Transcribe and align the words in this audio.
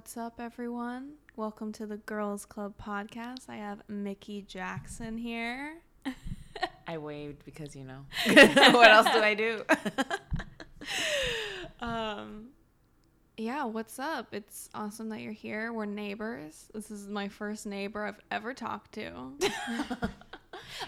What's 0.00 0.16
up, 0.16 0.40
everyone? 0.40 1.16
Welcome 1.36 1.72
to 1.72 1.84
the 1.84 1.98
Girls 1.98 2.46
Club 2.46 2.72
podcast. 2.82 3.50
I 3.50 3.56
have 3.56 3.82
Mickey 3.86 4.40
Jackson 4.40 5.18
here. 5.18 5.74
I 6.88 6.96
waved 6.96 7.44
because 7.44 7.76
you 7.76 7.84
know. 7.84 8.06
what 8.24 8.90
else 8.90 9.08
do 9.12 9.18
I 9.18 9.34
do? 9.34 9.62
um, 11.82 12.46
yeah, 13.36 13.64
what's 13.64 13.98
up? 13.98 14.28
It's 14.32 14.70
awesome 14.74 15.10
that 15.10 15.20
you're 15.20 15.34
here. 15.34 15.70
We're 15.70 15.84
neighbors. 15.84 16.70
This 16.72 16.90
is 16.90 17.06
my 17.06 17.28
first 17.28 17.66
neighbor 17.66 18.06
I've 18.06 18.20
ever 18.30 18.54
talked 18.54 18.92
to. 18.92 19.12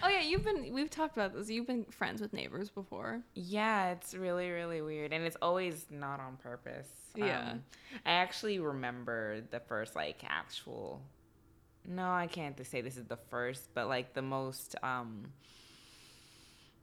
Oh 0.02 0.08
yeah, 0.08 0.22
you've 0.22 0.44
been 0.44 0.72
we've 0.72 0.90
talked 0.90 1.16
about 1.16 1.34
this. 1.34 1.50
You've 1.50 1.66
been 1.66 1.84
friends 1.86 2.20
with 2.20 2.32
neighbors 2.32 2.70
before. 2.70 3.22
yeah, 3.34 3.90
it's 3.90 4.14
really, 4.14 4.50
really 4.50 4.80
weird. 4.80 5.12
And 5.12 5.24
it's 5.24 5.36
always 5.42 5.86
not 5.90 6.20
on 6.20 6.36
purpose. 6.36 6.88
Yeah. 7.14 7.50
Um, 7.52 7.64
I 8.06 8.12
actually 8.12 8.58
remember 8.58 9.42
the 9.50 9.60
first, 9.60 9.94
like, 9.94 10.22
actual. 10.26 11.02
No, 11.86 12.08
I 12.10 12.26
can't 12.28 12.64
say 12.66 12.80
this 12.80 12.96
is 12.96 13.04
the 13.06 13.18
first, 13.28 13.74
but, 13.74 13.88
like, 13.88 14.14
the 14.14 14.22
most. 14.22 14.76
um 14.82 15.32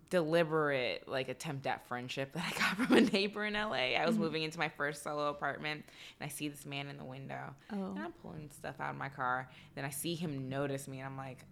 deliberate 0.10 1.08
like 1.08 1.30
attempt 1.30 1.68
at 1.68 1.88
friendship 1.88 2.34
that 2.34 2.44
I 2.44 2.60
got 2.60 2.88
from 2.88 2.98
a 2.98 3.02
neighbor 3.02 3.46
in 3.46 3.54
LA. 3.54 3.96
I 3.96 4.06
was 4.08 4.18
moving 4.18 4.44
into 4.44 4.58
my 4.58 4.70
first 4.70 5.04
solo 5.04 5.30
apartment 5.30 5.86
and 6.20 6.26
I 6.28 6.34
see 6.34 6.48
this 6.48 6.66
man 6.66 6.88
in 6.88 6.98
the 6.98 7.04
window. 7.04 7.54
Oh. 7.72 7.92
And 7.96 8.00
I'm 8.00 8.12
pulling 8.14 8.50
stuff 8.50 8.76
out 8.80 8.90
of 8.92 8.96
my 8.98 9.10
car. 9.10 9.50
Then 9.76 9.86
I 9.86 9.90
see 9.90 10.16
him 10.16 10.50
notice 10.50 10.88
me 10.88 10.98
and 11.00 11.06
I'm 11.08 11.18
like, 11.18 11.46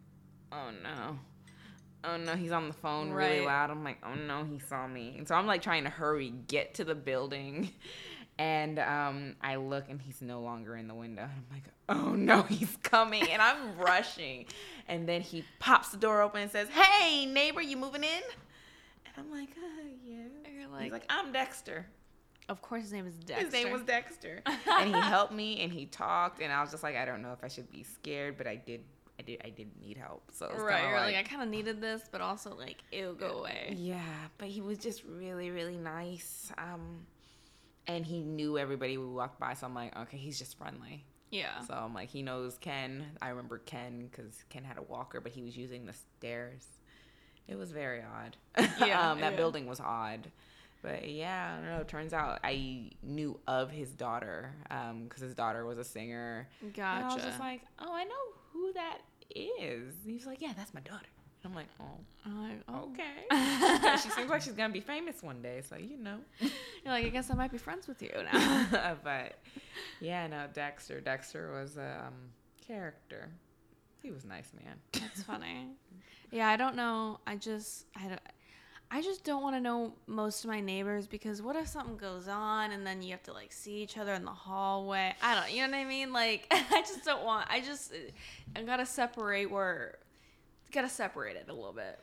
oh 0.51 0.71
no. 0.84 1.20
Oh 2.03 2.17
no, 2.17 2.35
he's 2.35 2.51
on 2.51 2.67
the 2.67 2.73
phone 2.73 3.11
really 3.11 3.41
loud. 3.45 3.69
I'm 3.69 3.83
like, 3.83 3.97
oh 4.05 4.15
no, 4.15 4.43
he 4.45 4.59
saw 4.59 4.87
me. 4.87 5.15
And 5.17 5.27
so 5.27 5.35
I'm 5.35 5.47
like 5.47 5.61
trying 5.61 5.83
to 5.83 5.89
hurry, 5.89 6.31
get 6.47 6.75
to 6.75 6.83
the 6.83 6.95
building. 6.95 7.71
And 8.39 8.77
um, 8.77 9.35
I 9.41 9.55
look 9.55 9.89
and 9.89 9.99
he's 9.99 10.21
no 10.21 10.41
longer 10.41 10.75
in 10.75 10.87
the 10.87 10.93
window. 10.93 11.23
And 11.23 11.31
I'm 11.31 11.45
like, 11.51 11.63
oh 11.89 12.13
no, 12.13 12.43
he's 12.49 12.77
coming. 12.83 13.27
And 13.31 13.41
I'm 13.41 13.75
rushing. 13.79 14.45
And 14.87 15.09
then 15.09 15.21
he 15.21 15.43
pops 15.57 15.89
the 15.89 15.98
door 15.98 16.21
open 16.21 16.41
and 16.41 16.51
says, 16.51 16.67
hey, 16.70 17.26
neighbor, 17.26 17.62
you 17.63 17.77
moving 17.77 18.04
in? 18.04 18.21
And 19.07 19.13
I'm 19.17 19.32
like, 19.32 19.49
uh, 19.57 19.87
yeah. 20.05 20.17
You're 20.54 20.61
He's 20.61 20.70
like, 20.70 20.91
like, 20.91 21.05
I'm 21.09 21.32
Dexter. 21.32 21.87
of 22.48 22.61
course 22.61 22.84
his 22.84 22.93
name 22.93 23.07
is 23.07 23.15
Dexter. 23.15 23.45
His 23.45 23.54
name 23.54 23.71
was 23.71 23.82
Dexter. 23.82 24.43
and 24.45 24.93
he 24.93 25.01
helped 25.01 25.34
me 25.34 25.61
and 25.61 25.73
he 25.73 25.87
talked 25.87 26.39
and 26.39 26.54
I 26.54 26.61
was 26.61 26.70
just 26.70 26.84
like, 26.84 26.95
I 26.95 27.05
don't 27.05 27.23
know 27.23 27.32
if 27.34 27.43
I 27.43 27.48
should 27.48 27.71
be 27.71 27.82
scared, 27.82 28.37
but 28.37 28.45
I 28.45 28.55
did 28.57 28.82
I 29.20 29.23
did 29.23 29.41
I 29.43 29.49
didn't 29.49 29.79
need 29.79 29.98
help. 29.98 30.23
So 30.32 30.49
it's 30.54 30.62
Right, 30.62 30.90
you're 30.90 30.99
like, 30.99 31.15
I 31.15 31.23
kind 31.23 31.41
of 31.41 31.49
needed 31.49 31.82
this, 31.82 32.04
but 32.12 32.21
also 32.21 32.55
like, 32.55 32.77
it'll 32.91 33.13
go 33.13 33.40
away. 33.40 33.73
Yeah, 33.76 33.99
but 34.37 34.48
he 34.48 34.62
was 34.62 34.77
just 34.77 35.04
really, 35.04 35.49
really 35.49 35.77
nice. 35.77 36.51
Um 36.57 37.05
and 37.88 38.05
he 38.05 38.21
knew 38.21 38.57
everybody 38.57 38.98
we 38.98 39.05
walked 39.05 39.40
by, 39.40 39.54
so 39.54 39.65
I'm 39.65 39.73
like, 39.73 39.98
okay, 39.98 40.18
he's 40.18 40.38
just 40.38 40.57
friendly. 40.57 41.05
Yeah. 41.32 41.60
So 41.62 41.73
I'm 41.73 41.93
like, 41.93 42.10
he 42.10 42.21
knows 42.21 42.57
Ken. 42.57 43.05
I 43.21 43.29
remember 43.29 43.60
Ken 43.60 44.10
because 44.10 44.43
Ken 44.49 44.63
had 44.63 44.77
a 44.77 44.82
walker, 44.82 45.21
but 45.21 45.32
he 45.32 45.41
was 45.41 45.57
using 45.57 45.85
the 45.85 45.93
stairs. 45.93 46.65
It 47.48 47.57
was 47.57 47.71
very 47.71 48.01
odd. 48.01 48.38
Yeah, 48.85 49.12
um, 49.12 49.21
that 49.21 49.32
yeah. 49.32 49.38
building 49.38 49.68
was 49.68 49.79
odd. 49.79 50.29
But 50.82 51.10
yeah, 51.10 51.54
I 51.54 51.62
don't 51.62 51.70
know. 51.70 51.82
It 51.82 51.88
turns 51.88 52.13
out 52.13 52.40
I 52.43 52.91
knew 53.01 53.40
of 53.48 53.71
his 53.71 53.91
daughter 53.91 54.54
because 55.04 55.21
his 55.21 55.34
daughter 55.34 55.65
was 55.65 55.77
a 55.77 55.84
singer. 55.84 56.48
Gotcha. 56.62 56.82
And 56.82 57.05
I 57.05 57.15
was 57.15 57.23
just 57.23 57.40
like, 57.40 57.62
oh, 57.79 57.93
I 57.93 58.04
know 58.04 58.37
who 58.58 58.74
that 58.74 59.00
is. 59.36 59.94
He's 60.05 60.26
like, 60.26 60.41
yeah, 60.41 60.54
that's 60.55 60.74
my 60.74 60.82
daughter. 60.82 61.08
I'm 61.46 61.55
like, 61.55 61.68
oh, 61.80 61.86
I'm 62.26 62.44
like, 62.44 62.60
oh. 62.68 62.91
okay. 62.91 63.98
she 64.03 64.09
seems 64.09 64.30
like 64.30 64.41
she's 64.41 64.53
gonna 64.53 64.74
be 64.74 64.81
famous 64.81 65.24
one 65.24 65.41
day, 65.41 65.62
so 65.68 65.78
you 65.78 65.97
know. 65.97 66.18
You're 66.41 66.52
like, 66.85 67.06
I 67.06 67.09
guess 67.09 67.31
I 67.31 67.35
might 67.35 67.52
be 67.52 67.58
friends 67.58 67.88
with 67.88 68.02
you 68.02 68.12
now. 68.31 68.96
but 69.03 69.35
yeah, 70.02 70.28
no, 70.28 70.46
Dexter. 70.53 71.00
Dexter 71.00 71.53
was 71.53 71.78
a 71.78 72.06
um, 72.08 72.13
character. 72.66 73.30
He 74.02 74.12
was 74.12 74.25
a 74.25 74.28
nice 74.28 74.52
man. 74.62 74.75
That's 74.91 75.24
funny. 75.24 75.69
Yeah, 76.31 76.50
I 76.50 76.58
don't 76.58 76.75
know. 76.75 77.19
I 77.25 77.38
just 77.38 77.85
I 77.96 78.08
don't 78.08 78.19
I 78.89 79.01
just 79.01 79.23
don't 79.25 79.43
want 79.43 79.55
to 79.55 79.59
know 79.59 79.93
most 80.07 80.43
of 80.45 80.49
my 80.49 80.61
neighbors 80.61 81.07
because 81.07 81.41
what 81.41 81.55
if 81.57 81.67
something 81.67 81.97
goes 81.97 82.27
on 82.27 82.71
and 82.71 82.87
then 82.87 83.01
you 83.01 83.11
have 83.11 83.23
to 83.23 83.33
like 83.33 83.51
see 83.51 83.81
each 83.83 83.97
other 83.97 84.13
in 84.13 84.23
the 84.23 84.31
hallway? 84.31 85.13
I 85.21 85.35
don't, 85.35 85.51
you 85.53 85.67
know 85.67 85.77
what 85.77 85.83
I 85.83 85.85
mean? 85.85 86.13
Like 86.13 86.47
I 86.51 86.81
just 86.81 87.03
don't 87.03 87.23
want. 87.25 87.47
I 87.49 87.59
just 87.59 87.91
I 88.55 88.61
gotta 88.61 88.85
separate 88.85 89.51
where, 89.51 89.97
gotta 90.71 90.89
separate 90.89 91.35
it 91.35 91.45
a 91.49 91.53
little 91.53 91.73
bit. 91.73 91.99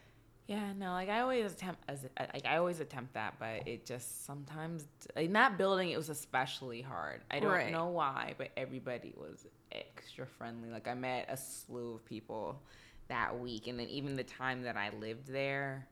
Yeah, 0.46 0.74
no, 0.76 0.92
like 0.92 1.08
I 1.08 1.20
always 1.20 1.50
attempt 1.50 1.80
as 1.88 2.04
like 2.18 2.44
I 2.44 2.58
always 2.58 2.80
attempt 2.80 3.14
that, 3.14 3.34
but 3.38 3.66
it 3.66 3.86
just 3.86 4.26
sometimes 4.26 4.84
in 5.16 5.32
that 5.32 5.56
building 5.56 5.88
it 5.90 5.96
was 5.96 6.10
especially 6.10 6.82
hard. 6.82 7.22
I 7.30 7.40
don't 7.40 7.50
Right. 7.50 7.72
know 7.72 7.86
why, 7.86 8.34
but 8.36 8.50
everybody 8.58 9.14
was 9.16 9.46
extra 9.72 10.26
friendly. 10.26 10.68
Like 10.68 10.86
I 10.86 10.92
met 10.92 11.26
a 11.30 11.36
slew 11.38 11.94
of 11.94 12.04
people 12.04 12.60
that 13.08 13.38
week, 13.38 13.68
and 13.68 13.78
then 13.80 13.88
even 13.88 14.16
the 14.16 14.24
time 14.24 14.62
that 14.64 14.76
I 14.76 14.90
lived 15.00 15.28
there, 15.28 15.86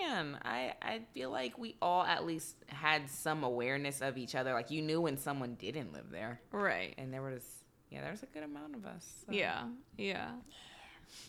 man, 0.00 0.38
I 0.42 0.74
I 0.82 1.00
feel 1.14 1.30
like 1.30 1.58
we 1.58 1.76
all 1.82 2.02
at 2.04 2.24
least 2.26 2.56
had 2.68 3.08
some 3.10 3.44
awareness 3.44 4.00
of 4.00 4.16
each 4.18 4.34
other. 4.34 4.52
Like 4.52 4.70
you 4.70 4.82
knew 4.82 5.00
when 5.00 5.16
someone 5.16 5.54
didn't 5.54 5.92
live 5.92 6.10
there, 6.10 6.40
Right. 6.52 6.94
and 6.98 7.12
there 7.12 7.22
was 7.22 7.42
yeah, 7.90 8.02
there 8.02 8.10
was 8.10 8.22
a 8.22 8.26
good 8.26 8.42
amount 8.42 8.74
of 8.76 8.84
us. 8.86 9.24
so. 9.26 9.32
Yeah. 9.32 9.68
Yeah. 9.96 10.30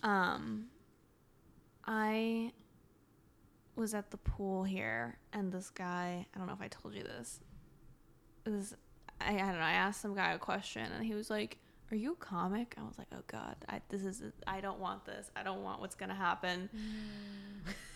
Um 0.04 0.68
I 1.86 2.52
was 3.76 3.94
at 3.94 4.12
the 4.12 4.18
pool 4.18 4.64
here 4.64 5.18
and 5.34 5.52
this 5.52 5.70
guy, 5.70 6.26
I 6.34 6.38
don't 6.38 6.48
know 6.48 6.54
if 6.54 6.62
I 6.62 6.68
told 6.68 6.94
you 6.94 7.04
this. 7.04 7.40
Was 8.46 8.76
I, 9.22 9.36
I 9.36 9.38
don't 9.38 9.56
know, 9.56 9.62
I 9.62 9.72
asked 9.74 10.02
some 10.02 10.14
guy 10.16 10.34
a 10.34 10.38
question 10.40 10.84
and 10.92 11.04
he 11.06 11.14
was 11.16 11.30
like, 11.30 11.58
"Are 11.92 11.96
you 11.96 12.14
a 12.14 12.16
comic?" 12.16 12.76
I 12.80 12.84
was 12.84 12.98
like, 12.98 13.08
"Oh 13.14 13.24
god, 13.28 13.56
I 13.68 13.82
this 13.90 14.04
is 14.04 14.22
I 14.48 14.60
don't 14.62 14.80
want 14.80 15.06
this. 15.06 15.30
I 15.36 15.44
don't 15.44 15.64
want 15.64 15.82
what's 15.82 15.96
going 15.96 16.10
to 16.10 16.16
happen." 16.16 16.70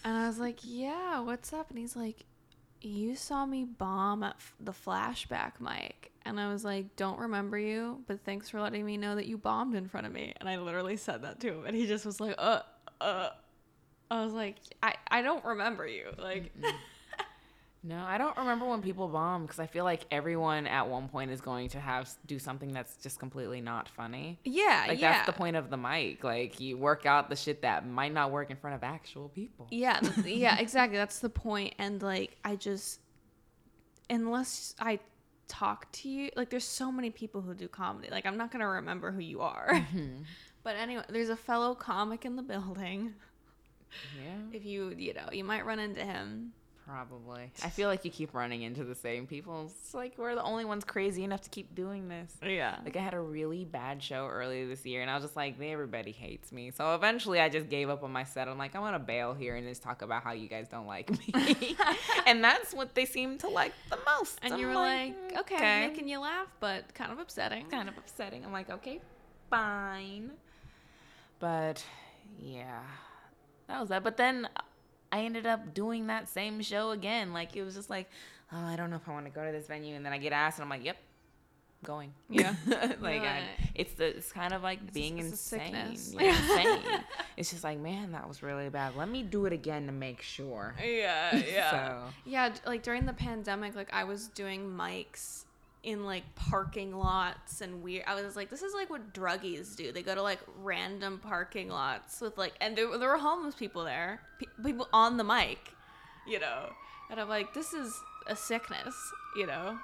And 0.04 0.18
I 0.18 0.28
was 0.28 0.40
like, 0.40 0.60
"Yeah, 0.64 1.20
what's 1.20 1.54
up?" 1.54 1.70
And 1.70 1.78
he's 1.80 1.96
like, 1.96 2.26
"You 2.82 3.16
saw 3.16 3.46
me 3.46 3.64
bomb 3.66 4.24
at 4.24 4.36
f- 4.36 4.56
the 4.60 4.72
flashback 4.72 5.60
mic." 5.60 6.12
And 6.26 6.40
I 6.40 6.52
was 6.52 6.64
like, 6.64 6.96
"Don't 6.96 7.20
remember 7.20 7.58
you, 7.58 8.04
but 8.08 8.24
thanks 8.24 8.50
for 8.50 8.62
letting 8.62 8.86
me 8.86 8.98
know 8.98 9.16
that 9.16 9.26
you 9.26 9.38
bombed 9.38 9.76
in 9.76 9.88
front 9.88 10.08
of 10.08 10.14
me." 10.14 10.34
And 10.38 10.48
I 10.50 10.58
literally 10.58 10.98
said 10.98 11.24
that 11.24 11.40
to 11.42 11.48
him, 11.54 11.66
and 11.66 11.76
he 11.76 11.88
just 11.88 12.06
was 12.06 12.20
like, 12.20 12.36
"Uh, 12.38 12.62
uh." 13.02 13.30
I 14.12 14.24
was 14.24 14.34
like, 14.34 14.58
"I 14.84 14.96
I 15.10 15.22
don't 15.22 15.44
remember 15.44 15.88
you." 15.88 16.06
Like, 16.18 16.52
No, 17.86 18.02
I 18.02 18.18
don't 18.18 18.38
remember 18.38 18.66
when 18.66 18.82
people 18.82 19.10
bomb 19.10 19.42
because 19.44 19.60
I 19.60 19.68
feel 19.68 19.84
like 19.84 20.06
everyone 20.10 20.68
at 20.68 20.88
one 20.88 21.10
point 21.10 21.32
is 21.32 21.42
going 21.42 21.68
to 21.70 21.82
have 21.82 22.10
do 22.26 22.40
something 22.40 22.72
that's 22.72 22.96
just 22.96 23.20
completely 23.20 23.60
not 23.60 23.90
funny. 23.90 24.40
yeah, 24.46 24.86
Like 24.88 25.02
yeah. 25.02 25.12
that's 25.12 25.26
the 25.26 25.34
point 25.34 25.58
of 25.58 25.70
the 25.70 25.76
mic. 25.76 26.24
Like 26.24 26.62
you 26.62 26.78
work 26.78 27.06
out 27.06 27.30
the 27.30 27.36
shit 27.36 27.62
that 27.64 27.86
might 27.86 28.14
not 28.14 28.32
work 28.32 28.50
in 28.50 28.56
front 28.56 28.76
of 28.78 28.84
actual 28.84 29.28
people. 29.28 29.68
Yeah, 29.70 30.00
yeah, 30.26 30.60
exactly. 30.60 30.98
That's 30.98 31.20
the 31.20 31.30
point. 31.30 31.76
And 31.78 32.02
like, 32.02 32.38
I 32.46 32.56
just, 32.56 33.02
unless 34.10 34.76
I 34.80 35.00
talk 35.50 35.92
to 35.94 36.10
you, 36.10 36.30
like, 36.38 36.50
there's 36.50 36.64
so 36.64 36.90
many 36.92 37.10
people 37.10 37.42
who 37.42 37.54
do 37.54 37.68
comedy. 37.68 38.08
Like, 38.10 38.26
I'm 38.26 38.38
not 38.38 38.50
gonna 38.52 38.68
remember 38.68 39.12
who 39.12 39.22
you 39.22 39.42
are. 39.42 39.68
Mm-hmm. 39.72 40.24
But 40.64 40.78
anyway, 40.78 41.04
there's 41.10 41.28
a 41.28 41.36
fellow 41.36 41.76
comic 41.76 42.24
in 42.24 42.38
the 42.38 42.42
building. 42.42 43.16
Yeah, 44.18 44.38
If 44.54 44.64
you, 44.66 44.94
you 44.98 45.14
know, 45.14 45.28
you 45.34 45.44
might 45.44 45.66
run 45.66 45.78
into 45.78 46.02
him. 46.02 46.54
Probably. 46.86 47.52
I 47.64 47.70
feel 47.70 47.90
like 47.90 48.06
you 48.06 48.12
keep 48.12 48.34
running 48.34 48.62
into 48.62 48.84
the 48.84 48.96
same 48.96 49.28
people. 49.28 49.66
It's 49.66 49.94
like 49.94 50.18
we're 50.18 50.36
the 50.36 50.44
only 50.44 50.66
ones 50.66 50.84
crazy 50.84 51.24
enough 51.24 51.42
to 51.42 51.50
keep 51.50 51.74
doing 51.76 52.10
this. 52.10 52.36
Yeah. 52.44 52.78
Like 52.84 52.96
I 52.96 53.00
had 53.00 53.14
a 53.14 53.20
really 53.20 53.66
bad 53.66 54.02
show 54.02 54.28
earlier 54.28 54.68
this 54.68 54.86
year, 54.86 55.02
and 55.02 55.10
I 55.10 55.16
was 55.16 55.24
just 55.24 55.36
like, 55.36 55.60
everybody 55.62 56.12
hates 56.12 56.52
me. 56.52 56.72
So 56.72 56.96
eventually, 56.96 57.40
I 57.40 57.50
just 57.50 57.70
gave 57.70 57.90
up 57.90 58.04
on 58.04 58.12
my 58.12 58.24
set. 58.24 58.48
I'm 58.48 58.58
like, 58.58 58.76
I'm 58.76 58.82
gonna 58.82 59.00
bail 59.00 59.34
here 59.34 59.56
and 59.56 59.68
just 59.68 59.84
talk 59.84 60.02
about 60.02 60.24
how 60.24 60.34
you 60.34 60.48
guys 60.48 60.68
don't 60.68 60.88
like 60.88 61.10
me, 61.10 61.78
and 62.26 62.44
that's 62.44 62.74
what 62.74 62.96
they 62.96 63.06
seem 63.06 63.38
to 63.40 63.50
like 63.50 63.74
the 63.90 64.00
most. 64.06 64.40
And 64.42 64.54
I'm 64.54 64.60
you 64.60 64.68
were 64.68 64.76
like, 64.76 65.32
mm, 65.32 65.40
okay, 65.40 65.84
I'm 65.84 65.90
making 65.90 66.08
you 66.08 66.20
laugh, 66.20 66.48
but 66.60 66.94
kind 66.94 67.12
of 67.12 67.20
upsetting. 67.20 67.68
kind 67.68 67.90
of 67.90 67.98
upsetting. 67.98 68.46
I'm 68.46 68.54
like, 68.54 68.70
okay, 68.70 69.00
fine, 69.50 70.32
but 71.40 71.84
yeah, 72.40 72.82
that 73.68 73.80
was 73.80 73.90
that. 73.90 74.04
But 74.04 74.18
then 74.18 74.48
I 75.14 75.26
ended 75.26 75.46
up 75.46 75.76
doing 75.76 76.08
that 76.08 76.28
same 76.28 76.60
show 76.62 76.90
again. 76.90 77.34
Like 77.34 77.56
it 77.56 77.62
was 77.62 77.76
just 77.76 77.90
like, 77.90 78.10
oh, 78.52 78.66
I 78.66 78.76
don't 78.76 78.90
know 78.90 78.96
if 78.96 79.08
I 79.08 79.12
want 79.12 79.26
to 79.28 79.32
go 79.32 79.46
to 79.46 79.52
this 79.52 79.68
venue, 79.68 79.96
and 79.96 80.04
then 80.04 80.12
I 80.12 80.18
get 80.18 80.34
asked, 80.34 80.58
and 80.58 80.64
I'm 80.64 80.70
like, 80.70 80.84
yep, 80.84 80.98
going. 81.84 82.12
Yeah. 82.30 82.56
like 83.00 83.22
I, 83.22 83.44
it's 83.76 83.94
the 83.94 84.06
it's 84.18 84.32
kind 84.32 84.54
of 84.54 84.64
like 84.64 84.92
being 84.92 85.20
it's 85.20 85.52
a 85.54 85.56
insane. 85.56 85.76
insane. 85.76 86.80
It's 87.38 87.50
just 87.50 87.64
like, 87.64 87.80
man, 87.80 88.12
that 88.12 88.28
was 88.28 88.44
really 88.44 88.70
bad. 88.70 88.96
Let 88.96 89.10
me 89.10 89.24
do 89.24 89.46
it 89.46 89.54
again 89.54 89.88
to 89.88 89.92
make 89.92 90.22
sure. 90.22 90.76
Yeah, 90.84 91.36
yeah. 91.54 91.72
So 91.72 92.04
Yeah, 92.26 92.54
like 92.66 92.82
during 92.84 93.06
the 93.06 93.14
pandemic, 93.14 93.76
like 93.76 93.94
I 93.94 94.04
was 94.04 94.28
doing 94.30 94.68
mics 94.70 95.46
in 95.84 96.06
like 96.06 96.24
parking 96.36 96.96
lots 96.96 97.62
and 97.62 97.84
weird. 97.84 98.06
I 98.08 98.16
was 98.22 98.36
like, 98.36 98.50
this 98.50 98.62
is 98.62 98.74
like 98.74 98.90
what 98.90 99.14
druggies 99.14 99.76
do. 99.76 99.92
They 99.92 100.02
go 100.02 100.16
to 100.16 100.22
like 100.22 100.40
random 100.62 101.20
parking 101.20 101.70
lots 101.70 102.22
with 102.22 102.38
like, 102.38 102.54
and 102.62 102.76
there, 102.76 102.98
there 102.98 103.10
were 103.10 103.18
homeless 103.18 103.56
people 103.56 103.84
there, 103.84 104.22
pe- 104.40 104.64
people 104.64 104.88
on 104.94 105.18
the 105.18 105.24
mic, 105.24 105.60
you 106.26 106.40
know. 106.40 106.70
And 107.12 107.20
I'm 107.20 107.28
like, 107.30 107.54
this 107.54 107.74
is 107.74 107.94
a 108.28 108.36
sickness, 108.36 108.96
you 109.36 109.46
know. 109.46 109.78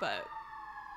But 0.00 0.24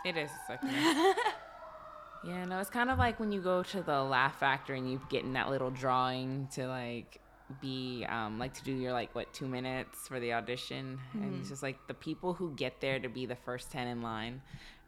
It 0.06 0.15
is 0.15 0.29
suck 0.47 0.63
me. 0.63 0.69
yeah, 2.23 2.45
no, 2.45 2.59
it's 2.59 2.69
kind 2.69 2.91
of 2.91 3.00
like 3.00 3.19
when 3.19 3.31
you 3.31 3.41
go 3.41 3.63
to 3.63 3.81
the 3.81 4.03
Laugh 4.03 4.39
Factory 4.39 4.77
and 4.77 4.89
you 4.89 5.01
get 5.09 5.23
in 5.23 5.33
that 5.33 5.50
little 5.50 5.71
drawing 5.71 6.47
to 6.53 6.68
like 6.68 7.19
be 7.59 8.06
um 8.09 8.39
like 8.39 8.53
to 8.53 8.63
do 8.63 8.71
your 8.71 8.94
like 8.94 9.13
what 9.15 9.31
two 9.33 9.48
minutes 9.48 10.07
for 10.07 10.19
the 10.19 10.33
audition 10.33 11.00
and 11.13 11.39
it's 11.39 11.50
just 11.50 11.63
like 11.63 11.77
the 11.88 11.94
people 11.94 12.33
who 12.33 12.51
get 12.51 12.80
there 12.81 13.00
to 13.00 13.09
be 13.09 13.25
the 13.25 13.36
first 13.36 13.71
10 13.71 13.88
in 13.88 14.01
line 14.01 14.42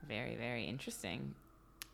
very 0.08 0.36
very 0.36 0.66
interesting 0.66 1.34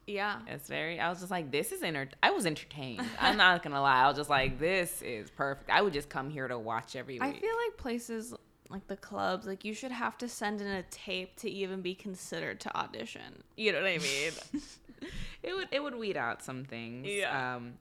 Yeah. 0.07 0.39
it's 0.48 0.68
very 0.68 1.00
i 1.00 1.10
was 1.10 1.19
just 1.19 1.31
like 1.31 1.51
this 1.51 1.71
is 1.71 1.81
enter 1.83 2.10
i 2.21 2.31
was 2.31 2.45
entertained 2.45 3.01
i'm 3.19 3.38
not 3.38 3.63
gonna 3.63 3.81
lie 3.81 4.04
i 4.04 4.07
was 4.07 4.18
just 4.18 4.30
like 4.30 4.60
this 4.60 5.01
is 5.01 5.30
perfect 5.30 5.69
i 5.69 5.81
would 5.81 5.94
just 5.94 6.10
come 6.10 6.30
here 6.30 6.48
to 6.48 6.57
watch 6.60 6.95
every 6.95 7.15
week 7.15 7.24
I 7.24 7.31
feel 7.31 7.56
like 7.68 7.77
places 7.77 8.33
like 8.72 8.86
the 8.88 8.98
clubs, 8.98 9.48
like 9.48 9.65
you 9.65 9.74
should 9.74 9.92
have 9.92 10.15
to 10.19 10.30
send 10.30 10.62
in 10.62 10.68
a 10.68 10.83
tape 10.92 11.36
to 11.38 11.50
even 11.50 11.81
be 11.81 11.95
considered 11.95 12.60
to 12.60 12.77
audition. 12.77 13.42
You 13.57 13.72
know 13.72 13.81
what 13.81 13.88
I 13.89 13.98
mean? 13.98 14.31
it 15.44 15.56
would 15.56 15.68
it 15.72 15.81
would 15.81 15.95
weed 15.95 16.15
out 16.15 16.44
some 16.44 16.65
things. 16.65 17.07
Yeah. 17.07 17.56
Um, 17.56 17.74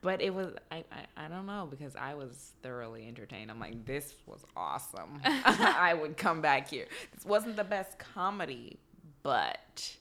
but 0.00 0.20
it 0.20 0.32
was 0.32 0.54
I, 0.70 0.84
I 0.92 1.24
I 1.24 1.28
don't 1.28 1.46
know 1.46 1.66
because 1.68 1.96
I 1.96 2.14
was 2.14 2.52
thoroughly 2.62 3.06
entertained. 3.06 3.50
I'm 3.50 3.60
like 3.60 3.84
this 3.84 4.14
was 4.26 4.44
awesome. 4.56 5.20
I 5.24 5.94
would 5.94 6.16
come 6.16 6.40
back 6.40 6.68
here. 6.68 6.86
This 7.14 7.24
wasn't 7.24 7.56
the 7.56 7.64
best 7.64 7.98
comedy, 7.98 8.78
but 9.22 9.96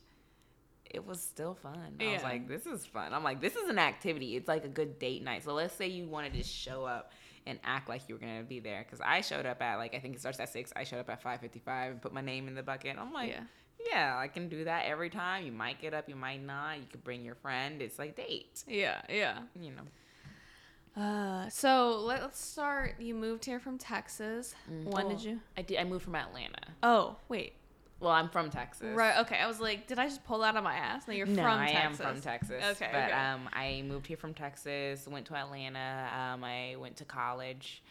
it 0.85 1.05
was 1.05 1.21
still 1.21 1.55
fun. 1.55 1.95
I 1.99 2.13
was 2.13 2.23
like 2.23 2.47
this 2.47 2.65
is 2.65 2.85
fun. 2.85 3.13
I'm 3.13 3.23
like 3.23 3.41
this 3.41 3.55
is 3.55 3.69
an 3.69 3.79
activity. 3.79 4.35
It's 4.35 4.47
like 4.47 4.65
a 4.65 4.69
good 4.69 4.99
date 4.99 5.23
night. 5.23 5.43
So 5.43 5.53
let's 5.53 5.73
say 5.73 5.87
you 5.87 6.07
wanted 6.07 6.33
to 6.33 6.43
show 6.43 6.85
up 6.85 7.11
and 7.45 7.59
act 7.63 7.89
like 7.89 8.01
you 8.07 8.15
were 8.15 8.19
gonna 8.19 8.43
be 8.43 8.59
there 8.59 8.83
because 8.83 9.01
I 9.01 9.21
showed 9.21 9.45
up 9.45 9.61
at 9.61 9.77
like 9.77 9.95
I 9.95 9.99
think 9.99 10.15
it 10.15 10.19
starts 10.19 10.39
at 10.39 10.49
six. 10.49 10.71
I 10.75 10.83
showed 10.83 10.99
up 10.99 11.09
at 11.09 11.21
five 11.21 11.39
fifty 11.41 11.59
five 11.59 11.91
and 11.91 12.01
put 12.01 12.13
my 12.13 12.21
name 12.21 12.47
in 12.47 12.55
the 12.55 12.63
bucket. 12.63 12.97
I'm 12.99 13.13
like 13.13 13.29
Yeah. 13.29 13.43
Yeah, 13.91 14.17
I 14.17 14.27
can 14.27 14.49
do 14.49 14.63
that 14.65 14.85
every 14.85 15.09
time. 15.09 15.45
You 15.45 15.51
might 15.51 15.81
get 15.81 15.93
up, 15.93 16.07
you 16.09 16.15
might 16.15 16.43
not. 16.43 16.77
You 16.77 16.85
could 16.89 17.03
bring 17.03 17.23
your 17.23 17.35
friend. 17.35 17.81
It's 17.81 17.99
like 17.99 18.15
date, 18.15 18.63
yeah, 18.67 19.01
yeah. 19.09 19.39
you 19.59 19.71
know. 19.71 21.01
Uh, 21.01 21.47
so 21.49 21.99
let's 21.99 22.39
start. 22.43 22.95
You 22.99 23.13
moved 23.13 23.45
here 23.45 23.59
from 23.59 23.77
Texas. 23.77 24.55
When 24.85 25.07
did 25.09 25.23
you? 25.23 25.39
I 25.55 25.61
did. 25.61 25.77
I 25.77 25.83
moved 25.83 26.05
from 26.05 26.15
Atlanta. 26.15 26.59
Oh, 26.81 27.17
wait. 27.29 27.53
Well, 27.99 28.11
I'm 28.11 28.29
from 28.29 28.49
Texas. 28.49 28.95
Right. 28.95 29.17
Okay. 29.19 29.37
I 29.37 29.47
was 29.47 29.59
like, 29.59 29.87
did 29.87 29.97
I 29.99 30.07
just 30.07 30.23
pull 30.25 30.39
that 30.39 30.49
out 30.49 30.57
of 30.57 30.63
my 30.63 30.75
ass? 30.75 31.07
No, 31.07 31.13
you're 31.13 31.25
No, 31.27 31.41
from 31.43 31.59
I 31.59 31.71
Texas. 31.71 31.99
am 31.99 32.13
from 32.13 32.21
Texas. 32.21 32.63
Okay, 32.71 32.89
But 32.91 33.03
okay. 33.05 33.11
um, 33.11 33.49
I 33.53 33.83
moved 33.87 34.07
here 34.07 34.17
from 34.17 34.33
Texas. 34.33 35.07
Went 35.07 35.25
to 35.27 35.35
Atlanta. 35.35 36.09
Um, 36.15 36.43
I 36.43 36.75
went 36.79 36.95
to 36.97 37.05
college. 37.05 37.83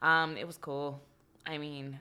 Um, 0.00 0.36
it 0.36 0.46
was 0.46 0.56
cool. 0.56 1.00
I 1.46 1.58
mean, 1.58 1.98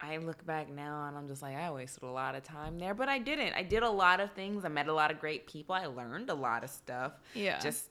I 0.00 0.18
look 0.18 0.44
back 0.46 0.68
now 0.70 1.06
and 1.08 1.16
I'm 1.16 1.26
just 1.28 1.42
like, 1.42 1.56
I 1.56 1.70
wasted 1.70 2.04
a 2.04 2.06
lot 2.10 2.34
of 2.34 2.44
time 2.44 2.78
there, 2.78 2.94
but 2.94 3.08
I 3.08 3.18
didn't. 3.18 3.54
I 3.54 3.62
did 3.64 3.82
a 3.82 3.90
lot 3.90 4.20
of 4.20 4.30
things. 4.32 4.64
I 4.64 4.68
met 4.68 4.86
a 4.88 4.92
lot 4.92 5.10
of 5.10 5.18
great 5.18 5.46
people. 5.46 5.74
I 5.74 5.86
learned 5.86 6.30
a 6.30 6.34
lot 6.34 6.62
of 6.64 6.70
stuff. 6.70 7.12
Yeah. 7.34 7.58
Just 7.58 7.86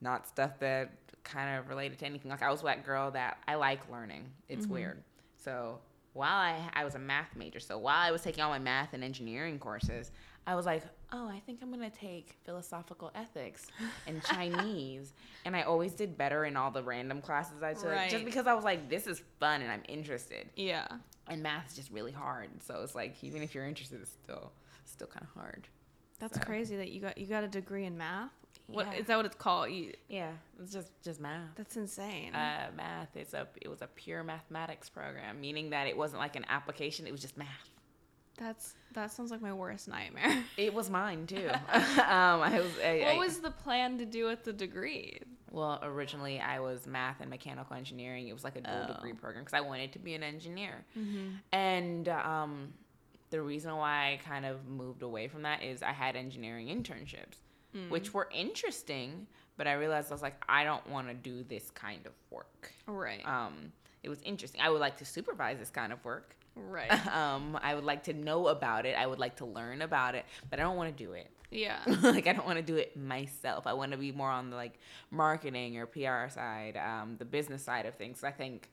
not 0.00 0.26
stuff 0.26 0.58
that 0.60 0.90
kind 1.22 1.58
of 1.58 1.68
related 1.68 1.98
to 2.00 2.06
anything. 2.06 2.30
Like 2.30 2.42
I 2.42 2.50
was 2.50 2.62
that 2.62 2.84
girl 2.84 3.10
that 3.12 3.38
I 3.46 3.54
like 3.54 3.88
learning. 3.90 4.24
It's 4.48 4.64
Mm-hmm. 4.64 4.74
weird. 4.74 5.02
So 5.36 5.78
while 6.12 6.36
I 6.36 6.58
I 6.74 6.84
was 6.84 6.94
a 6.96 6.98
math 6.98 7.36
major, 7.36 7.60
so 7.60 7.78
while 7.78 7.98
I 8.00 8.10
was 8.10 8.22
taking 8.22 8.42
all 8.42 8.50
my 8.50 8.58
math 8.58 8.92
and 8.92 9.04
engineering 9.04 9.58
courses, 9.60 10.10
I 10.44 10.56
was 10.56 10.66
like, 10.66 10.82
oh, 11.12 11.28
I 11.28 11.38
think 11.46 11.60
I'm 11.62 11.70
gonna 11.70 11.88
take 11.88 12.36
philosophical 12.44 13.12
ethics 13.14 13.68
and 14.08 14.20
Chinese, 14.24 15.12
and 15.44 15.54
I 15.54 15.62
always 15.62 15.92
did 15.94 16.18
better 16.18 16.44
in 16.46 16.56
all 16.56 16.72
the 16.72 16.82
random 16.82 17.20
classes 17.22 17.62
I 17.62 17.74
took, 17.74 17.84
Right. 17.92 18.10
just 18.10 18.24
because 18.24 18.48
I 18.48 18.54
was 18.54 18.64
like, 18.64 18.88
this 18.88 19.06
is 19.06 19.22
fun 19.38 19.62
and 19.62 19.70
I'm 19.70 19.84
interested. 19.88 20.48
yeah. 20.56 20.88
And 21.28 21.42
math 21.42 21.68
is 21.70 21.76
just 21.76 21.90
really 21.90 22.12
hard, 22.12 22.50
so 22.62 22.80
it's 22.82 22.94
like 22.94 23.14
even 23.22 23.42
if 23.42 23.54
you're 23.54 23.66
interested, 23.66 24.00
it's 24.02 24.10
still 24.24 24.52
still 24.84 25.06
kind 25.06 25.24
of 25.24 25.30
hard. 25.40 25.68
That's 26.18 26.38
So- 26.38 26.44
crazy 26.44 26.76
that 26.76 26.90
you 26.90 27.00
got 27.00 27.16
you 27.18 27.26
got 27.26 27.44
a 27.44 27.48
degree 27.48 27.84
in 27.84 27.96
math. 27.96 28.32
What 28.66 28.86
is 28.88 28.94
Yeah. 28.94 29.02
that? 29.02 29.16
What 29.16 29.26
it's 29.26 29.34
called? 29.36 29.70
You, 29.70 29.92
Yeah, 30.08 30.32
it's 30.60 30.72
just 30.72 30.90
just 31.02 31.20
math. 31.20 31.54
that's 31.56 31.76
insane. 31.76 32.34
uh, 32.34 32.70
math. 32.76 33.16
It's 33.16 33.34
a 33.34 33.48
it 33.60 33.68
was 33.68 33.82
a 33.82 33.86
pure 33.86 34.22
mathematics 34.24 34.88
program, 34.88 35.40
meaning 35.40 35.70
that 35.70 35.86
it 35.86 35.96
wasn't 35.96 36.20
like 36.20 36.36
an 36.36 36.44
application. 36.48 37.06
It 37.06 37.12
was 37.12 37.20
just 37.22 37.36
math. 37.36 37.68
that's 38.36 38.74
that 38.92 39.10
sounds 39.12 39.30
like 39.30 39.40
my 39.42 39.52
worst 39.52 39.88
nightmare. 39.88 40.44
It 40.56 40.72
was 40.74 40.90
mine 40.90 41.26
too. 41.26 41.48
um, 41.72 42.40
I 42.42 42.60
was. 42.60 42.78
I, 42.84 42.98
what 43.00 43.08
I- 43.14 43.18
was 43.18 43.40
the 43.40 43.50
plan 43.50 43.98
to 43.98 44.04
do 44.06 44.26
with 44.26 44.42
the 44.44 44.52
degree? 44.52 45.20
Well, 45.52 45.78
originally 45.82 46.40
I 46.40 46.60
was 46.60 46.86
math 46.86 47.20
and 47.20 47.28
mechanical 47.30 47.76
engineering. 47.76 48.26
It 48.28 48.32
was 48.32 48.42
like 48.42 48.56
a 48.56 48.60
dual 48.62 48.86
Oh. 48.88 48.92
degree 48.94 49.12
program 49.12 49.44
because 49.44 49.54
I 49.56 49.60
wanted 49.60 49.92
to 49.92 49.98
be 49.98 50.14
an 50.14 50.22
engineer. 50.22 50.84
And 51.52 52.08
um, 52.08 52.72
the 53.30 53.40
reason 53.42 53.76
why 53.76 54.12
I 54.12 54.20
kind 54.28 54.44
of 54.46 54.66
moved 54.66 55.02
away 55.02 55.28
from 55.28 55.42
that 55.42 55.62
is 55.62 55.82
I 55.82 55.92
had 55.92 56.16
engineering 56.16 56.68
internships, 56.68 57.36
which 57.90 58.12
were 58.14 58.28
interesting, 58.32 59.26
but 59.56 59.66
I 59.66 59.74
realized 59.74 60.10
I 60.10 60.14
was 60.14 60.22
like, 60.22 60.42
I 60.48 60.64
don't 60.64 60.86
want 60.88 61.08
to 61.08 61.14
do 61.14 61.42
this 61.44 61.70
kind 61.70 62.04
of 62.06 62.12
work. 62.30 62.72
Right. 62.86 63.24
Um, 63.26 63.72
it 64.02 64.08
was 64.08 64.20
interesting. 64.22 64.60
I 64.60 64.70
would 64.70 64.80
like 64.80 64.96
to 64.98 65.04
supervise 65.04 65.58
this 65.58 65.70
kind 65.70 65.92
of 65.92 66.04
work. 66.04 66.34
right. 66.56 66.90
um, 67.14 67.58
I 67.62 67.74
would 67.74 67.84
like 67.84 68.04
to 68.04 68.12
know 68.14 68.48
about 68.48 68.84
it. 68.86 68.96
I 68.98 69.06
would 69.06 69.18
like 69.18 69.36
to 69.36 69.44
learn 69.46 69.82
about 69.82 70.14
it, 70.14 70.24
but 70.50 70.58
I 70.58 70.62
don't 70.62 70.76
want 70.76 70.96
to 70.96 71.04
do 71.04 71.12
it. 71.12 71.28
Yeah. 71.52 71.78
like 72.02 72.26
I 72.26 72.32
don't 72.32 72.46
want 72.46 72.56
to 72.58 72.62
do 72.64 72.76
it 72.76 72.96
myself. 72.96 73.66
I 73.66 73.72
want 73.74 73.92
to 73.92 73.98
be 73.98 74.10
more 74.12 74.30
on 74.30 74.50
the 74.50 74.56
like 74.56 74.78
marketing 75.10 75.76
or 75.78 75.86
PR 75.86 76.28
side, 76.28 76.76
um, 76.76 77.16
the 77.18 77.24
business 77.24 77.62
side 77.62 77.86
of 77.86 77.94
things. 77.94 78.24
I 78.24 78.30
think 78.30 78.68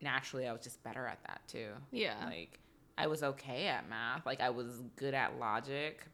naturally 0.00 0.46
I 0.46 0.52
was 0.52 0.62
just 0.62 0.82
better 0.82 1.06
at 1.06 1.18
that 1.26 1.40
too. 1.48 1.68
Yeah. 1.90 2.14
Like 2.24 2.58
I 2.96 3.06
was 3.06 3.22
okay 3.22 3.66
at 3.66 3.88
math. 3.88 4.24
Like 4.26 4.40
I 4.40 4.50
was 4.50 4.82
good 4.96 5.14
at 5.14 5.38
logic, 5.38 6.06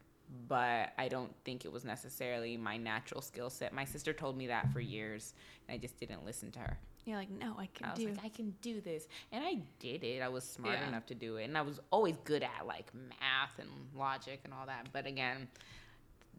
but 0.47 0.93
I 0.97 1.07
don't 1.09 1.33
think 1.45 1.65
it 1.65 1.71
was 1.71 1.85
necessarily 1.85 2.57
my 2.57 2.77
natural 2.77 3.21
skill 3.21 3.49
set. 3.49 3.73
My 3.73 3.85
sister 3.85 4.13
told 4.13 4.37
me 4.37 4.47
that 4.47 4.71
for 4.71 4.79
years, 4.79 5.33
and 5.67 5.75
I 5.75 5.77
just 5.77 5.99
didn't 5.99 6.25
listen 6.25 6.51
to 6.51 6.59
her. 6.59 6.77
You're 7.05 7.17
like, 7.17 7.31
no, 7.31 7.55
I 7.57 7.67
can 7.73 7.87
I 7.87 7.91
was 7.91 7.99
do. 7.99 8.07
like, 8.09 8.23
I 8.25 8.29
can 8.29 8.53
do 8.61 8.79
this, 8.79 9.07
and 9.31 9.43
I 9.43 9.57
did 9.79 10.03
it. 10.03 10.21
I 10.21 10.29
was 10.29 10.43
smart 10.43 10.75
Yeah. 10.79 10.87
enough 10.87 11.05
to 11.07 11.15
do 11.15 11.37
it, 11.37 11.45
and 11.45 11.57
I 11.57 11.61
was 11.63 11.79
always 11.91 12.15
good 12.23 12.43
at 12.43 12.65
like 12.67 12.91
math 12.93 13.57
and 13.59 13.69
logic 13.97 14.41
and 14.45 14.53
all 14.53 14.65
that. 14.67 14.87
But 14.93 15.05
again, 15.07 15.47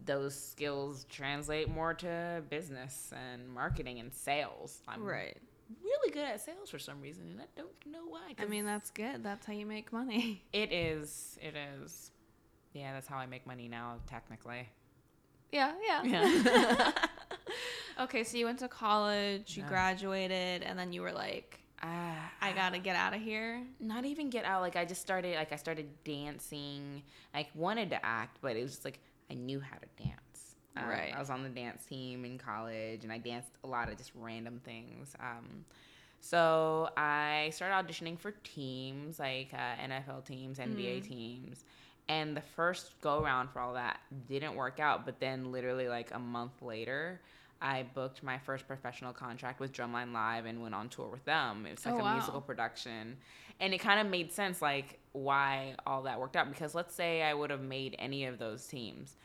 those 0.05 0.35
skills 0.39 1.05
translate 1.09 1.69
more 1.69 1.95
to 1.95 2.43
business 2.51 3.13
and 3.13 3.49
marketing 3.49 4.01
and 4.01 4.13
sales. 4.13 4.83
I'm 4.89 5.03
right. 5.05 5.37
really 5.83 6.13
good 6.13 6.25
at 6.25 6.41
sales 6.41 6.71
for 6.71 6.79
some 6.79 7.01
reason, 7.01 7.25
and 7.31 7.41
I 7.41 7.45
don't 7.57 7.71
know 7.87 8.07
why. 8.09 8.35
I 8.39 8.47
mean, 8.47 8.67
that's 8.67 8.91
good. 8.91 9.23
That's 9.23 9.47
how 9.47 9.53
you 9.53 9.67
make 9.67 9.93
money. 9.93 10.43
it 10.53 10.73
is. 10.73 11.39
It 11.41 11.55
is. 11.57 12.11
Yeah, 12.73 12.93
that's 12.93 13.07
how 13.07 13.19
I 13.19 13.27
make 13.27 13.47
money 13.47 13.69
now, 13.69 13.97
technically. 14.07 14.69
Yeah. 15.53 15.73
Yeah. 15.87 16.03
Yeah. 16.05 16.93
okay, 18.01 18.25
so 18.25 18.39
you 18.39 18.47
went 18.47 18.59
to 18.61 18.69
college, 18.69 19.57
you 19.57 19.63
Yeah. 19.63 19.69
graduated, 19.69 20.63
and 20.63 20.79
then 20.79 20.93
you 20.93 21.03
were 21.03 21.13
like, 21.13 21.59
Ah, 21.85 22.31
I 22.41 22.53
gotta 22.53 22.79
get 22.79 22.95
out 22.95 23.13
of 23.13 23.21
here. 23.21 23.61
not 23.81 24.05
even 24.05 24.31
get 24.31 24.45
out 24.45 24.61
like 24.63 24.77
i 24.77 24.85
just 24.85 25.01
started 25.03 25.35
like 25.35 25.51
i 25.51 25.57
started 25.57 25.89
dancing 26.05 27.03
like 27.35 27.49
wanted 27.57 27.91
to 27.91 28.07
act 28.07 28.39
but 28.41 28.55
it 28.57 28.63
was 28.63 28.71
just 28.71 28.85
like 28.85 29.01
i 29.33 29.35
knew 29.35 29.61
how 29.61 29.77
to 29.79 30.05
dance. 30.05 30.57
Um, 30.77 30.85
Right. 30.89 31.13
i 31.15 31.19
was 31.19 31.31
on 31.31 31.43
the 31.43 31.51
dance 31.51 31.85
team 31.87 32.25
in 32.25 32.39
college 32.39 33.05
and 33.05 33.13
i 33.13 33.19
danced 33.19 33.53
a 33.65 33.69
lot 33.69 33.91
of 33.91 33.99
just 33.99 34.13
random 34.15 34.61
things. 34.65 35.15
Um, 35.21 35.65
so 36.21 36.91
i 36.97 37.51
started 37.53 37.75
auditioning 37.75 38.19
for 38.19 38.33
teams 38.45 39.19
like 39.19 39.51
uh, 39.55 39.77
nfl 39.89 40.25
teams 40.25 40.59
nba 40.59 41.03
teams. 41.03 41.65
And 42.09 42.37
the 42.37 42.43
first 42.43 43.01
go 43.01 43.23
around 43.23 43.51
for 43.51 43.61
all 43.61 43.75
that 43.75 44.01
didn't 44.29 44.55
work 44.57 44.81
out 44.81 45.05
but 45.07 45.21
then 45.21 45.53
literally 45.53 45.89
like 45.89 46.11
a 46.15 46.19
month 46.19 46.61
later 46.63 47.21
I 47.63 47.85
booked 47.95 48.23
my 48.23 48.39
first 48.39 48.67
professional 48.67 49.13
contract 49.13 49.61
with 49.61 49.73
Drumline 49.73 50.13
Live 50.13 50.47
and 50.47 50.61
went 50.61 50.75
on 50.75 50.89
tour 50.89 51.09
with 51.09 51.25
them. 51.25 51.65
It 51.65 51.71
was 51.77 51.87
like 51.87 51.95
Oh, 51.95 51.99
a 51.99 52.03
wow. 52.03 52.15
musical 52.15 52.41
production. 52.41 53.17
And 53.61 53.73
it 53.73 53.79
kind 53.79 54.01
of 54.01 54.09
made 54.11 54.33
sense, 54.33 54.61
like, 54.61 54.99
why 55.13 55.77
all 55.87 56.03
that 56.03 56.19
worked 56.19 56.35
out. 56.37 56.49
Because 56.51 56.75
let's 56.75 56.95
say 56.95 57.23
I 57.23 57.33
would 57.33 57.51
have 57.51 57.63
made 57.63 57.95
any 57.99 58.25
of 58.25 58.39
those 58.39 58.67
teams. 58.67 59.17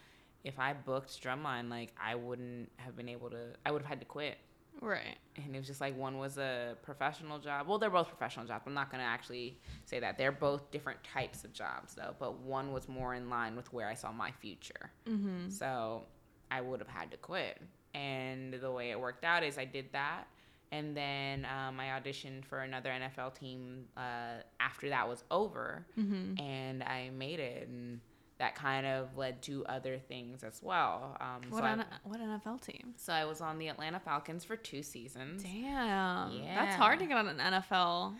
If 0.44 0.60
I 0.60 0.74
booked 0.74 1.22
Drumline, 1.24 1.70
like, 1.70 1.94
I 2.00 2.14
wouldn't 2.16 2.72
have 2.78 2.96
been 2.96 3.10
able 3.10 3.32
to, 3.32 3.54
I 3.66 3.72
would 3.72 3.82
have 3.82 3.90
had 3.90 4.00
to 4.02 4.06
quit. 4.06 4.38
Right. 4.80 5.18
And 5.36 5.56
it 5.56 5.58
was 5.58 5.66
just 5.66 5.82
like 5.82 5.98
one 5.98 6.20
was 6.20 6.38
a 6.38 6.76
professional 6.84 7.40
job. 7.40 7.68
Well, 7.68 7.80
they're 7.80 7.90
both 7.90 8.08
professional 8.10 8.46
jobs. 8.46 8.66
I'm 8.68 8.76
not 8.76 8.92
going 8.92 9.02
to 9.02 9.10
actually 9.10 9.58
say 9.86 10.00
that. 10.00 10.20
They're 10.20 10.32
both 10.32 10.70
different 10.70 11.04
types 11.04 11.44
of 11.44 11.52
jobs, 11.54 11.96
though. 11.96 12.16
But 12.20 12.38
one 12.42 12.72
was 12.72 12.88
more 12.88 13.16
in 13.16 13.30
line 13.32 13.56
with 13.56 13.74
where 13.74 13.88
I 13.90 13.96
saw 13.96 14.12
my 14.12 14.32
future. 14.32 14.92
Mm-hmm. 15.10 15.50
So 15.50 16.04
I 16.52 16.62
would 16.62 16.80
have 16.80 16.90
had 16.90 17.10
to 17.12 17.18
quit. 17.18 17.60
And 17.98 18.54
the 18.54 18.72
way 18.72 18.92
it 18.92 19.00
worked 19.00 19.24
out 19.24 19.44
is 19.44 19.58
I 19.58 19.66
did 19.66 19.92
that. 19.94 20.26
And 20.72 20.96
then 20.96 21.46
um, 21.46 21.80
I 21.80 21.88
auditioned 22.00 22.44
for 22.46 22.60
another 22.60 22.90
NFL 22.90 23.34
team 23.36 23.86
uh, 23.96 24.42
after 24.60 24.90
that 24.90 25.08
was 25.08 25.24
over. 25.32 25.86
Mm-hmm. 25.98 26.40
And 26.44 26.84
I 26.84 27.10
made 27.18 27.40
it. 27.40 27.68
And 27.70 28.02
that 28.38 28.54
kind 28.54 28.86
of 28.86 29.18
led 29.18 29.42
to 29.44 29.66
other 29.66 29.98
things 29.98 30.44
as 30.44 30.60
well. 30.62 31.18
Um, 31.20 31.50
What 31.50 31.60
so, 31.60 31.64
I, 31.66 31.72
N- 31.72 31.86
what 32.04 32.20
NFL 32.20 32.62
team? 32.62 32.94
so 32.98 33.12
I 33.14 33.26
was 33.26 33.42
on 33.42 33.58
the 33.58 33.68
Atlanta 33.70 34.00
Falcons 34.00 34.44
for 34.44 34.56
two 34.56 34.84
seasons. 34.84 35.44
Damn. 35.44 36.44
That's 36.44 36.76
hard 36.76 37.00
to 37.00 37.06
get 37.08 37.18
on 37.18 37.28
an 37.30 37.38
NFL 37.40 38.14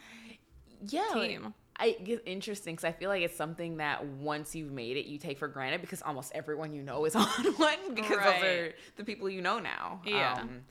Yeah. 0.88 1.02
like, 1.14 1.30
team. 1.30 1.54
I 1.80 1.92
get 2.04 2.24
interesting 2.26 2.76
because 2.76 2.86
I 2.86 2.92
feel 2.92 3.10
like 3.10 3.22
it's 3.22 3.36
something 3.38 3.78
that 3.78 4.06
once 4.06 4.56
you've 4.56 4.72
made 4.72 4.98
it, 4.98 5.06
you 5.06 5.18
take 5.20 5.38
for 5.38 5.48
granted 5.48 5.82
because 5.82 6.02
almost 6.02 6.32
everyone 6.34 6.74
you 6.74 6.82
know 6.82 7.06
is 7.06 7.16
on 7.16 7.28
one 7.58 7.94
because 7.94 8.18
Right. 8.18 8.42
those 8.42 8.44
are 8.44 8.74
the 8.98 9.04
people 9.04 9.30
you 9.30 9.42
know 9.42 9.60
now. 9.60 10.02
Yeah. 10.06 10.34
Um, 10.42 10.62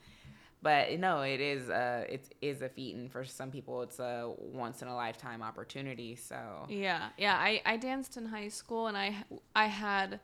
but 0.62 0.98
no, 0.98 1.20
it 1.22 1.40
is 1.40 1.68
uh 1.70 2.04
it 2.08 2.34
is 2.40 2.60
a 2.62 2.68
feat, 2.68 2.96
and 2.96 3.12
for 3.12 3.25
some 3.25 3.50
people, 3.52 3.82
it's 3.82 4.00
a 4.00 4.32
once 4.38 4.82
in 4.82 4.88
a 4.88 4.96
lifetime 4.96 5.42
opportunity. 5.42 6.16
So 6.16 6.66
Yeah, 6.68 7.10
yeah. 7.18 7.36
I, 7.36 7.62
I 7.64 7.76
danced 7.76 8.16
in 8.16 8.26
high 8.26 8.48
school, 8.48 8.88
and 8.88 8.96
I 8.96 9.14
I 9.54 9.66
had 9.66 10.18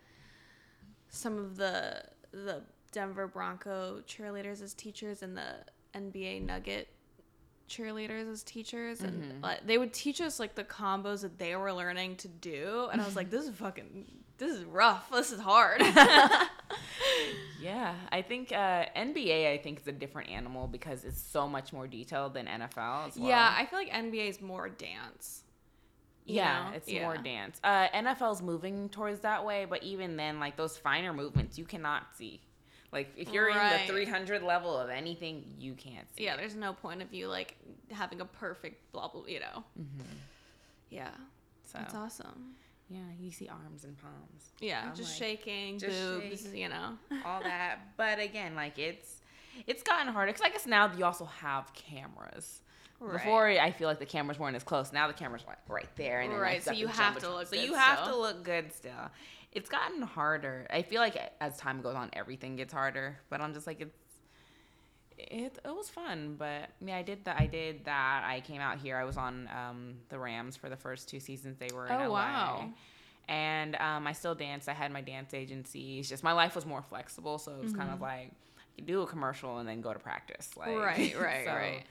some 1.08 1.38
of 1.38 1.56
the 1.56 2.02
the 2.32 2.62
Denver 2.90 3.28
Bronco 3.28 4.02
cheerleaders 4.08 4.62
as 4.62 4.74
teachers 4.74 5.22
and 5.22 5.36
the 5.36 5.58
NBA 5.94 6.44
Nugget 6.44 6.88
cheerleaders 7.69 8.31
as 8.31 8.42
teachers, 8.42 9.00
and 9.00 9.42
like, 9.42 9.66
they 9.66 9.78
would 9.78 9.92
teach 9.92 10.21
us 10.21 10.38
like 10.40 10.54
the 10.54 10.64
combos 10.64 11.23
that 11.23 11.38
they 11.38 11.57
were 11.57 11.73
learning 11.73 12.16
to 12.16 12.28
do, 12.28 12.88
and 12.92 13.00
I 13.00 13.04
was 13.04 13.16
like, 13.16 13.31
this 13.31 13.45
is 13.45 13.54
fucking 13.57 14.07
this 14.42 14.57
is 14.57 14.64
rough. 14.64 15.09
This 15.11 15.31
is 15.31 15.40
hard. 15.40 15.81
yeah, 17.61 17.95
I 18.11 18.23
think 18.23 18.50
uh, 18.50 18.87
NBA 18.97 19.52
I 19.52 19.59
think 19.59 19.81
is 19.81 19.87
a 19.87 19.92
different 19.92 20.31
animal 20.31 20.66
because 20.66 21.04
it's 21.04 21.21
so 21.21 21.49
much 21.49 21.73
more 21.73 21.87
detailed 21.87 22.35
than 22.35 22.47
NFL 22.47 23.09
as 23.09 23.16
well. 23.16 23.28
Yeah, 23.28 23.54
I 23.57 23.66
feel 23.66 23.78
like 23.78 23.90
NBA 23.90 24.28
is 24.28 24.40
more 24.40 24.69
dance. 24.69 25.45
Yeah, 26.25 26.71
know? 26.71 26.76
it's 26.76 26.88
Yeah. 26.88 27.02
more 27.02 27.16
dance. 27.16 27.61
Uh, 27.62 27.88
NFL's 27.95 28.42
moving 28.42 28.88
towards 28.88 29.21
that 29.21 29.45
way, 29.45 29.64
but 29.64 29.83
even 29.83 30.16
then, 30.16 30.40
like 30.40 30.57
those 30.57 30.76
finer 30.76 31.12
movements, 31.12 31.59
you 31.59 31.64
cannot 31.64 32.16
see. 32.16 32.40
Like 32.92 33.12
if 33.16 33.30
you're 33.30 33.49
Right. 33.49 33.80
in 33.80 33.87
the 33.87 33.92
300 33.92 34.42
level 34.42 34.76
of 34.76 34.90
anything, 34.90 35.44
you 35.58 35.75
can't 35.75 36.06
see. 36.14 36.25
Yeah, 36.25 36.34
it. 36.34 36.38
there's 36.38 36.54
no 36.54 36.72
point 36.75 37.00
of 37.02 37.12
you 37.12 37.26
like 37.28 37.56
having 37.90 38.20
a 38.20 38.25
perfect 38.26 38.92
blah 38.92 39.08
blah. 39.08 39.25
You 39.26 39.40
know. 39.40 39.64
Mm-hmm. 39.80 40.02
Yeah, 40.90 41.08
So 41.64 41.78
that's 41.78 41.94
awesome. 41.94 42.54
yeah, 42.90 42.99
you 43.18 43.30
see 43.30 43.49
arms 43.49 43.84
and 43.84 43.96
palms, 43.96 44.50
Yeah, 44.61 44.84
I'm 44.90 44.94
just 44.94 45.18
like, 45.18 45.30
shaking, 45.30 45.78
just 45.78 45.99
boobs, 45.99 46.42
shake. 46.42 46.54
you 46.54 46.68
know. 46.68 46.99
all 47.25 47.42
that. 47.42 47.78
but 47.96 48.18
again, 48.20 48.54
like 48.54 48.78
it's 48.78 49.20
it's 49.66 49.82
gotten 49.82 50.12
harder 50.12 50.32
because 50.32 50.44
I 50.44 50.50
guess 50.50 50.66
now 50.66 50.92
you 50.96 51.04
also 51.06 51.25
have 51.25 51.72
cameras. 51.75 52.61
Right. 53.00 53.14
Before, 53.14 53.49
I 53.49 53.72
feel 53.72 53.88
like 53.88 53.99
the 53.99 54.06
cameras 54.06 54.38
weren't 54.38 54.54
as 54.54 54.62
close. 54.62 54.92
Now 54.92 55.08
the 55.08 55.12
cameras 55.12 55.42
like 55.49 55.58
right 55.68 55.88
there, 55.96 56.20
and 56.20 56.30
then, 56.30 56.38
like, 56.38 56.46
Right, 56.49 56.62
so 56.62 56.70
you 56.70 56.87
have 56.87 57.18
to 57.18 57.30
look 57.30 57.49
So 57.49 57.56
you 57.56 57.75
have 57.75 57.99
still. 58.00 58.12
to 58.14 58.20
look 58.20 58.44
good 58.44 58.72
still. 58.72 59.11
It's 59.52 59.68
gotten 59.68 60.02
harder. 60.02 60.66
I 60.71 60.82
feel 60.82 61.00
like 61.00 61.16
as 61.40 61.56
time 61.59 61.82
goes 61.82 61.94
on, 61.94 62.11
everything 62.14 62.56
gets 62.56 62.73
harder. 62.73 63.18
But 63.30 63.40
I'm 63.40 63.52
just 63.54 63.66
like 63.66 63.80
it's. 63.80 63.97
It, 65.18 65.59
it 65.64 65.68
was 65.76 65.88
fun, 65.88 66.37
but 66.38 66.71
yeah, 66.80 66.97
I 66.97 67.02
did 67.02 67.25
that. 67.26 67.38
I 67.38 67.47
did 67.47 67.85
that. 67.85 68.25
I 68.26 68.40
came 68.40 68.61
out 68.61 68.78
here. 68.78 68.97
I 68.97 69.04
was 69.04 69.16
on 69.16 69.49
um, 69.54 69.94
the 70.09 70.18
Rams 70.18 70.56
for 70.56 70.68
the 70.68 70.76
first 70.76 71.09
two 71.09 71.21
seasons. 71.21 71.59
They 71.59 71.68
were 71.73 71.87
in 71.87 71.92
Oh, 71.92 72.09
LA. 72.09 72.12
wow. 72.12 72.71
And 73.28 73.76
um, 73.76 74.06
I 74.06 74.12
still 74.14 74.35
danced. 74.35 74.68
I 74.68 74.73
had 74.73 74.90
my 74.90 75.00
dance 75.02 75.32
agency. 75.35 76.00
It's 76.00 76.09
just 76.09 76.25
my 76.25 76.32
life 76.32 76.56
was 76.56 76.66
more 76.66 76.82
flexible, 76.82 77.38
so 77.38 77.52
it 77.52 77.62
was 77.62 77.73
kind 77.73 77.90
of 77.90 78.00
like 78.00 78.30
I 78.59 78.62
could 78.75 78.87
do 78.87 79.02
a 79.02 79.06
commercial 79.06 79.59
and 79.59 79.68
then 79.68 79.80
go 79.80 79.92
to 79.92 79.99
practice. 79.99 80.50
Like 80.56 80.71
Mm-hmm. 80.71 80.80
Right, 80.82 81.21
right, 81.21 81.44
so, 81.47 81.52
right. 81.52 81.82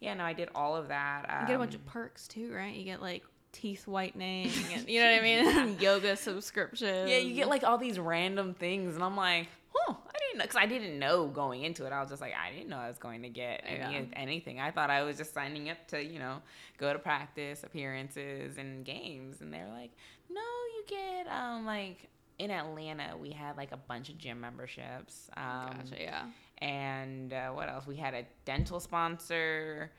Yeah, 0.00 0.14
no, 0.14 0.24
I 0.24 0.32
did 0.32 0.48
all 0.54 0.74
of 0.76 0.88
that. 0.88 1.26
Um, 1.28 1.40
You 1.42 1.46
get 1.48 1.56
a 1.56 1.58
bunch 1.58 1.74
of 1.74 1.84
perks 1.86 2.26
too, 2.28 2.52
right? 2.54 2.74
You 2.74 2.84
get 2.84 3.02
like 3.02 3.24
teeth 3.54 3.86
whitening, 3.86 4.50
and, 4.74 4.88
you 4.88 5.00
know 5.00 5.10
what 5.10 5.20
I 5.20 5.22
mean? 5.22 5.76
Yoga 5.80 6.16
subscription. 6.16 7.08
Yeah, 7.08 7.18
you 7.18 7.34
get 7.34 7.48
like 7.48 7.64
all 7.64 7.78
these 7.78 7.98
random 7.98 8.52
things, 8.54 8.94
and 8.94 9.02
I'm 9.04 9.16
like, 9.16 9.46
huh, 9.74 9.94
I 10.06 10.18
didn't 10.18 10.38
know, 10.38 10.44
because 10.44 10.56
I 10.56 10.66
didn't 10.66 10.98
know 10.98 11.28
going 11.28 11.62
into 11.62 11.86
it. 11.86 11.92
I 11.92 12.00
was 12.00 12.10
just 12.10 12.20
like, 12.20 12.32
I 12.34 12.52
didn't 12.52 12.68
know 12.68 12.76
I 12.78 12.88
was 12.88 12.98
going 12.98 13.22
to 13.22 13.28
get 13.28 13.62
any, 13.66 13.94
Yeah. 13.94 14.04
anything. 14.14 14.60
I 14.60 14.70
thought 14.70 14.90
I 14.90 15.02
was 15.04 15.16
just 15.16 15.32
signing 15.32 15.70
up 15.70 15.78
to, 15.88 16.04
you 16.04 16.18
know, 16.18 16.42
go 16.78 16.92
to 16.92 16.98
practice, 16.98 17.62
appearances, 17.64 18.58
and 18.58 18.84
games. 18.84 19.40
And 19.40 19.52
they're 19.52 19.68
like, 19.72 19.92
no, 20.30 20.40
you 20.40 20.84
get, 20.88 21.26
um, 21.32 21.64
like, 21.64 22.08
in 22.38 22.50
Atlanta, 22.50 23.16
we 23.16 23.30
had 23.30 23.56
like 23.56 23.70
a 23.72 23.76
bunch 23.76 24.08
of 24.08 24.18
gym 24.18 24.40
memberships. 24.40 25.30
Um, 25.36 25.76
Gotcha. 25.78 26.00
Yeah. 26.00 26.24
and 26.58 27.32
uh, 27.32 27.50
what 27.50 27.68
else? 27.68 27.86
We 27.86 27.94
had 27.96 28.12
a 28.14 28.24
dental 28.44 28.80
sponsor. 28.80 29.92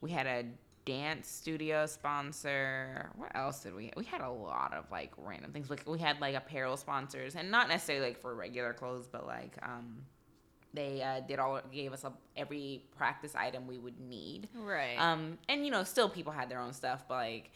We 0.00 0.10
had 0.10 0.26
a 0.26 0.44
dance 0.84 1.28
studio 1.28 1.86
sponsor. 1.86 3.10
What 3.16 3.34
else 3.34 3.60
did 3.60 3.74
we? 3.74 3.92
We 3.96 4.04
had 4.04 4.20
a 4.20 4.30
lot 4.30 4.74
of 4.74 4.90
like 4.90 5.12
random 5.16 5.52
things. 5.52 5.70
Like 5.70 5.82
we 5.86 5.98
had 5.98 6.20
like 6.20 6.34
apparel 6.34 6.76
sponsors, 6.76 7.34
and 7.36 7.50
not 7.50 7.68
necessarily 7.68 8.06
like 8.06 8.20
for 8.20 8.34
regular 8.34 8.72
clothes, 8.72 9.08
but 9.10 9.26
like 9.26 9.56
um, 9.62 9.98
they 10.74 11.02
uh, 11.02 11.20
did 11.20 11.38
all 11.38 11.60
gave 11.72 11.92
us 11.92 12.04
a, 12.04 12.12
every 12.36 12.84
practice 12.96 13.34
item 13.34 13.66
we 13.66 13.78
would 13.78 14.00
need. 14.00 14.48
Right. 14.54 14.96
Um, 14.98 15.38
and 15.48 15.64
you 15.64 15.70
know, 15.70 15.84
still 15.84 16.08
people 16.08 16.32
had 16.32 16.48
their 16.48 16.60
own 16.60 16.72
stuff, 16.72 17.04
but 17.08 17.14
like 17.14 17.50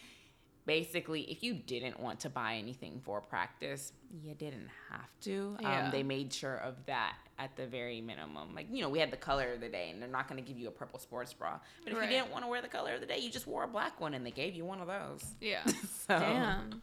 basically, 0.67 1.23
if 1.23 1.43
you 1.43 1.55
didn't 1.55 1.99
want 1.99 2.21
to 2.21 2.31
buy 2.31 2.55
anything 2.55 3.01
for 3.05 3.21
practice, 3.21 3.93
you 4.23 4.35
didn't 4.35 4.69
have 4.91 5.09
to. 5.23 5.57
Yeah. 5.61 5.87
Um, 5.87 5.91
they 5.91 6.03
made 6.03 6.33
sure 6.33 6.57
of 6.57 6.75
that 6.87 7.17
at 7.39 7.55
the 7.57 7.67
very 7.67 8.01
minimum. 8.01 8.55
Like 8.55 8.67
you 8.73 8.81
know, 8.83 8.89
we 8.89 8.99
had 8.99 9.11
the 9.11 9.17
color 9.17 9.53
of 9.53 9.61
the 9.61 9.69
day, 9.69 9.91
and 9.91 10.01
they're 10.01 10.09
not 10.09 10.29
going 10.29 10.43
to 10.43 10.47
give 10.49 10.59
you 10.59 10.69
a 10.69 10.71
purple 10.73 10.99
sports 10.99 11.33
bra. 11.33 11.59
But 11.85 11.93
if 11.93 11.99
Right. 11.99 12.11
you 12.11 12.17
didn't 12.17 12.31
want 12.33 12.45
to 12.45 12.49
wear 12.49 12.63
the 12.63 12.69
color 12.69 12.95
of 12.95 13.01
the 13.01 13.07
day, 13.07 13.19
you 13.19 13.31
just 13.31 13.47
wore 13.47 13.65
a 13.65 13.69
black 13.69 14.01
one, 14.01 14.15
and 14.15 14.25
they 14.25 14.31
gave 14.31 14.55
you 14.55 14.65
one 14.65 14.81
of 14.81 14.87
those. 14.87 15.25
yeah. 15.41 15.63
So 16.07 16.19
Damn. 16.19 16.83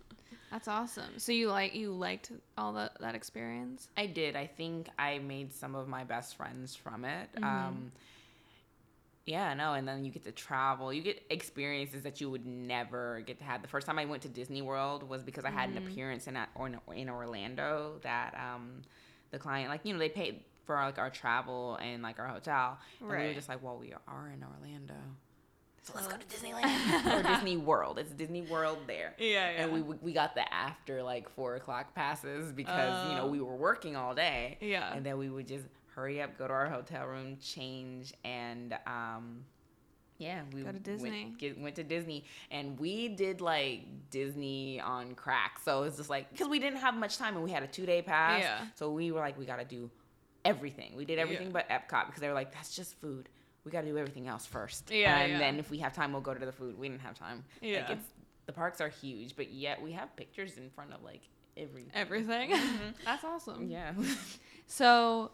That's 0.51 0.67
awesome. 0.67 1.17
So 1.17 1.31
you 1.31 1.49
like 1.49 1.73
you 1.73 1.91
liked 1.91 2.31
all 2.57 2.73
that 2.73 2.99
that 2.99 3.15
experience? 3.15 3.87
I 3.97 4.05
did. 4.05 4.35
I 4.35 4.45
think 4.45 4.87
I 4.99 5.17
made 5.17 5.51
some 5.53 5.73
of 5.73 5.87
my 5.87 6.03
best 6.03 6.35
friends 6.35 6.75
from 6.75 7.05
it. 7.05 7.29
Mm-hmm. 7.35 7.43
Um, 7.43 7.91
yeah, 9.25 9.53
no, 9.53 9.73
and 9.73 9.87
then 9.87 10.03
you 10.03 10.11
get 10.11 10.25
to 10.25 10.33
travel. 10.33 10.91
You 10.91 11.01
get 11.01 11.23
experiences 11.29 12.03
that 12.03 12.19
you 12.19 12.29
would 12.29 12.45
never 12.45 13.21
get 13.25 13.37
to 13.37 13.45
have. 13.45 13.61
The 13.61 13.69
first 13.69 13.87
time 13.87 13.97
I 13.97 14.03
went 14.03 14.23
to 14.23 14.27
Disney 14.27 14.61
World 14.61 15.07
was 15.07 15.23
because 15.23 15.45
I 15.45 15.49
had 15.49 15.69
Mm-hmm. 15.69 15.77
an 15.77 15.87
appearance 15.87 16.27
in 16.27 16.37
or 16.55 16.69
in 16.93 17.09
Orlando 17.09 17.93
that 18.03 18.35
um, 18.37 18.81
the 19.33 19.39
client 19.39 19.69
like 19.69 19.81
you 19.83 19.91
know 19.91 19.99
they 19.99 20.07
paid 20.07 20.39
for 20.65 20.75
like 20.77 20.97
our 20.97 21.09
travel 21.09 21.77
and 21.81 22.01
like 22.01 22.19
our 22.19 22.27
hotel, 22.27 22.77
and 23.01 23.09
we 23.09 23.15
were 23.17 23.33
just 23.33 23.49
like, 23.49 23.61
well, 23.61 23.77
we 23.77 23.93
are 24.07 24.31
in 24.33 24.41
Orlando. 24.41 24.93
So 25.81 25.91
let's 25.95 26.07
go 26.07 26.15
to 26.15 26.25
Disneyland 26.33 27.19
or 27.19 27.23
Disney 27.35 27.57
World. 27.57 27.99
It's 27.99 28.11
Disney 28.11 28.43
World 28.43 28.77
there. 28.87 29.13
Yeah, 29.17 29.51
yeah. 29.51 29.63
And 29.65 29.73
we 29.73 29.81
we 29.81 30.13
got 30.13 30.33
the 30.35 30.53
after 30.53 31.03
like 31.03 31.27
four 31.29 31.55
o'clock 31.55 31.93
passes 31.93 32.53
because 32.53 33.09
you 33.09 33.15
know 33.17 33.23
Oh. 33.23 33.27
we 33.27 33.41
were 33.41 33.57
working 33.57 33.97
all 33.97 34.15
day. 34.15 34.57
Yeah. 34.61 34.93
And 34.93 35.05
then 35.05 35.17
we 35.17 35.29
would 35.29 35.47
just 35.49 35.65
hurry 35.93 36.21
up, 36.21 36.37
go 36.37 36.47
to 36.47 36.53
our 36.53 36.69
hotel 36.69 37.05
room, 37.07 37.37
change, 37.41 38.13
and 38.23 38.73
um, 38.87 39.43
yeah, 40.23 40.41
we 40.53 40.61
Go 40.63 40.71
to 40.71 40.79
Disney. 40.79 41.09
Went, 41.09 41.37
get, 41.37 41.59
went 41.59 41.75
to 41.75 41.83
Disney, 41.83 42.23
and 42.51 42.79
we 42.79 43.09
did 43.09 43.41
like 43.41 43.81
Disney 44.09 44.79
on 44.79 45.15
crack. 45.15 45.59
So 45.63 45.83
it's 45.83 45.97
just 45.97 46.09
like 46.09 46.31
because 46.31 46.47
we 46.47 46.59
didn't 46.59 46.79
have 46.79 46.95
much 46.95 47.17
time 47.17 47.35
and 47.35 47.43
we 47.43 47.51
had 47.51 47.63
a 47.63 47.67
two 47.67 47.85
day 47.85 48.01
pass. 48.01 48.41
Yeah. 48.41 48.65
So 48.75 48.89
we 48.91 49.11
were 49.11 49.19
like, 49.19 49.37
we 49.37 49.45
got 49.45 49.57
to 49.59 49.65
do 49.65 49.89
everything. 50.45 50.95
We 50.95 51.05
did 51.05 51.19
everything 51.19 51.47
Yeah. 51.47 51.53
but 51.59 51.69
Epcot 51.69 52.07
because 52.07 52.21
they 52.21 52.27
were 52.27 52.33
like, 52.33 52.53
that's 52.53 52.75
just 52.75 52.95
food. 53.01 53.29
We 53.65 53.71
got 53.71 53.81
to 53.81 53.87
do 53.87 53.97
everything 53.97 54.27
else 54.27 54.45
first. 54.45 54.91
Yeah, 54.91 55.17
And 55.19 55.31
yeah. 55.33 55.37
then 55.39 55.57
if 55.59 55.69
we 55.71 55.77
have 55.79 55.93
time, 55.93 56.11
we'll 56.11 56.21
go 56.21 56.33
to 56.33 56.45
the 56.45 56.51
food. 56.51 56.77
We 56.77 56.89
didn't 56.89 57.01
have 57.01 57.17
time. 57.17 57.45
Like 57.61 57.71
Yeah. 57.71 57.91
it's 57.93 58.05
the 58.45 58.51
parks 58.51 58.81
are 58.81 58.89
huge, 58.89 59.35
but 59.37 59.51
yet 59.53 59.81
we 59.81 59.93
have 59.93 60.13
pictures 60.17 60.57
in 60.57 60.69
front 60.69 60.91
of 60.93 61.01
like 61.01 61.21
every. 61.55 61.85
Everything. 61.93 62.51
That's 63.05 63.23
awesome. 63.23 63.69
Yeah. 63.69 63.93
So 64.67 65.31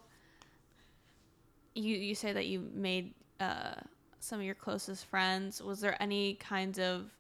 you 1.76 1.96
you 1.96 2.16
say 2.16 2.34
that 2.34 2.46
you 2.48 2.70
made 2.74 3.14
uh, 3.40 3.76
some 4.20 4.40
of 4.40 4.46
your 4.46 4.56
closest 4.56 5.06
friends. 5.06 5.62
Was 5.62 5.82
there 5.82 6.02
any 6.02 6.36
kind 6.36 6.80
of 6.80 7.12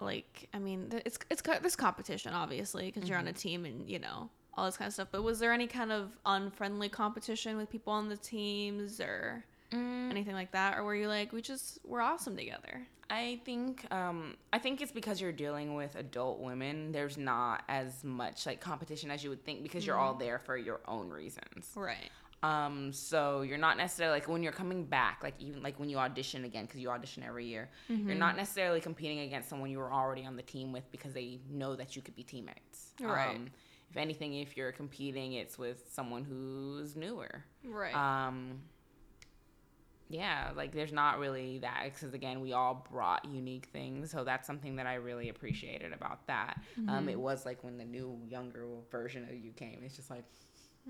like 0.00 0.48
I 0.54 0.58
mean, 0.58 0.88
it's 1.04 1.18
it's 1.30 1.42
this 1.62 1.76
competition 1.76 2.32
obviously 2.32 2.90
because 2.90 3.08
you're 3.08 3.18
on 3.18 3.28
a 3.28 3.32
team 3.32 3.64
and 3.64 3.88
you 3.88 3.98
know 3.98 4.30
all 4.54 4.64
this 4.66 4.76
kind 4.76 4.88
of 4.88 4.94
stuff. 4.94 5.08
But 5.10 5.22
was 5.22 5.38
there 5.38 5.52
any 5.52 5.66
kind 5.66 5.92
of 5.92 6.10
unfriendly 6.26 6.88
competition 6.88 7.56
with 7.56 7.70
people 7.70 7.92
on 7.92 8.08
the 8.08 8.16
teams 8.16 9.00
or 9.00 9.44
Mm, 9.72 10.10
anything 10.10 10.32
like 10.34 10.52
that, 10.52 10.78
or 10.78 10.84
were 10.84 10.94
you 10.94 11.08
like 11.08 11.30
we 11.32 11.42
just 11.42 11.78
we're 11.84 12.00
awesome 12.00 12.36
together? 12.36 12.86
I 13.10 13.40
think 13.44 13.86
um, 13.92 14.36
I 14.50 14.58
think 14.58 14.80
it's 14.80 14.92
because 14.92 15.20
you're 15.20 15.32
dealing 15.32 15.74
with 15.74 15.94
adult 15.94 16.40
women. 16.40 16.92
There's 16.92 17.18
not 17.18 17.64
as 17.68 18.02
much 18.02 18.46
like 18.46 18.60
competition 18.60 19.10
as 19.10 19.22
you 19.22 19.28
would 19.30 19.44
think 19.44 19.62
because 19.62 19.86
you're 19.86 19.98
all 19.98 20.14
there 20.14 20.38
for 20.38 20.56
your 20.56 20.80
own 20.88 21.10
reasons. 21.10 21.70
Right. 21.74 22.10
Um, 22.42 22.92
so 22.92 23.42
you're 23.42 23.58
not 23.58 23.76
necessarily 23.76 24.20
like 24.20 24.28
when 24.28 24.42
you're 24.42 24.52
coming 24.52 24.84
back, 24.84 25.20
like 25.22 25.34
even 25.40 25.62
like 25.62 25.78
when 25.80 25.88
you 25.88 25.98
audition 25.98 26.44
again, 26.44 26.66
because 26.66 26.80
you 26.80 26.88
audition 26.88 27.24
every 27.24 27.46
year, 27.46 27.68
you're 27.88 28.14
not 28.14 28.36
necessarily 28.36 28.80
competing 28.80 29.20
against 29.20 29.48
someone 29.48 29.70
you 29.70 29.78
were 29.78 29.92
already 29.92 30.24
on 30.24 30.36
the 30.36 30.42
team 30.42 30.72
with 30.72 30.88
because 30.92 31.12
they 31.12 31.40
know 31.50 31.74
that 31.74 31.96
you 31.96 32.02
could 32.02 32.14
be 32.14 32.22
teammates. 32.22 32.92
Right. 33.00 33.34
Um, 33.34 33.48
if 33.90 33.96
anything, 33.96 34.34
if 34.34 34.56
you're 34.56 34.72
competing, 34.72 35.32
it's 35.32 35.58
with 35.58 35.84
someone 35.90 36.24
who's 36.24 36.94
newer. 36.94 37.44
Right. 37.64 37.94
Um, 37.94 38.60
yeah, 40.10 40.50
like 40.56 40.72
there's 40.72 40.92
not 40.92 41.18
really 41.18 41.58
that 41.58 41.82
because 41.84 42.14
again, 42.14 42.40
we 42.40 42.52
all 42.52 42.86
brought 42.90 43.24
unique 43.24 43.66
things, 43.72 44.10
so 44.10 44.24
that's 44.24 44.46
something 44.46 44.76
that 44.76 44.86
I 44.86 44.94
really 44.94 45.28
appreciated 45.28 45.92
about 45.92 46.26
that. 46.28 46.60
Um, 46.88 47.08
it 47.08 47.18
was 47.18 47.44
like 47.44 47.62
when 47.62 47.76
the 47.76 47.84
new 47.84 48.18
younger 48.26 48.66
version 48.90 49.24
of 49.24 49.34
you 49.34 49.52
came, 49.52 49.80
it's 49.84 49.96
just 49.96 50.08
like 50.10 50.24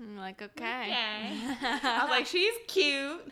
I'm 0.01 0.17
like 0.17 0.41
okay. 0.41 0.81
okay. 0.81 1.37
I 1.83 1.99
was 2.01 2.09
like, 2.09 2.25
she's 2.25 2.53
cute. 2.67 3.31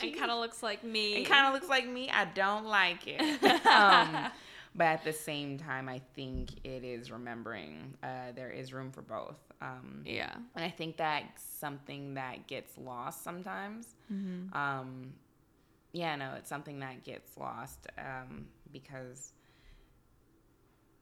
She 0.00 0.12
kind 0.12 0.30
of 0.30 0.38
looks 0.38 0.62
like 0.62 0.84
me. 0.84 1.16
It 1.16 1.24
kind 1.24 1.46
of 1.46 1.52
looks 1.52 1.68
like 1.68 1.86
me. 1.86 2.08
I 2.10 2.24
don't 2.26 2.66
like 2.66 3.06
it. 3.06 3.20
um, 3.66 4.30
but 4.74 4.84
at 4.84 5.04
the 5.04 5.12
same 5.12 5.58
time, 5.58 5.88
I 5.88 6.00
think 6.14 6.50
it 6.64 6.84
is 6.84 7.10
remembering 7.10 7.94
uh, 8.02 8.32
there 8.34 8.50
is 8.50 8.72
room 8.72 8.90
for 8.90 9.02
both. 9.02 9.38
Um, 9.60 10.02
yeah. 10.06 10.32
And 10.54 10.64
I 10.64 10.70
think 10.70 10.96
that's 10.96 11.42
something 11.42 12.14
that 12.14 12.46
gets 12.46 12.78
lost 12.78 13.22
sometimes. 13.22 13.94
Mm-hmm. 14.10 14.56
Um, 14.56 15.12
yeah, 15.92 16.16
no, 16.16 16.34
it's 16.38 16.48
something 16.48 16.80
that 16.80 17.04
gets 17.04 17.36
lost 17.36 17.86
um, 17.98 18.46
because 18.72 19.32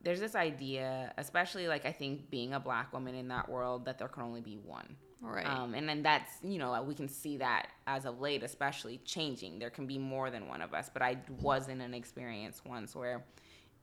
there's 0.02 0.20
this 0.20 0.34
idea, 0.34 1.12
especially 1.18 1.68
like 1.68 1.84
I 1.84 1.92
think 1.92 2.30
being 2.30 2.54
a 2.54 2.60
black 2.60 2.92
woman 2.92 3.14
in 3.14 3.28
that 3.28 3.48
world, 3.48 3.84
that 3.86 3.98
there 3.98 4.08
can 4.08 4.22
only 4.22 4.40
be 4.40 4.56
one. 4.56 4.96
Right. 5.20 5.46
Um, 5.46 5.74
and 5.74 5.88
then 5.88 6.02
that's, 6.02 6.30
you 6.44 6.58
know, 6.58 6.80
we 6.82 6.94
can 6.94 7.08
see 7.08 7.38
that 7.38 7.68
as 7.86 8.04
of 8.04 8.20
late, 8.20 8.42
especially 8.42 8.98
changing. 9.04 9.58
There 9.58 9.70
can 9.70 9.86
be 9.86 9.98
more 9.98 10.30
than 10.30 10.46
one 10.46 10.62
of 10.62 10.74
us. 10.74 10.88
But 10.92 11.02
I 11.02 11.16
was 11.40 11.68
in 11.68 11.80
an 11.80 11.94
experience 11.94 12.62
once 12.64 12.94
where 12.94 13.24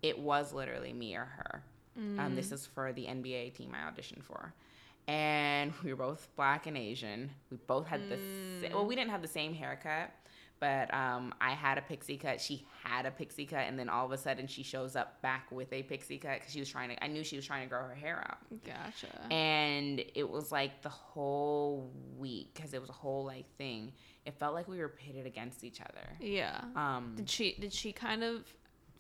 it 0.02 0.18
was 0.18 0.54
literally 0.54 0.94
me 0.94 1.16
or 1.16 1.26
her. 1.26 1.64
Mm. 2.00 2.20
Um, 2.20 2.36
this 2.36 2.52
is 2.52 2.66
for 2.66 2.94
the 2.94 3.06
NBA 3.06 3.54
team 3.56 3.74
I 3.74 3.90
auditioned 3.90 4.24
for. 4.24 4.54
And 5.08 5.74
we 5.84 5.94
were 5.94 5.98
both 5.98 6.30
black 6.36 6.68
and 6.68 6.78
Asian. 6.78 7.30
We 7.52 7.58
both 7.68 7.88
had 7.88 8.10
the 8.10 8.18
sa- 8.62 8.74
well, 8.74 8.86
we 8.86 8.96
didn't 8.96 9.12
have 9.12 9.22
the 9.22 9.28
same 9.28 9.54
haircut, 9.54 10.12
but 10.66 10.92
um, 10.94 11.32
I 11.40 11.52
had 11.52 11.78
a 11.78 11.82
pixie 11.82 12.18
cut. 12.18 12.42
She 12.42 12.66
had 12.84 13.06
a 13.06 13.12
pixie 13.12 13.46
cut, 13.46 13.66
and 13.68 13.78
then 13.78 13.88
all 13.88 14.04
of 14.06 14.12
a 14.12 14.18
sudden 14.18 14.48
she 14.48 14.64
shows 14.64 14.96
up 14.96 15.22
back 15.22 15.52
with 15.52 15.72
a 15.72 15.84
pixie 15.84 16.18
cut 16.18 16.40
because 16.40 16.52
she 16.52 16.60
was 16.60 16.70
trying 16.70 16.90
to. 16.90 17.04
I 17.04 17.08
knew 17.08 17.24
she 17.24 17.36
was 17.36 17.46
trying 17.46 17.64
to 17.64 17.70
grow 17.70 17.84
her 17.84 17.94
hair 17.94 18.26
out 18.28 18.38
Gotcha. 18.66 19.32
and 19.32 20.04
it 20.16 20.28
was 20.28 20.52
like 20.52 20.82
the 20.82 20.90
whole 20.90 21.92
week 22.18 22.50
because 22.56 22.74
it 22.74 22.82
was 22.82 22.90
a 22.90 22.94
whole 22.94 23.26
like 23.26 23.46
thing 23.58 23.92
it 24.26 24.34
felt 24.40 24.54
like 24.54 24.68
we 24.68 24.80
were 24.80 24.90
pitted 24.90 25.26
against 25.26 25.64
each 25.64 25.82
other 25.82 26.18
yeah. 26.20 26.62
um 26.76 27.14
Did 27.16 27.30
she 27.30 27.56
did 27.60 27.74
she 27.74 27.92
kind 27.92 28.24
of 28.24 28.44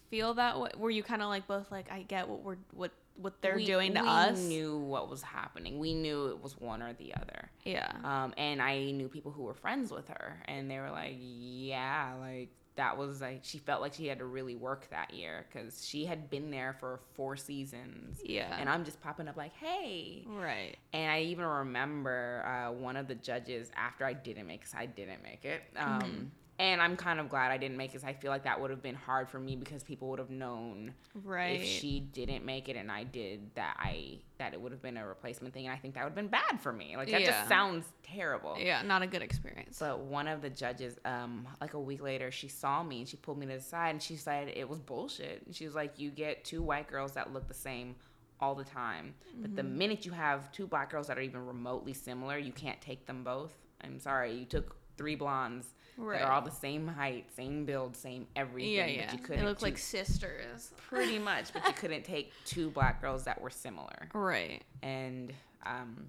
feel 0.10 0.34
that 0.36 0.60
way? 0.60 0.70
Were 0.78 0.92
you 0.92 1.04
kind 1.04 1.22
of 1.22 1.30
like 1.30 1.48
both 1.48 1.72
like 1.72 1.92
I 1.92 2.04
get 2.04 2.28
what 2.28 2.44
we're 2.44 2.58
what 2.74 2.92
what 3.16 3.42
they're 3.42 3.56
we- 3.56 3.66
doing 3.66 3.94
to 3.96 4.02
we 4.02 4.08
us? 4.08 4.40
We 4.42 4.48
knew 4.48 4.78
what 4.78 5.10
was 5.10 5.22
happening 5.22 5.80
we 5.80 5.94
knew 5.94 6.28
it 6.28 6.42
was 6.44 6.60
one 6.60 6.82
or 6.82 6.94
the 6.94 7.14
other 7.16 7.50
Yeah. 7.64 7.92
um 8.04 8.34
and 8.38 8.62
i 8.62 8.92
knew 8.92 9.08
people 9.08 9.32
who 9.32 9.44
were 9.44 9.54
friends 9.54 9.92
with 9.92 10.08
her 10.10 10.42
and 10.46 10.70
they 10.70 10.80
were 10.80 10.92
like 10.92 11.16
yeah 11.20 12.14
like 12.20 12.50
that 12.76 12.98
was 12.98 13.22
like 13.22 13.40
she 13.44 13.58
felt 13.58 13.80
like 13.82 13.94
she 13.94 14.06
had 14.08 14.20
to 14.20 14.26
really 14.26 14.56
work 14.56 14.90
that 14.90 15.14
year 15.14 15.46
because 15.50 15.88
she 15.88 16.04
had 16.06 16.30
been 16.30 16.52
there 16.52 16.76
for 16.82 17.00
four 17.14 17.38
seasons 17.38 18.20
Yeah. 18.22 18.54
and 18.60 18.68
i'm 18.68 18.84
just 18.84 19.00
popping 19.02 19.30
up 19.30 19.38
like 19.38 19.54
hey 19.56 20.26
right. 20.28 20.76
And 20.94 21.12
I 21.12 21.22
even 21.22 21.46
remember 21.46 22.44
uh, 22.46 22.72
one 22.74 22.96
of 22.98 23.08
the 23.08 23.16
judges 23.16 23.70
after 23.76 24.06
I 24.06 24.14
didn't 24.14 24.48
make, 24.48 24.62
because 24.62 24.76
I 24.76 24.86
didn't 24.86 25.22
make 25.24 25.44
it. 25.44 25.62
Um, 25.76 26.00
Mm-hmm. 26.02 26.24
And 26.58 26.82
I'm 26.82 26.96
kind 26.96 27.20
of 27.20 27.28
glad 27.30 27.52
I 27.52 27.58
didn't 27.58 27.76
make 27.76 27.94
it. 27.96 28.04
I 28.06 28.14
feel 28.14 28.32
like 28.32 28.44
that 28.46 28.62
would 28.62 28.70
have 28.70 28.82
been 28.82 28.96
hard 28.96 29.28
for 29.30 29.40
me 29.40 29.58
because 29.58 29.84
people 29.84 30.08
would 30.10 30.20
have 30.20 30.30
known 30.30 30.94
Right. 31.24 31.60
if 31.60 31.64
she 31.66 32.00
didn't 32.00 32.46
make 32.46 32.70
it 32.70 32.78
and 32.78 32.90
I 32.90 33.04
did 33.04 33.54
that 33.56 33.76
I 33.78 34.20
that 34.38 34.54
it 34.54 34.62
would 34.62 34.72
have 34.72 34.82
been 34.82 34.96
a 34.96 35.06
replacement 35.06 35.54
thing. 35.54 35.66
And 35.68 35.74
I 35.74 35.78
think 35.78 35.96
that 35.96 36.04
would 36.04 36.12
have 36.12 36.16
been 36.16 36.28
bad 36.30 36.62
for 36.62 36.72
me. 36.72 36.96
Like 36.96 37.10
that 37.12 37.22
Yeah. 37.22 37.32
just 37.40 37.50
sounds 37.50 37.86
terrible. 38.04 38.56
yeah, 38.58 38.82
not 38.84 39.02
a 39.02 39.08
good 39.08 39.22
experience. 39.22 39.78
But 39.80 40.00
one 40.00 40.30
of 40.30 40.42
the 40.42 40.50
judges, 40.50 40.98
um, 41.04 41.46
like 41.60 41.74
a 41.74 41.80
week 41.80 42.02
later, 42.02 42.32
she 42.32 42.48
saw 42.48 42.84
me 42.84 43.00
and 43.00 43.08
she 43.10 43.18
pulled 43.18 43.38
me 43.38 43.46
to 43.48 43.54
the 43.54 43.60
side 43.62 43.90
and 43.90 44.02
she 44.02 44.16
said 44.16 44.48
it 44.56 44.70
was 44.70 44.80
bullshit. 44.80 45.44
And 45.46 45.54
she 45.54 45.66
was 45.66 45.76
like, 45.76 46.00
"You 46.00 46.10
get 46.10 46.46
two 46.46 46.62
white 46.64 46.88
girls 46.88 47.14
that 47.14 47.34
look 47.34 47.48
the 47.50 47.54
same 47.54 47.96
all 48.40 48.56
the 48.56 48.64
time, 48.66 49.16
but 49.42 49.56
the 49.56 49.62
Mm-hmm. 49.62 49.78
minute 49.78 50.06
you 50.06 50.12
have 50.14 50.52
two 50.54 50.68
black 50.68 50.90
girls 50.92 51.08
that 51.08 51.18
are 51.18 51.22
even 51.22 51.46
remotely 51.46 51.94
similar, 51.94 52.38
you 52.38 52.52
can't 52.54 52.80
take 52.82 53.06
them 53.06 53.24
both. 53.26 53.54
I'm 53.82 54.00
sorry, 54.00 54.34
you 54.34 54.46
took 54.46 54.76
three 54.98 55.16
blondes 55.16 55.68
Right. 55.98 56.20
that 56.20 56.26
are 56.26 56.32
all 56.34 56.42
the 56.42 56.52
same 56.52 56.88
height, 56.90 57.32
same 57.34 57.64
build, 57.66 57.96
same 57.96 58.28
everything. 58.36 58.74
yeah, 58.74 58.86
but 58.86 58.94
yeah. 58.96 59.12
you 59.14 59.18
They 59.18 59.24
couldn't 59.24 59.46
look 59.46 59.62
like 59.62 59.78
sisters. 59.78 60.74
pretty 60.90 61.18
much, 61.20 61.54
but 61.54 61.66
you 61.66 61.72
couldn't 61.78 62.04
take 62.04 62.34
two 62.44 62.70
black 62.70 63.00
girls 63.02 63.24
that 63.24 63.40
were 63.40 63.50
similar 63.50 64.10
Right. 64.14 64.62
and 64.84 65.32
um, 65.66 66.08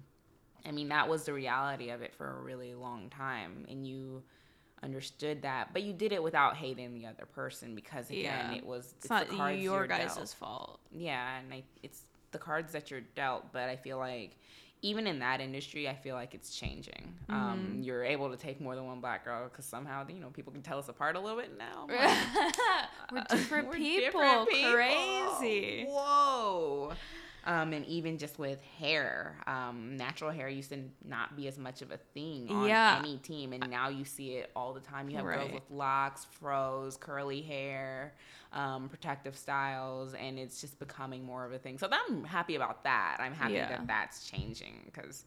I 0.65 0.71
mean 0.71 0.89
that 0.89 1.07
was 1.07 1.23
the 1.23 1.31
reality 1.33 1.89
of 1.91 2.01
it 2.01 2.13
for 2.15 2.29
a 2.37 2.41
really 2.41 2.75
long 2.75 3.09
time, 3.09 3.65
and 3.69 3.87
you 3.87 4.23
understood 4.83 5.41
that, 5.43 5.69
but 5.73 5.83
you 5.83 5.93
did 5.93 6.11
it 6.11 6.21
without 6.21 6.55
hating 6.57 6.93
the 6.93 7.05
other 7.07 7.25
person 7.25 7.73
because 7.73 8.09
again, 8.09 8.51
Yeah. 8.51 8.57
it 8.57 8.65
was 8.65 8.93
It's, 8.97 9.09
not 9.09 9.27
the 9.29 9.35
cards 9.37 9.59
your 9.59 9.87
guys' 9.87 10.33
fault. 10.33 10.79
Yeah, 10.91 11.39
and 11.39 11.53
I, 11.53 11.63
it's 11.81 12.01
the 12.31 12.37
cards 12.37 12.73
that 12.73 12.91
you're 12.91 13.01
dealt, 13.15 13.51
but 13.53 13.69
I 13.69 13.75
feel 13.77 13.97
like 13.97 14.35
even 14.81 15.07
in 15.07 15.19
that 15.19 15.41
industry, 15.41 15.89
I 15.89 15.95
feel 15.95 16.15
like 16.15 16.33
it's 16.33 16.55
changing. 16.55 17.13
Mm-hmm. 17.29 17.33
Um, 17.33 17.79
you're 17.81 18.03
able 18.03 18.29
to 18.29 18.37
take 18.37 18.61
more 18.61 18.75
than 18.75 18.85
one 18.85 18.99
black 18.99 19.25
girl 19.25 19.47
because 19.49 19.65
somehow 19.65 20.05
you 20.07 20.19
know 20.19 20.29
people 20.29 20.53
can 20.53 20.61
tell 20.61 20.77
us 20.79 20.87
apart 20.89 21.15
a 21.15 21.19
little 21.19 21.39
bit 21.39 21.57
now. 21.57 21.87
We're 23.11 23.23
different 23.29 23.67
We're 23.67 23.73
people. 23.75 24.21
different 24.21 24.49
people. 24.49 24.71
Crazy. 24.73 25.85
Whoa. 25.89 26.93
Um, 27.47 27.71
and 27.71 27.85
even 27.85 28.17
just 28.17 28.37
with 28.37 28.61
hair, 28.77 29.37
um, 29.47 29.95
natural 29.95 30.31
hair 30.31 30.49
used 30.49 30.69
to 30.71 30.83
not 31.05 31.37
be 31.37 31.47
as 31.47 31.57
much 31.57 31.81
of 31.81 31.91
a 31.91 31.97
thing 32.13 32.49
on 32.49 32.65
Yeah. 32.67 32.97
any 32.99 33.17
team, 33.19 33.53
and 33.53 33.69
now 33.69 33.87
you 33.87 34.03
see 34.03 34.33
it 34.33 34.51
all 34.53 34.73
the 34.73 34.81
time. 34.81 35.09
You 35.09 35.15
have 35.15 35.25
Right. 35.25 35.39
girls 35.39 35.53
with 35.53 35.71
locks, 35.71 36.25
froze, 36.25 36.97
curly 36.97 37.41
hair, 37.41 38.13
um, 38.51 38.89
protective 38.89 39.37
styles, 39.37 40.13
and 40.13 40.37
it's 40.37 40.59
just 40.59 40.77
becoming 40.77 41.23
more 41.23 41.45
of 41.45 41.53
a 41.53 41.57
thing. 41.57 41.77
So 41.77 41.87
I'm 41.89 42.25
happy 42.25 42.55
about 42.55 42.83
that. 42.83 43.15
I'm 43.21 43.33
happy 43.33 43.53
Yeah. 43.53 43.69
that 43.69 43.87
that's 43.87 44.29
changing 44.29 44.81
because 44.85 45.23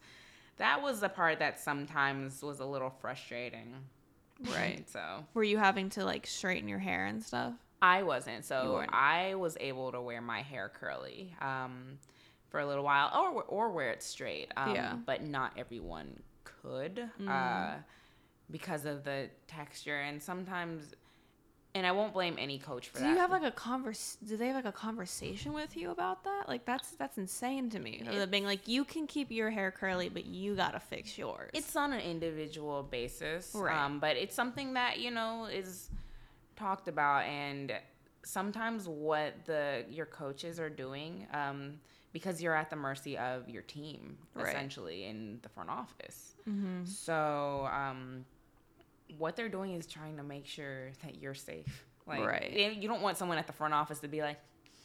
that 0.57 0.79
was 0.79 0.99
the 0.99 1.09
part 1.09 1.39
that 1.39 1.59
sometimes 1.59 2.43
was 2.43 2.59
a 2.59 2.65
little 2.65 2.91
frustrating. 2.91 3.73
Right. 4.47 4.87
so 4.87 5.25
Were 5.33 5.43
you 5.43 5.57
having 5.57 5.89
to 5.91 6.05
like 6.05 6.27
straighten 6.27 6.69
your 6.69 6.77
hair 6.77 7.07
and 7.07 7.23
stuff? 7.23 7.55
I 7.81 8.03
wasn't. 8.03 8.45
So. 8.45 8.85
I 8.89 9.33
was 9.33 9.57
able 9.59 9.91
to 9.91 9.99
wear 9.99 10.21
my 10.21 10.43
hair 10.43 10.69
curly 10.69 11.33
um, 11.41 11.97
for 12.51 12.59
a 12.59 12.67
little 12.67 12.83
while, 12.83 13.09
or 13.19 13.41
or 13.43 13.69
wear 13.71 13.89
it 13.91 14.03
straight. 14.03 14.51
Um, 14.57 14.75
Yeah. 14.75 14.95
But 15.05 15.23
not 15.23 15.53
everyone 15.57 16.21
could 16.43 17.09
Mm. 17.19 17.27
uh, 17.29 17.77
because 18.51 18.85
of 18.85 19.03
the 19.03 19.29
texture, 19.47 19.99
and 20.01 20.21
sometimes. 20.21 20.93
And 21.73 21.87
I 21.87 21.93
won't 21.93 22.11
blame 22.11 22.35
any 22.37 22.59
coach 22.59 22.89
for 22.89 22.97
Do 22.97 23.05
that. 23.05 23.09
you 23.11 23.15
have 23.15 23.31
like 23.31 23.43
a 23.43 23.51
converse? 23.51 24.17
Do 24.27 24.35
they 24.35 24.47
have 24.47 24.57
like 24.57 24.65
a 24.65 24.73
conversation 24.73 25.53
with 25.53 25.77
you 25.77 25.91
about 25.91 26.25
that? 26.25 26.49
Like 26.49 26.65
that's 26.65 26.91
that's 26.97 27.17
insane 27.17 27.69
to 27.69 27.79
me. 27.79 28.03
Them 28.05 28.29
being 28.29 28.43
like, 28.43 28.67
you 28.67 28.83
can 28.83 29.07
keep 29.07 29.31
your 29.31 29.49
hair 29.49 29.71
curly, 29.71 30.09
but 30.09 30.25
you 30.25 30.53
gotta 30.53 30.81
fix 30.81 31.17
yours. 31.17 31.49
It's 31.53 31.73
on 31.77 31.93
an 31.93 32.01
individual 32.01 32.83
basis, 32.83 33.55
Right. 33.55 33.73
um, 33.85 33.99
but 34.01 34.17
it's 34.17 34.35
something 34.35 34.73
that 34.73 34.99
you 34.99 35.11
know 35.11 35.45
is 35.45 35.89
talked 36.57 36.89
about, 36.89 37.23
and 37.23 37.71
sometimes 38.23 38.89
what 38.89 39.45
the 39.45 39.85
your 39.89 40.07
coaches 40.07 40.59
are 40.59 40.69
doing, 40.69 41.25
um, 41.33 41.79
because 42.13 42.41
you're 42.41 42.55
at 42.55 42.69
the 42.69 42.75
mercy 42.75 43.17
of 43.17 43.49
your 43.49 43.61
team 43.61 44.17
Right. 44.33 44.47
essentially 44.49 45.05
in 45.05 45.39
the 45.41 45.49
front 45.49 45.69
office. 45.69 46.35
mm-hmm. 46.47 46.85
So 46.85 47.69
um, 47.71 48.25
what 49.17 49.35
they're 49.35 49.49
doing 49.49 49.73
is 49.73 49.85
trying 49.87 50.17
to 50.17 50.23
make 50.23 50.45
sure 50.45 50.91
that 51.03 51.21
you're 51.21 51.33
safe. 51.33 51.85
Like, 52.07 52.25
Right. 52.25 52.51
you 52.75 52.87
don't 52.87 53.01
want 53.01 53.17
someone 53.17 53.37
at 53.37 53.47
the 53.47 53.53
front 53.53 53.73
office 53.73 53.99
to 53.99 54.07
be 54.07 54.21
like, 54.21 54.39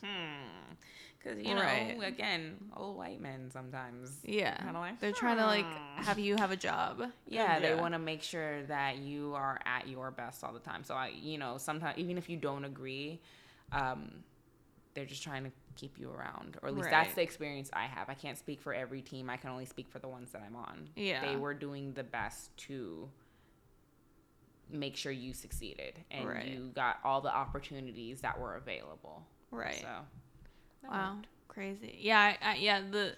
hmm, 0.05 0.75
because 1.19 1.39
you 1.43 1.55
know, 1.55 1.63
Right. 1.63 1.99
again, 2.05 2.57
old 2.77 2.97
white 2.97 3.21
men 3.21 3.51
sometimes. 3.51 4.21
yeah. 4.23 4.71
Like, 4.73 5.01
They're 5.01 5.13
trying 5.13 5.39
to 5.39 5.47
like 5.47 5.65
hmm. 5.65 6.03
have 6.05 6.19
you 6.19 6.37
have 6.37 6.51
a 6.53 6.57
job. 6.57 7.03
Yeah, 7.27 7.59
they 7.59 7.75
want 7.75 7.95
to 7.95 7.99
make 7.99 8.23
sure 8.23 8.63
that 8.65 8.99
you 8.99 9.35
are 9.35 9.59
at 9.65 9.89
your 9.89 10.11
best 10.13 10.45
all 10.45 10.53
the 10.53 10.61
time. 10.61 10.85
So 10.85 10.95
I, 10.95 11.09
you 11.09 11.39
know, 11.39 11.59
sometimes 11.59 11.99
even 11.99 12.19
if 12.19 12.29
you 12.29 12.37
don't 12.37 12.65
agree, 12.65 13.21
um, 13.73 14.11
they're 14.95 15.05
just 15.07 15.23
trying 15.23 15.45
to 15.45 15.51
keep 15.77 15.99
you 15.99 16.11
around, 16.11 16.57
or 16.63 16.69
at 16.69 16.75
least 16.75 16.91
that's 16.91 17.15
the 17.15 17.23
experience 17.23 17.71
I 17.73 17.85
have. 17.87 18.09
I 18.09 18.15
can't 18.15 18.37
speak 18.39 18.61
for 18.61 18.73
every 18.75 19.03
team. 19.03 19.31
I 19.31 19.37
can 19.37 19.51
only 19.51 19.67
speak 19.67 19.89
for 19.89 19.99
the 19.99 20.09
ones 20.09 20.33
that 20.33 20.43
I'm 20.47 20.57
on. 20.57 20.89
Yeah. 20.97 21.25
they 21.25 21.37
were 21.37 21.55
doing 21.55 21.93
the 21.93 22.03
best 22.05 22.57
to 22.69 23.09
make 24.71 24.97
sure 24.97 25.13
you 25.13 25.33
succeeded 25.33 25.95
and 26.11 26.29
Right. 26.29 26.47
you 26.47 26.71
got 26.75 26.99
all 27.05 27.21
the 27.21 27.33
opportunities 27.35 28.21
that 28.23 28.39
were 28.41 28.57
available. 28.57 29.25
Right. 29.51 29.81
So, 29.81 29.89
Wow, 30.91 31.15
worked. 31.17 31.29
crazy. 31.49 31.99
Yeah, 32.01 32.19
I, 32.21 32.51
I, 32.51 32.55
yeah. 32.57 32.81
The 32.91 33.17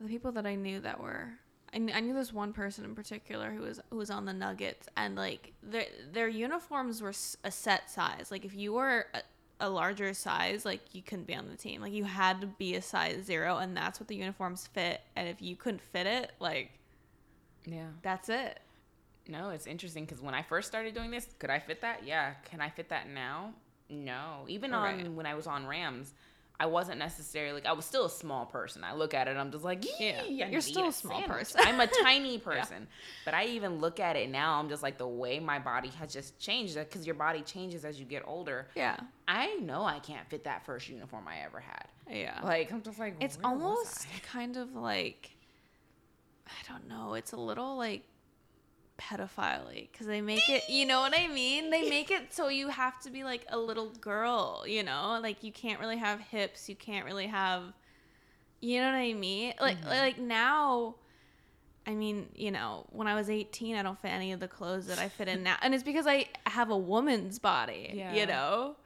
the 0.00 0.08
people 0.08 0.32
that 0.32 0.46
I 0.46 0.54
knew 0.56 0.80
that 0.80 1.00
were, 1.00 1.28
I, 1.72 1.78
kn- 1.78 1.92
I 1.94 2.00
knew 2.00 2.14
this 2.14 2.32
one 2.32 2.52
person 2.52 2.84
in 2.84 2.94
particular 2.94 3.50
who 3.52 3.62
was 3.62 3.80
who 3.90 3.96
was 3.96 4.10
on 4.10 4.24
the 4.24 4.32
Nuggets, 4.32 4.88
and 4.96 5.14
like 5.16 5.52
their 5.62 5.86
their 6.12 6.28
uniforms 6.28 7.00
were 7.02 7.12
a 7.44 7.50
set 7.50 7.90
size. 7.90 8.28
Like 8.30 8.44
if 8.44 8.54
you 8.54 8.72
were 8.72 9.06
a, 9.14 9.22
a 9.60 9.68
larger 9.70 10.12
size, 10.14 10.64
like 10.64 10.94
you 10.94 11.02
couldn't 11.02 11.26
be 11.26 11.34
on 11.34 11.48
the 11.48 11.56
team. 11.56 11.80
Like 11.80 11.92
you 11.92 12.04
had 12.04 12.40
to 12.40 12.46
be 12.46 12.74
a 12.74 12.82
size 12.82 13.24
zero, 13.24 13.58
and 13.58 13.76
that's 13.76 14.00
what 14.00 14.08
the 14.08 14.16
uniforms 14.16 14.66
fit. 14.72 15.00
And 15.16 15.28
if 15.28 15.40
you 15.40 15.56
couldn't 15.56 15.80
fit 15.82 16.06
it, 16.06 16.32
like 16.40 16.70
Yeah. 17.64 17.88
that's 18.02 18.28
it. 18.28 18.60
No, 19.26 19.50
it's 19.50 19.66
interesting 19.66 20.04
because 20.04 20.20
when 20.20 20.34
I 20.34 20.42
first 20.42 20.68
started 20.68 20.94
doing 20.94 21.10
this, 21.10 21.28
could 21.38 21.50
I 21.50 21.58
fit 21.58 21.80
that? 21.80 22.04
Yeah. 22.04 22.34
Can 22.44 22.60
I 22.60 22.68
fit 22.68 22.88
that 22.90 23.08
now? 23.08 23.54
No. 23.88 24.44
Even 24.48 24.74
on 24.74 24.82
Right. 24.98 25.08
when 25.12 25.24
I 25.26 25.34
was 25.34 25.46
on 25.46 25.66
Rams, 25.66 26.12
I 26.60 26.66
wasn't 26.66 26.98
necessarily 27.00 27.52
like 27.54 27.66
I 27.66 27.72
was 27.72 27.84
still 27.84 28.04
a 28.04 28.10
small 28.10 28.46
person. 28.46 28.84
I 28.84 28.94
look 28.94 29.12
at 29.12 29.26
it, 29.26 29.36
I'm 29.36 29.50
just 29.50 29.64
like, 29.64 29.84
Yeah. 29.98 30.22
yeah, 30.24 30.48
You're 30.48 30.60
still 30.60 30.88
a 30.88 30.92
small 30.92 31.20
person. 31.22 31.60
I'm 31.64 31.80
a 31.80 31.88
tiny 32.02 32.38
person, 32.50 32.86
but 33.24 33.34
I 33.34 33.46
even 33.46 33.80
look 33.80 33.98
at 33.98 34.14
it 34.14 34.30
now. 34.30 34.60
I'm 34.60 34.68
just 34.68 34.82
like 34.82 34.96
the 34.96 35.06
way 35.08 35.40
my 35.40 35.58
body 35.58 35.88
has 35.98 36.12
just 36.12 36.38
changed 36.38 36.76
because 36.76 37.04
your 37.06 37.16
body 37.16 37.42
changes 37.42 37.84
as 37.84 37.98
you 37.98 38.06
get 38.06 38.22
older. 38.24 38.68
Yeah. 38.76 38.96
I 39.26 39.54
know 39.56 39.82
I 39.84 39.98
can't 39.98 40.28
fit 40.28 40.44
that 40.44 40.64
first 40.64 40.88
uniform 40.88 41.26
I 41.26 41.38
ever 41.44 41.58
had. 41.58 41.88
Yeah. 42.08 42.38
Like 42.44 42.70
I'm 42.72 42.82
just 42.82 43.00
like 43.00 43.16
it's 43.20 43.38
almost 43.42 44.06
kind 44.30 44.56
of 44.56 44.74
like 44.74 45.30
I 46.46 46.72
don't 46.72 46.88
know. 46.88 47.14
It's 47.14 47.32
a 47.32 47.36
little 47.36 47.76
like 47.76 48.02
pedophile 48.98 49.68
because 49.90 50.06
they 50.06 50.20
make 50.20 50.48
it. 50.48 50.68
You 50.68 50.86
know 50.86 51.00
what 51.00 51.14
I 51.16 51.28
mean? 51.28 51.70
They 51.70 51.88
make 51.88 52.10
it 52.10 52.32
so 52.32 52.48
you 52.48 52.68
have 52.68 53.00
to 53.02 53.10
be 53.10 53.24
like 53.24 53.44
a 53.48 53.58
little 53.58 53.90
girl. 54.00 54.64
You 54.66 54.82
know, 54.82 55.18
like 55.22 55.42
you 55.42 55.52
can't 55.52 55.80
really 55.80 55.98
have 55.98 56.20
hips. 56.20 56.68
You 56.68 56.76
can't 56.76 57.04
really 57.04 57.26
have. 57.26 57.62
You 58.60 58.80
know 58.80 58.86
what 58.92 58.96
I 58.98 59.12
mean? 59.12 59.54
Like 59.60 59.78
Mm-hmm. 59.80 59.88
like 59.88 60.18
now. 60.18 60.96
I 61.86 61.94
mean, 61.94 62.28
you 62.34 62.50
know, 62.50 62.86
when 62.92 63.06
I 63.06 63.14
was 63.14 63.28
18, 63.28 63.76
I 63.76 63.82
don't 63.82 64.00
fit 64.00 64.08
any 64.08 64.32
of 64.32 64.40
the 64.40 64.48
clothes 64.48 64.86
that 64.86 64.98
I 64.98 65.10
fit 65.10 65.28
in 65.28 65.42
now. 65.48 65.56
And 65.60 65.74
it's 65.74 65.84
because 65.84 66.06
I 66.06 66.26
have 66.46 66.70
a 66.70 66.78
woman's 66.78 67.38
body, 67.38 67.92
Yeah. 67.94 68.14
you 68.14 68.24
know? 68.24 68.76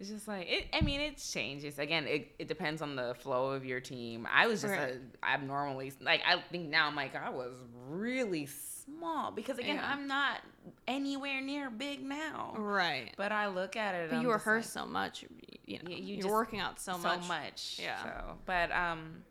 It's 0.00 0.08
just 0.10 0.28
like 0.28 0.46
it. 0.48 0.66
I 0.72 0.80
mean, 0.80 1.00
it 1.00 1.16
changes. 1.18 1.78
Again, 1.78 2.06
it, 2.06 2.32
it 2.38 2.46
depends 2.46 2.82
on 2.82 2.94
the 2.94 3.14
flow 3.18 3.50
of 3.50 3.64
your 3.64 3.80
team. 3.80 4.28
I 4.32 4.46
was 4.46 4.62
just 4.62 4.72
Right. 4.72 4.94
a 5.22 5.26
abnormally 5.26 5.92
like 6.00 6.22
I 6.26 6.40
think 6.52 6.68
now 6.68 6.86
I'm 6.86 6.94
like 6.94 7.16
I 7.16 7.30
was 7.30 7.54
really 7.88 8.46
small 8.46 9.32
because 9.32 9.58
again 9.58 9.76
Yeah. 9.76 9.90
I'm 9.92 10.06
not 10.06 10.40
anywhere 10.86 11.40
near 11.40 11.68
big 11.68 12.02
now. 12.02 12.54
Right. 12.56 13.12
But 13.16 13.32
I 13.32 13.48
look 13.48 13.76
at 13.76 13.94
it. 13.96 14.10
But 14.10 14.16
I'm 14.16 14.22
you 14.22 14.28
were 14.28 14.38
hurt 14.38 14.58
like, 14.58 14.64
so 14.64 14.86
much. 14.86 15.24
You 15.66 15.80
know, 15.82 15.90
you 15.90 16.26
are 16.28 16.32
working 16.32 16.60
out 16.60 16.80
so, 16.80 16.96
much. 16.96 17.26
much. 17.26 17.80
Yeah. 17.82 18.02
So, 18.02 18.38
but 18.46 18.70
um, 18.70 19.24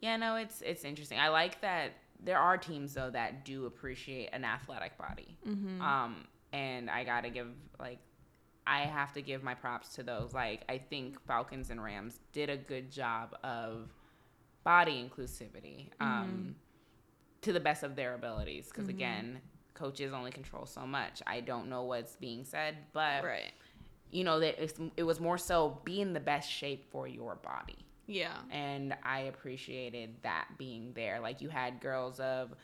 yeah, 0.00 0.16
no, 0.18 0.36
it's 0.36 0.60
it's 0.60 0.84
interesting. 0.84 1.18
I 1.18 1.28
like 1.28 1.60
that 1.62 1.92
there 2.22 2.38
are 2.38 2.56
teams 2.58 2.94
though 2.94 3.10
that 3.10 3.44
do 3.44 3.66
appreciate 3.66 4.28
an 4.32 4.44
athletic 4.44 4.96
body. 4.98 5.36
Mm-hmm. 5.48 5.80
Um, 5.80 6.26
and 6.52 6.88
I 6.90 7.04
gotta 7.04 7.30
give 7.30 7.48
like, 7.80 7.98
I 8.66 8.80
have 8.80 9.12
to 9.14 9.22
give 9.22 9.42
my 9.42 9.54
props 9.54 9.94
to 9.96 10.02
those. 10.02 10.32
Like, 10.32 10.62
I 10.68 10.78
think 10.78 11.20
Falcons 11.26 11.70
and 11.70 11.82
Rams 11.82 12.18
did 12.32 12.48
a 12.50 12.56
good 12.56 12.90
job 12.90 13.36
of 13.44 13.88
body 14.64 15.08
inclusivity. 15.08 15.88
Um, 16.00 16.54
to 17.42 17.52
the 17.52 17.60
best 17.60 17.82
of 17.82 17.94
their 17.94 18.14
abilities, 18.14 18.68
because 18.68 18.88
again, 18.88 19.38
coaches 19.74 20.14
only 20.14 20.30
control 20.30 20.64
so 20.64 20.86
much. 20.86 21.22
I 21.26 21.40
don't 21.40 21.68
know 21.68 21.82
what's 21.82 22.16
being 22.16 22.44
said, 22.46 22.76
but 22.94 23.22
right. 23.22 23.52
you 24.10 24.24
know 24.24 24.40
that 24.40 24.62
it's, 24.62 24.72
it 24.96 25.02
was 25.02 25.20
more 25.20 25.36
so 25.36 25.78
be 25.84 26.00
in 26.00 26.14
the 26.14 26.20
best 26.20 26.50
shape 26.50 26.86
for 26.90 27.06
your 27.06 27.34
body 27.34 27.76
Yeah. 28.06 28.32
and 28.50 28.96
i 29.02 29.20
appreciated 29.20 30.14
that 30.22 30.46
being 30.56 30.92
there 30.94 31.20
like 31.20 31.40
you 31.42 31.48
had 31.50 31.80
girls 31.80 32.18
of 32.20 32.54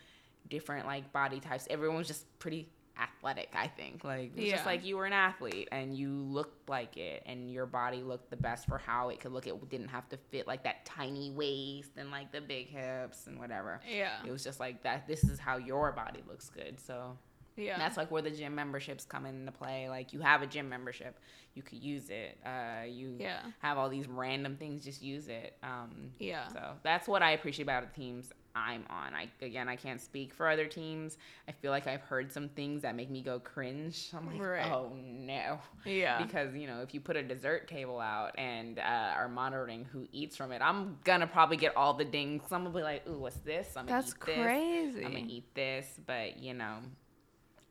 different 0.49 0.85
like 0.87 1.11
body 1.13 1.39
types 1.39 1.67
everyone 1.69 1.97
was 1.97 2.07
just 2.07 2.25
pretty 2.39 2.69
athletic 3.01 3.49
i 3.55 3.67
think 3.67 4.03
like 4.03 4.31
it 4.35 4.41
was 4.41 4.49
just 4.49 4.65
like 4.65 4.85
you 4.85 4.95
were 4.95 5.05
an 5.05 5.13
athlete 5.13 5.67
and 5.71 5.95
you 5.97 6.09
looked 6.09 6.69
like 6.69 6.97
it 6.97 7.23
and 7.25 7.49
your 7.51 7.65
body 7.65 8.03
looked 8.03 8.29
the 8.29 8.37
best 8.37 8.67
for 8.67 8.77
how 8.77 9.09
it 9.09 9.19
could 9.19 9.31
look 9.31 9.47
it 9.47 9.69
didn't 9.69 9.87
have 9.87 10.07
to 10.07 10.17
fit 10.29 10.45
like 10.47 10.63
that 10.63 10.85
tiny 10.85 11.31
waist 11.31 11.91
and 11.97 12.11
like 12.11 12.31
the 12.31 12.39
big 12.41 12.67
hips 12.69 13.27
and 13.27 13.39
whatever 13.39 13.79
Yeah. 13.89 14.17
it 14.25 14.31
was 14.31 14.43
just 14.43 14.59
like 14.59 14.83
that 14.83 15.07
this 15.07 15.23
is 15.23 15.39
how 15.39 15.57
your 15.57 15.91
body 15.91 16.21
looks 16.27 16.49
good 16.49 16.79
so 16.79 17.17
Yeah. 17.57 17.77
that's 17.77 17.97
like 17.97 18.11
where 18.11 18.21
the 18.21 18.31
gym 18.31 18.55
memberships 18.55 19.03
come 19.05 19.25
into 19.25 19.51
play. 19.51 19.89
Like 19.89 20.13
you 20.13 20.21
have 20.21 20.41
a 20.41 20.47
gym 20.47 20.69
membership, 20.69 21.19
you 21.53 21.61
could 21.61 21.79
use 21.83 22.09
it. 22.09 22.37
Uh, 22.45 22.85
you 22.87 23.17
Yeah. 23.19 23.41
have 23.59 23.77
all 23.77 23.89
these 23.89 24.07
random 24.07 24.55
things, 24.55 24.83
just 24.85 25.01
use 25.01 25.27
it. 25.27 25.57
Um, 25.61 26.11
Yeah. 26.17 26.47
So 26.47 26.73
that's 26.81 27.07
what 27.09 27.21
I 27.21 27.31
appreciate 27.31 27.63
about 27.63 27.83
the 27.93 27.93
teams 27.99 28.31
I'm 28.55 28.83
on. 28.89 29.13
I 29.13 29.29
again, 29.41 29.69
I 29.69 29.75
can't 29.75 30.01
speak 30.01 30.33
for 30.33 30.49
other 30.49 30.65
teams. 30.67 31.17
I 31.47 31.51
feel 31.53 31.71
like 31.71 31.87
I've 31.87 32.01
heard 32.01 32.31
some 32.31 32.49
things 32.49 32.81
that 32.81 32.95
make 32.95 33.09
me 33.09 33.21
go 33.21 33.39
cringe. 33.39 34.09
I'm 34.17 34.25
like, 34.27 34.41
Right. 34.41 34.71
oh 34.71 34.91
no, 35.01 35.59
Yeah. 35.85 36.21
because 36.21 36.53
you 36.55 36.67
know 36.67 36.81
if 36.81 36.93
you 36.93 36.99
put 36.99 37.15
a 37.15 37.23
dessert 37.23 37.67
table 37.67 37.99
out 37.99 38.31
and 38.37 38.79
uh, 38.79 38.81
are 39.15 39.29
monitoring 39.29 39.85
who 39.85 40.07
eats 40.11 40.35
from 40.35 40.51
it, 40.51 40.61
I'm 40.61 40.97
gonna 41.03 41.27
probably 41.27 41.57
get 41.57 41.75
all 41.77 41.93
the 41.93 42.05
dings. 42.05 42.41
I'm 42.51 42.63
gonna 42.63 42.75
be 42.75 42.83
like, 42.83 43.07
ooh, 43.07 43.19
what's 43.19 43.37
this? 43.37 43.69
I'm 43.77 43.85
gonna 43.85 44.01
That's 44.01 44.11
eat 44.13 44.25
this. 44.25 44.35
crazy. 44.45 45.05
I'm 45.05 45.11
gonna 45.13 45.25
eat 45.27 45.55
this, 45.55 45.99
but 46.05 46.37
you 46.37 46.53
know, 46.53 46.77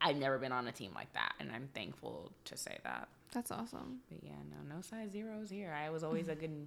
I've 0.00 0.16
never 0.16 0.38
been 0.38 0.52
on 0.52 0.66
a 0.66 0.72
team 0.72 0.92
like 0.94 1.12
that, 1.12 1.34
and 1.40 1.50
I'm 1.52 1.68
thankful 1.74 2.32
to 2.46 2.56
say 2.56 2.78
that. 2.84 3.08
That's 3.32 3.50
awesome. 3.52 3.98
But 4.10 4.24
yeah, 4.24 4.32
no, 4.50 4.74
no 4.76 4.80
size 4.80 5.12
zeros 5.12 5.50
here. 5.50 5.72
I 5.72 5.90
was 5.90 6.02
always 6.02 6.28
a 6.28 6.34
good. 6.34 6.66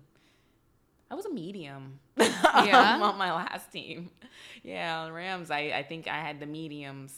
I 1.14 1.16
was 1.16 1.26
a 1.28 1.30
medium. 1.32 2.00
Yeah? 2.18 3.00
on 3.02 3.18
my 3.20 3.32
last 3.32 3.72
team. 3.72 4.10
Yeah, 4.64 5.02
on 5.02 5.12
Rams. 5.12 5.52
I 5.52 5.72
I 5.76 5.84
think 5.84 6.08
I 6.08 6.20
had 6.22 6.40
the 6.40 6.46
mediums, 6.48 7.14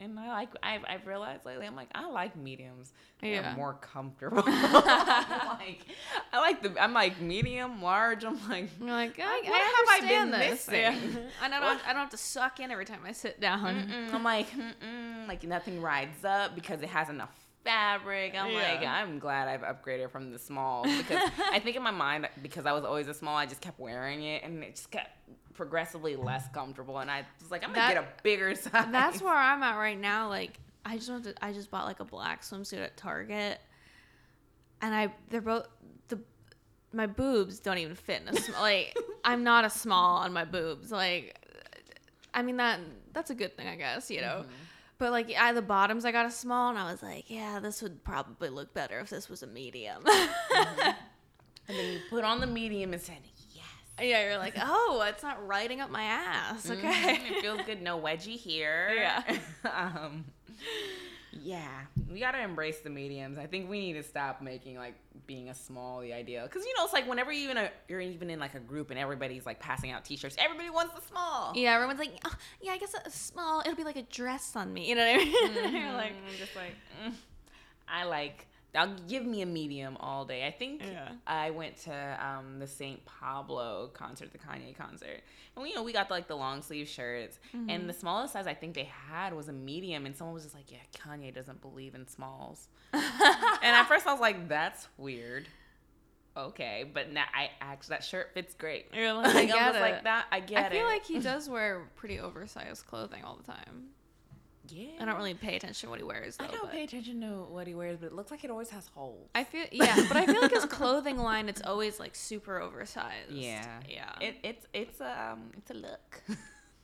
and 0.00 0.18
I 0.20 0.28
like. 0.28 0.50
I've 0.62 0.84
I've 0.86 1.06
realized 1.06 1.46
lately. 1.46 1.66
I'm 1.66 1.74
like 1.76 1.88
I 1.94 2.06
like 2.10 2.36
mediums. 2.36 2.92
They're 3.20 3.40
Yeah. 3.42 3.54
more 3.54 3.74
comfortable. 3.74 4.42
like 4.46 5.80
I 6.32 6.38
like 6.40 6.62
the. 6.62 6.82
I'm 6.82 6.92
like 6.92 7.20
medium, 7.22 7.80
large. 7.82 8.22
I'm 8.24 8.36
like. 8.50 8.68
You're 8.80 8.90
like, 8.90 9.18
I, 9.18 9.40
Like, 9.40 9.50
I 9.50 9.58
have 9.76 10.04
I 10.04 10.08
been 10.08 10.30
this. 10.30 10.68
missing? 10.68 10.80
Yeah. 10.80 11.20
I 11.42 11.48
don't. 11.48 11.62
I 11.88 11.92
don't 11.94 12.02
have 12.02 12.10
to 12.10 12.16
suck 12.18 12.60
in 12.60 12.70
every 12.70 12.84
time 12.84 13.00
I 13.06 13.12
sit 13.12 13.40
down. 13.40 13.60
Mm-mm. 13.88 14.12
I'm 14.12 14.24
like, 14.24 14.50
mm-mm. 14.50 15.26
like 15.28 15.42
nothing 15.44 15.80
rides 15.80 16.22
up 16.24 16.54
because 16.54 16.82
it 16.82 16.88
has 16.90 17.08
enough 17.08 17.34
fabric. 17.64 18.34
I'm 18.36 18.52
like, 18.52 18.82
I'm 18.84 19.18
glad 19.18 19.48
I've 19.48 19.62
upgraded 19.62 20.10
from 20.10 20.32
the 20.32 20.38
small 20.38 20.84
because 20.98 21.30
I 21.50 21.58
think 21.58 21.76
in 21.76 21.82
my 21.82 21.90
mind 21.90 22.28
because 22.42 22.66
I 22.66 22.72
was 22.72 22.84
always 22.84 23.08
a 23.08 23.14
small, 23.14 23.36
I 23.36 23.46
just 23.46 23.60
kept 23.60 23.78
wearing 23.78 24.22
it 24.22 24.42
and 24.42 24.62
it 24.62 24.76
just 24.76 24.90
kept 24.90 25.10
progressively 25.54 26.16
less 26.16 26.48
comfortable. 26.52 26.98
And 26.98 27.10
I 27.10 27.24
was 27.40 27.50
like, 27.50 27.64
I'm 27.64 27.72
gonna 27.72 27.94
get 27.94 28.02
a 28.02 28.08
bigger 28.22 28.54
size. 28.54 28.86
That's 28.90 29.22
where 29.22 29.34
I'm 29.34 29.62
at 29.62 29.76
right 29.76 29.98
now. 29.98 30.28
Like, 30.28 30.58
I 30.84 30.96
just 30.96 31.10
went 31.10 31.24
to, 31.24 31.34
I 31.44 31.52
just 31.52 31.70
bought 31.70 31.86
like 31.86 32.00
a 32.00 32.04
black 32.04 32.42
swimsuit 32.42 32.82
at 32.82 32.96
Target, 32.96 33.60
and 34.80 34.94
I 34.94 35.12
they're 35.30 35.40
both 35.40 35.68
the 36.08 36.18
my 36.92 37.06
boobs 37.06 37.60
don't 37.60 37.78
even 37.78 37.94
fit 37.94 38.22
in 38.22 38.28
a 38.28 38.40
small. 38.40 38.60
like, 38.60 38.96
I'm 39.24 39.44
not 39.44 39.64
a 39.64 39.70
small 39.70 40.18
on 40.18 40.32
my 40.32 40.44
boobs. 40.44 40.90
Like, 40.90 41.38
I 42.34 42.42
mean 42.42 42.56
that 42.56 42.80
that's 43.12 43.30
a 43.30 43.34
good 43.34 43.56
thing, 43.56 43.68
I 43.68 43.76
guess. 43.76 44.10
You 44.10 44.22
know. 44.22 44.40
Mm-hmm. 44.40 44.52
But 45.02 45.10
like 45.10 45.34
I, 45.36 45.52
the 45.52 45.62
bottoms, 45.62 46.04
I 46.04 46.12
got 46.12 46.26
a 46.26 46.30
small, 46.30 46.70
and 46.70 46.78
I 46.78 46.88
was 46.92 47.02
like, 47.02 47.28
"Yeah, 47.28 47.58
this 47.58 47.82
would 47.82 48.04
probably 48.04 48.50
look 48.50 48.72
better 48.72 49.00
if 49.00 49.10
this 49.10 49.28
was 49.28 49.42
a 49.42 49.48
medium." 49.48 50.04
And 51.68 51.76
then 51.76 51.92
you 51.92 52.00
put 52.08 52.22
on 52.22 52.40
the 52.40 52.46
medium 52.46 52.92
and 52.92 53.00
said, 53.02 53.18
yes. 53.52 53.64
yeah, 54.00 54.24
you're 54.24 54.38
like, 54.38 54.54
"Oh, 54.60 55.04
it's 55.08 55.22
not 55.24 55.44
riding 55.46 55.80
up 55.80 55.90
my 55.90 56.02
ass." 56.04 56.70
Okay. 56.70 56.88
Mhm. 56.88 57.30
It 57.32 57.40
feels 57.40 57.60
good. 57.62 57.82
No 57.82 57.98
wedgie 58.00 58.36
here. 58.36 58.90
Yeah. 58.96 59.22
um, 59.64 60.24
yeah. 61.42 61.68
We 62.10 62.20
got 62.20 62.32
to 62.32 62.40
embrace 62.40 62.78
the 62.80 62.90
mediums. 62.90 63.38
I 63.38 63.46
think 63.46 63.68
we 63.68 63.80
need 63.80 63.94
to 63.94 64.02
stop 64.02 64.42
making 64.42 64.76
like 64.76 64.94
being 65.26 65.48
a 65.48 65.54
small 65.54 66.00
the 66.00 66.12
ideal. 66.12 66.44
Because, 66.44 66.64
you 66.64 66.72
know, 66.76 66.84
it's 66.84 66.92
like 66.92 67.08
whenever 67.08 67.32
you 67.32 67.50
a, 67.50 67.70
you're 67.88 68.00
even 68.00 68.30
in 68.30 68.38
like 68.38 68.54
a 68.54 68.60
group 68.60 68.90
and 68.90 68.98
everybody's 68.98 69.44
like 69.44 69.60
passing 69.60 69.90
out 69.90 70.04
t 70.04 70.16
shirts, 70.16 70.36
everybody 70.38 70.70
wants 70.70 70.94
the 70.94 71.02
small. 71.06 71.52
Yeah, 71.54 71.74
everyone's 71.74 71.98
like, 71.98 72.12
oh, 72.24 72.34
"Yeah, 72.60 72.72
I 72.72 72.78
guess 72.78 72.94
a 72.94 73.10
small. 73.10 73.60
It'll 73.60 73.74
be 73.74 73.84
like 73.84 73.96
a 73.96 74.02
dress 74.02 74.54
on 74.56 74.72
me." 74.72 74.88
You 74.88 74.94
know 74.94 75.04
what 75.04 75.20
I 75.20 75.24
mean? 75.24 75.74
You're 75.82 75.92
like. 75.92 76.12
I'm 76.12 76.38
just 76.38 76.56
like, 76.56 76.74
mm. 77.04 77.12
I 77.88 78.04
like, 78.04 78.46
I'll 78.74 78.94
give 79.08 79.26
me 79.26 79.42
a 79.42 79.46
medium 79.46 79.96
all 80.00 80.24
day. 80.24 80.46
I 80.46 80.50
think 80.50 80.82
Yeah. 80.82 81.08
I 81.26 81.50
went 81.50 81.76
to 81.84 82.18
um, 82.26 82.58
the 82.58 82.66
St. 82.66 83.04
Pablo 83.04 83.90
concert, 83.92 84.32
the 84.32 84.38
Kanye 84.38 84.74
concert. 84.76 85.20
And, 85.56 85.68
you 85.68 85.74
know, 85.74 85.82
we 85.82 85.92
got 85.92 86.10
like 86.10 86.26
the 86.26 86.36
long 86.36 86.62
sleeve 86.62 86.88
shirts. 86.88 87.38
Mm-hmm. 87.54 87.68
And 87.68 87.88
the 87.88 87.92
smallest 87.92 88.32
size 88.32 88.46
I 88.46 88.54
think 88.54 88.74
they 88.74 88.88
had 89.10 89.34
was 89.34 89.48
a 89.48 89.52
medium. 89.52 90.06
And 90.06 90.16
someone 90.16 90.32
was 90.32 90.44
just 90.44 90.54
like, 90.54 90.72
yeah, 90.72 90.78
Kanye 90.96 91.34
doesn't 91.34 91.60
believe 91.60 91.94
in 91.94 92.08
smalls. 92.08 92.68
and 92.94 93.02
at 93.62 93.84
first 93.88 94.06
I 94.06 94.12
was 94.12 94.20
like, 94.22 94.48
that's 94.48 94.88
weird. 94.96 95.48
Okay. 96.34 96.90
But 96.90 97.12
now 97.12 97.24
I 97.34 97.50
actually, 97.60 97.92
that 97.96 98.04
shirt 98.04 98.30
fits 98.32 98.54
great. 98.54 98.86
You're 98.94 99.12
Like, 99.12 99.34
I 99.36 99.40
I'm 99.42 99.46
get 99.48 99.74
it. 99.76 99.80
like 99.80 100.04
that. 100.04 100.26
I 100.32 100.40
get 100.40 100.64
it. 100.64 100.66
I 100.66 100.78
feel 100.78 100.86
it. 100.86 100.90
like 100.90 101.04
he 101.04 101.18
does 101.20 101.46
wear 101.48 101.88
pretty 101.96 102.18
oversized 102.20 102.86
clothing 102.86 103.22
all 103.22 103.36
the 103.36 103.42
time. 103.52 103.88
Yeah. 104.72 104.88
I 105.00 105.04
don't 105.04 105.16
really 105.16 105.34
pay 105.34 105.56
attention 105.56 105.86
to 105.86 105.90
what 105.90 105.98
he 105.98 106.04
wears 106.04 106.36
though. 106.36 106.44
I 106.44 106.48
don't 106.48 106.62
but 106.62 106.72
pay 106.72 106.84
attention 106.84 107.20
to 107.20 107.26
what 107.50 107.66
he 107.66 107.74
wears, 107.74 107.98
but 107.98 108.06
it 108.06 108.12
looks 108.14 108.30
like 108.30 108.44
it 108.44 108.50
always 108.50 108.70
has 108.70 108.86
holes. 108.94 109.28
I 109.34 109.44
feel 109.44 109.66
yeah, 109.70 110.04
but 110.08 110.16
I 110.16 110.26
feel 110.26 110.40
like 110.40 110.52
his 110.52 110.64
clothing 110.78 111.18
line 111.18 111.48
it's 111.48 111.62
always 111.62 112.00
like 112.00 112.14
super 112.14 112.60
oversized. 112.60 113.30
Yeah. 113.30 113.80
Yeah. 113.88 114.12
It, 114.20 114.36
it's 114.42 114.66
it's 114.72 115.00
um 115.00 115.50
it's 115.56 115.70
a 115.70 115.74
look. 115.74 116.22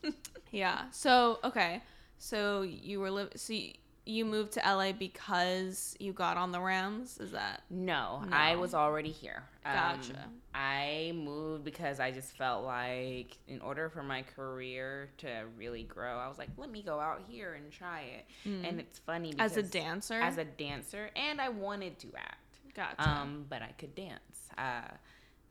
yeah. 0.51 0.83
So, 0.91 1.39
okay. 1.45 1.83
So 2.19 2.63
you 2.63 3.01
were 3.01 3.11
li- 3.11 3.29
so 3.37 3.53
you, 3.53 3.73
you 4.05 4.25
moved 4.25 4.53
to 4.53 4.61
LA 4.61 4.93
because 4.93 5.95
you 6.01 6.13
got 6.13 6.37
on 6.37 6.51
the 6.51 6.61
Rams? 6.61 7.19
Is 7.19 7.33
that 7.33 7.63
no, 7.71 8.23
I 8.33 8.57
was 8.57 8.75
already 8.75 9.11
here. 9.11 9.45
Um, 9.65 9.75
Gotcha. 9.75 10.25
I 10.55 11.13
moved 11.15 11.48
because 11.71 12.01
I 12.01 12.11
just 12.11 12.37
felt 12.37 12.65
like 12.65 13.37
in 13.47 13.61
order 13.61 13.91
for 13.91 14.03
my 14.03 14.23
career 14.23 15.11
to 15.19 15.45
really 15.57 15.83
grow, 15.83 16.17
I 16.19 16.27
was 16.29 16.39
like, 16.39 16.49
let 16.57 16.71
me 16.71 16.83
go 16.83 16.99
out 16.99 17.23
here 17.29 17.55
and 17.55 17.71
try 17.71 18.01
it. 18.03 18.27
And 18.67 18.81
it's 18.81 18.99
funny 18.99 19.33
because 19.33 19.53
as 19.57 19.57
a 19.59 19.63
dancer? 19.71 20.15
as 20.21 20.39
a 20.39 20.45
dancer, 20.45 21.11
and 21.15 21.41
I 21.41 21.51
wanted 21.51 21.99
to 22.01 22.09
act. 22.17 22.59
Gotcha. 22.75 23.09
Um, 23.09 23.45
but 23.51 23.61
I 23.63 23.73
could 23.77 23.95
dance. 23.95 24.49
Uh, 24.57 24.83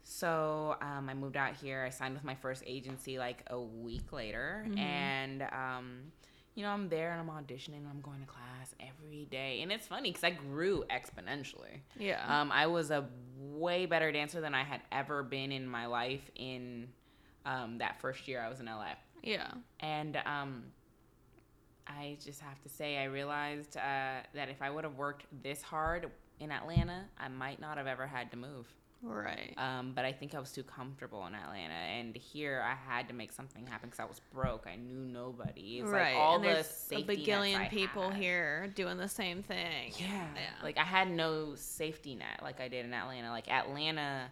so 0.03 0.75
um, 0.81 1.09
I 1.09 1.13
moved 1.13 1.37
out 1.37 1.53
here. 1.55 1.83
I 1.85 1.89
signed 1.89 2.13
with 2.15 2.23
my 2.23 2.35
first 2.35 2.63
agency 2.65 3.17
like 3.19 3.43
a 3.47 3.59
week 3.59 4.11
later, 4.11 4.65
Mhm. 4.67 4.79
and 4.79 5.41
um, 5.51 6.11
you 6.57 6.63
know 6.63 6.69
I'm 6.69 6.89
there 6.89 7.11
and 7.11 7.21
I'm 7.21 7.27
auditioning. 7.27 7.77
and 7.77 7.87
I'm 7.87 8.01
going 8.01 8.19
to 8.19 8.25
class 8.25 8.73
every 8.79 9.25
day, 9.25 9.61
and 9.61 9.71
it's 9.71 9.85
funny 9.85 10.09
because 10.09 10.23
I 10.23 10.31
grew 10.31 10.83
exponentially. 10.89 11.81
yeah. 11.99 12.23
Um, 12.27 12.51
I 12.51 12.65
was 12.65 12.89
a 12.89 13.07
way 13.39 13.85
better 13.85 14.11
dancer 14.11 14.41
than 14.41 14.55
I 14.55 14.63
had 14.63 14.81
ever 14.91 15.21
been 15.21 15.51
in 15.51 15.67
my 15.67 15.85
life 15.85 16.31
in 16.35 16.87
um, 17.45 17.77
that 17.77 18.01
first 18.01 18.27
year 18.27 18.41
I 18.41 18.49
was 18.49 18.59
in 18.59 18.65
LA. 18.65 18.93
yeah. 19.21 19.51
And 19.81 20.17
um, 20.25 20.63
I 21.85 22.17
just 22.25 22.41
have 22.41 22.59
to 22.63 22.69
say, 22.69 22.97
I 22.97 23.03
realized 23.03 23.77
uh, 23.77 24.21
that 24.33 24.49
if 24.49 24.63
I 24.63 24.71
would 24.71 24.83
have 24.83 24.95
worked 24.95 25.25
this 25.43 25.61
hard 25.61 26.09
in 26.39 26.51
Atlanta, 26.51 27.05
I 27.19 27.27
might 27.27 27.61
not 27.61 27.77
have 27.77 27.87
ever 27.87 28.07
had 28.07 28.31
to 28.31 28.37
move. 28.37 28.65
Right. 29.01 29.53
Um, 29.57 29.91
but 29.95 30.05
I 30.05 30.11
think 30.11 30.33
I 30.33 30.39
was 30.39 30.51
too 30.51 30.63
comfortable 30.63 31.25
in 31.27 31.35
Atlanta, 31.35 31.73
and 31.73 32.15
here 32.15 32.63
I 32.65 32.75
had 32.91 33.07
to 33.09 33.13
make 33.13 33.31
something 33.31 33.65
happen 33.65 33.89
because 33.89 33.99
I 33.99 34.05
was 34.05 34.21
broke. 34.33 34.65
I 34.67 34.75
knew 34.75 34.99
nobody. 34.99 35.79
It's 35.79 35.89
right. 35.89 36.13
like 36.13 36.21
all 36.21 36.35
and 36.35 36.43
the 36.43 36.47
there's 36.47 36.87
a 36.91 37.03
bagillion 37.03 37.67
people 37.69 38.09
had. 38.09 38.19
here 38.19 38.67
doing 38.75 38.97
the 38.97 39.07
same 39.07 39.43
thing. 39.43 39.93
Yeah. 39.97 40.07
Yeah. 40.35 40.63
Like 40.63 40.77
I 40.77 40.83
had 40.83 41.11
no 41.11 41.53
safety 41.55 42.15
net 42.15 42.39
like 42.41 42.59
I 42.59 42.67
did 42.67 42.85
in 42.85 42.93
Atlanta. 42.93 43.29
Like 43.29 43.49
Atlanta, 43.49 44.29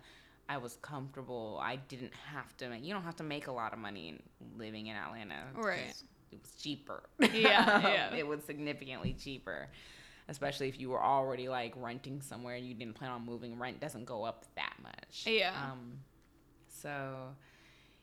I 0.50 0.58
was 0.58 0.78
comfortable. 0.82 1.60
I 1.62 1.76
didn't 1.76 2.14
have 2.32 2.56
to 2.58 2.70
make, 2.70 2.84
you 2.84 2.94
don't 2.94 3.04
have 3.04 3.18
to 3.18 3.24
make 3.24 3.48
a 3.48 3.52
lot 3.52 3.74
of 3.74 3.80
money 3.80 4.20
living 4.58 4.88
in 4.88 4.96
Atlanta. 4.96 5.44
Right. 5.56 5.94
It 6.32 6.40
was 6.42 6.52
cheaper. 6.62 7.04
Yeah, 7.20 7.30
yeah. 7.34 8.16
It 8.16 8.28
was 8.28 8.44
significantly 8.44 9.16
cheaper. 9.18 9.70
Especially 10.28 10.68
if 10.68 10.80
you 10.80 10.90
were 10.90 11.04
already 11.04 11.48
like 11.48 11.74
renting 11.78 12.22
somewhere 12.22 12.56
and 12.56 12.66
you 12.66 12.74
didn't 12.74 12.96
plan 12.96 13.12
on 13.12 13.24
moving, 13.26 13.60
rent 13.60 13.80
doesn't 13.80 14.06
go 14.06 14.24
up 14.24 14.46
that 14.56 14.74
much. 14.82 15.26
Yeah. 15.28 15.54
Um, 15.56 16.00
so 16.68 17.30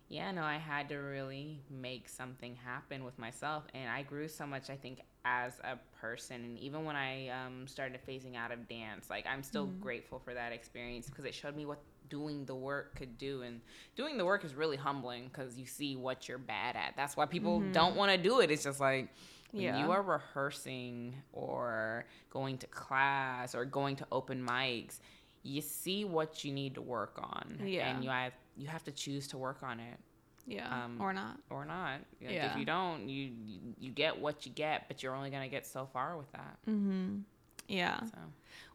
yeah, 0.09 0.31
no, 0.31 0.43
I 0.43 0.59
had 0.59 0.89
to 0.91 0.97
really 0.97 1.63
make 1.71 2.09
something 2.09 2.55
happen 2.55 3.03
with 3.05 3.19
myself, 3.19 3.65
and 3.73 3.91
I 3.91 4.03
grew 4.03 4.29
so 4.29 4.47
much. 4.47 4.69
I 4.69 4.77
think 4.77 5.01
as 5.25 5.55
a 5.65 5.79
person, 6.01 6.45
and 6.45 6.59
even 6.59 6.85
when 6.85 6.97
I 6.97 7.29
um, 7.29 7.67
started 7.67 7.99
phasing 8.07 8.37
out 8.37 8.53
of 8.53 8.69
dance, 8.69 9.09
like 9.09 9.27
I'm 9.27 9.43
still 9.43 9.69
Mhm. 9.69 9.81
grateful 9.81 10.19
for 10.19 10.35
that 10.35 10.53
experience 10.53 11.09
because 11.09 11.25
it 11.25 11.35
showed 11.35 11.57
me 11.57 11.65
what 11.65 11.79
doing 12.13 12.45
the 12.45 12.55
work 12.55 12.95
could 12.95 13.17
do, 13.17 13.41
and 13.43 13.61
doing 13.97 14.19
the 14.19 14.25
work 14.25 14.45
is 14.45 14.55
really 14.55 14.77
humbling 14.77 15.25
because 15.29 15.59
you 15.59 15.65
see 15.67 15.97
what 15.97 16.29
you're 16.29 16.37
bad 16.57 16.77
at. 16.77 16.93
That's 16.95 17.17
why 17.17 17.25
people 17.25 17.61
Mhm. 17.61 17.73
don't 17.73 17.97
want 17.97 18.13
to 18.13 18.19
do 18.19 18.41
it. 18.41 18.51
It's 18.51 18.65
just 18.65 18.81
like 18.81 19.09
when 19.53 19.63
Yeah. 19.63 19.83
you 19.83 19.91
are 19.91 20.03
rehearsing 20.03 21.15
or 21.33 22.05
going 22.31 22.59
to 22.59 22.67
class 22.67 23.55
or 23.55 23.65
going 23.65 23.97
to 23.97 24.07
open 24.13 24.45
mics, 24.47 25.01
you 25.43 25.61
see 25.63 26.05
what 26.05 26.45
you 26.45 26.53
need 26.53 26.75
to 26.75 26.83
work 26.83 27.19
on, 27.19 27.61
Yeah. 27.65 27.89
and 27.89 28.05
you 28.05 28.11
have 28.11 28.35
you 28.55 28.67
have 28.67 28.85
to 28.85 28.93
choose 28.93 29.27
to 29.29 29.39
work 29.39 29.63
on 29.63 29.81
it 29.81 29.99
Yeah. 30.47 30.69
um, 30.85 31.01
or 31.01 31.15
not. 31.15 31.41
or 31.49 31.65
not. 31.65 32.01
Like, 32.21 32.31
Yeah. 32.33 32.53
If 32.53 32.59
you 32.59 32.67
don't, 32.67 33.09
you 33.09 33.23
you- 33.47 33.75
you 33.79 33.91
get 33.91 34.19
what 34.19 34.45
you 34.45 34.53
get, 34.53 34.87
but 34.89 35.03
you're 35.03 35.15
only 35.15 35.31
gonna 35.31 35.49
get 35.49 35.65
so 35.67 35.87
far 35.87 36.19
with 36.19 36.31
that. 36.33 36.59
Mm-hmm. 36.69 37.21
Yeah. 37.69 38.05
So 38.05 38.19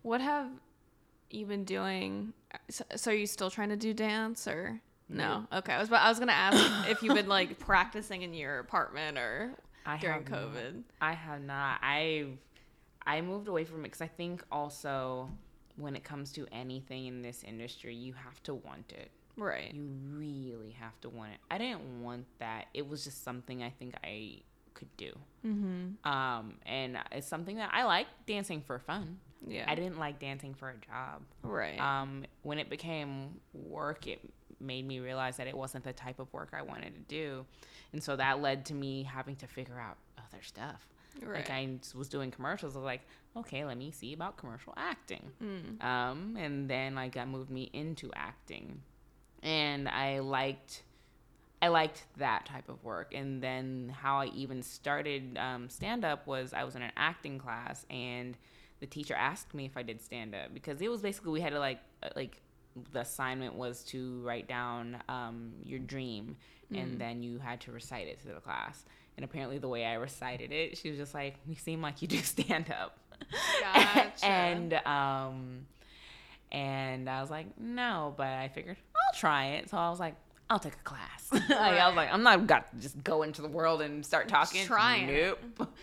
What 0.01 0.21
have 0.21 0.49
you 1.29 1.45
been 1.45 1.63
doing? 1.63 2.33
So, 2.69 2.83
so 2.95 3.11
are 3.11 3.15
you 3.15 3.27
still 3.27 3.49
trying 3.49 3.69
to 3.69 3.75
do 3.75 3.93
dance 3.93 4.47
or 4.47 4.79
no? 5.09 5.45
Okay. 5.51 5.73
I 5.73 5.79
was 5.79 5.91
I 5.91 6.09
was 6.09 6.19
gonna 6.19 6.31
ask 6.31 6.89
if 6.89 7.01
you've 7.03 7.15
been 7.15 7.27
like 7.27 7.59
practicing 7.67 8.21
in 8.21 8.33
your 8.33 8.59
apartment 8.59 9.17
or 9.17 9.51
I 9.85 9.97
during 9.97 10.23
have 10.23 10.29
not- 10.29 10.39
COVID. 10.53 10.83
I 11.01 11.13
have 11.13 11.41
not. 11.41 11.79
I 11.81 12.27
I 13.05 13.21
moved 13.21 13.47
away 13.47 13.63
from 13.63 13.79
it 13.81 13.83
because 13.83 14.01
I 14.01 14.07
think 14.07 14.43
also 14.51 15.29
when 15.77 15.95
it 15.95 16.03
comes 16.03 16.31
to 16.33 16.47
anything 16.51 17.05
in 17.05 17.21
this 17.21 17.43
industry, 17.43 17.93
you 17.95 18.13
have 18.13 18.41
to 18.43 18.55
want 18.55 18.91
it. 18.91 19.09
Right. 19.37 19.71
You 19.73 19.87
really 20.13 20.71
have 20.71 20.99
to 21.01 21.09
want 21.09 21.31
it. 21.33 21.37
I 21.51 21.59
didn't 21.59 22.01
want 22.01 22.25
that. 22.39 22.65
It 22.73 22.87
was 22.87 23.03
just 23.03 23.23
something 23.23 23.61
I 23.61 23.69
think 23.69 23.93
I 24.03 24.39
could 24.73 24.89
do. 24.97 25.11
Mm-hmm. 25.45 26.11
Um, 26.11 26.55
and 26.65 26.97
it's 27.11 27.27
something 27.27 27.57
that 27.57 27.69
I 27.71 27.83
like 27.83 28.07
dancing 28.25 28.61
for 28.61 28.79
fun. 28.79 29.19
Yeah. 29.45 29.65
I 29.67 29.75
didn't 29.75 29.99
like 29.99 30.19
dancing 30.19 30.53
for 30.53 30.69
a 30.69 30.77
job. 30.85 31.23
Right. 31.43 31.79
Um, 31.79 32.25
when 32.43 32.59
it 32.59 32.69
became 32.69 33.39
work, 33.53 34.07
it 34.07 34.19
made 34.59 34.87
me 34.87 34.99
realize 34.99 35.37
that 35.37 35.47
it 35.47 35.55
wasn't 35.55 35.83
the 35.83 35.93
type 35.93 36.19
of 36.19 36.31
work 36.33 36.49
I 36.53 36.61
wanted 36.61 36.93
to 36.95 37.01
do. 37.01 37.45
And 37.93 38.01
so 38.01 38.15
that 38.15 38.41
led 38.41 38.65
to 38.65 38.73
me 38.73 39.03
having 39.03 39.35
to 39.37 39.47
figure 39.47 39.79
out 39.79 39.97
other 40.17 40.41
stuff. 40.43 40.87
right. 41.21 41.37
Like 41.37 41.49
I 41.49 41.69
was 41.95 42.09
doing 42.09 42.31
commercials. 42.31 42.75
I 42.75 42.79
was 42.79 42.85
like, 42.85 43.01
okay, 43.35 43.63
let 43.65 43.77
me 43.77 43.91
see 43.91 44.13
about 44.13 44.37
commercial 44.37 44.73
acting. 44.77 45.31
mm. 45.41 45.83
Um, 45.83 46.35
and 46.37 46.69
then 46.69 46.95
like 46.95 47.13
that 47.13 47.27
moved 47.27 47.49
me 47.49 47.69
into 47.73 48.11
acting, 48.15 48.81
and 49.43 49.87
I 49.87 50.19
liked, 50.19 50.83
I 51.61 51.67
liked 51.67 52.03
that 52.17 52.45
type 52.45 52.67
of 52.69 52.83
work. 52.83 53.13
And 53.13 53.41
then 53.41 53.93
how 53.95 54.17
I 54.17 54.25
even 54.27 54.63
started 54.63 55.37
um, 55.37 55.69
stand 55.69 56.03
up 56.03 56.25
was 56.27 56.53
I 56.53 56.63
was 56.63 56.75
in 56.75 56.81
an 56.81 56.91
acting 56.97 57.37
class, 57.37 57.85
and 57.89 58.35
the 58.79 58.85
teacher 58.87 59.13
asked 59.15 59.53
me 59.53 59.65
if 59.65 59.75
I 59.77 59.83
did 59.83 60.01
stand 60.01 60.35
up 60.35 60.53
because 60.53 60.81
it 60.81 60.89
was 60.89 61.01
basically 61.01 61.31
we 61.31 61.41
had 61.41 61.53
to 61.53 61.59
like 61.59 61.79
uh, 62.03 62.09
like 62.15 62.41
the 62.91 62.99
assignment 63.01 63.55
was 63.55 63.83
to 63.85 64.19
write 64.21 64.47
down 64.47 64.97
um, 65.09 65.53
your 65.63 65.79
dream, 65.79 66.35
Mm. 66.71 66.83
and 66.83 66.99
then 66.99 67.23
you 67.23 67.39
had 67.39 67.61
to 67.61 67.71
recite 67.71 68.07
it 68.07 68.19
to 68.23 68.27
the 68.27 68.41
class. 68.41 68.83
And 69.15 69.23
apparently, 69.23 69.57
the 69.57 69.69
way 69.69 69.85
I 69.85 69.93
recited 69.93 70.51
it, 70.51 70.77
she 70.77 70.89
was 70.89 70.97
just 70.99 71.13
like, 71.13 71.35
"You 71.47 71.55
seem 71.55 71.81
like 71.81 72.01
you 72.01 72.09
do 72.09 72.17
stand 72.35 72.69
up." 72.69 72.99
Gotcha. 73.61 74.25
and 74.25 74.73
um 74.85 75.65
and 76.51 77.09
I 77.09 77.21
was 77.21 77.29
like, 77.29 77.57
no, 77.59 78.13
but 78.17 78.27
I 78.27 78.47
figured 78.49 78.77
I'll 78.95 79.19
try 79.19 79.45
it. 79.55 79.69
So 79.69 79.77
I 79.77 79.89
was 79.89 79.99
like, 79.99 80.15
I'll 80.49 80.59
take 80.59 80.75
a 80.75 80.83
class. 80.83 81.27
like, 81.31 81.51
I 81.51 81.87
was 81.87 81.95
like, 81.95 82.11
I'm 82.11 82.23
not 82.23 82.47
got 82.47 82.71
to 82.71 82.77
just 82.77 83.03
go 83.03 83.23
into 83.23 83.41
the 83.41 83.49
world 83.49 83.81
and 83.81 84.05
start 84.05 84.27
talking. 84.27 84.65
trying. 84.65 85.07
Nope. 85.07 85.69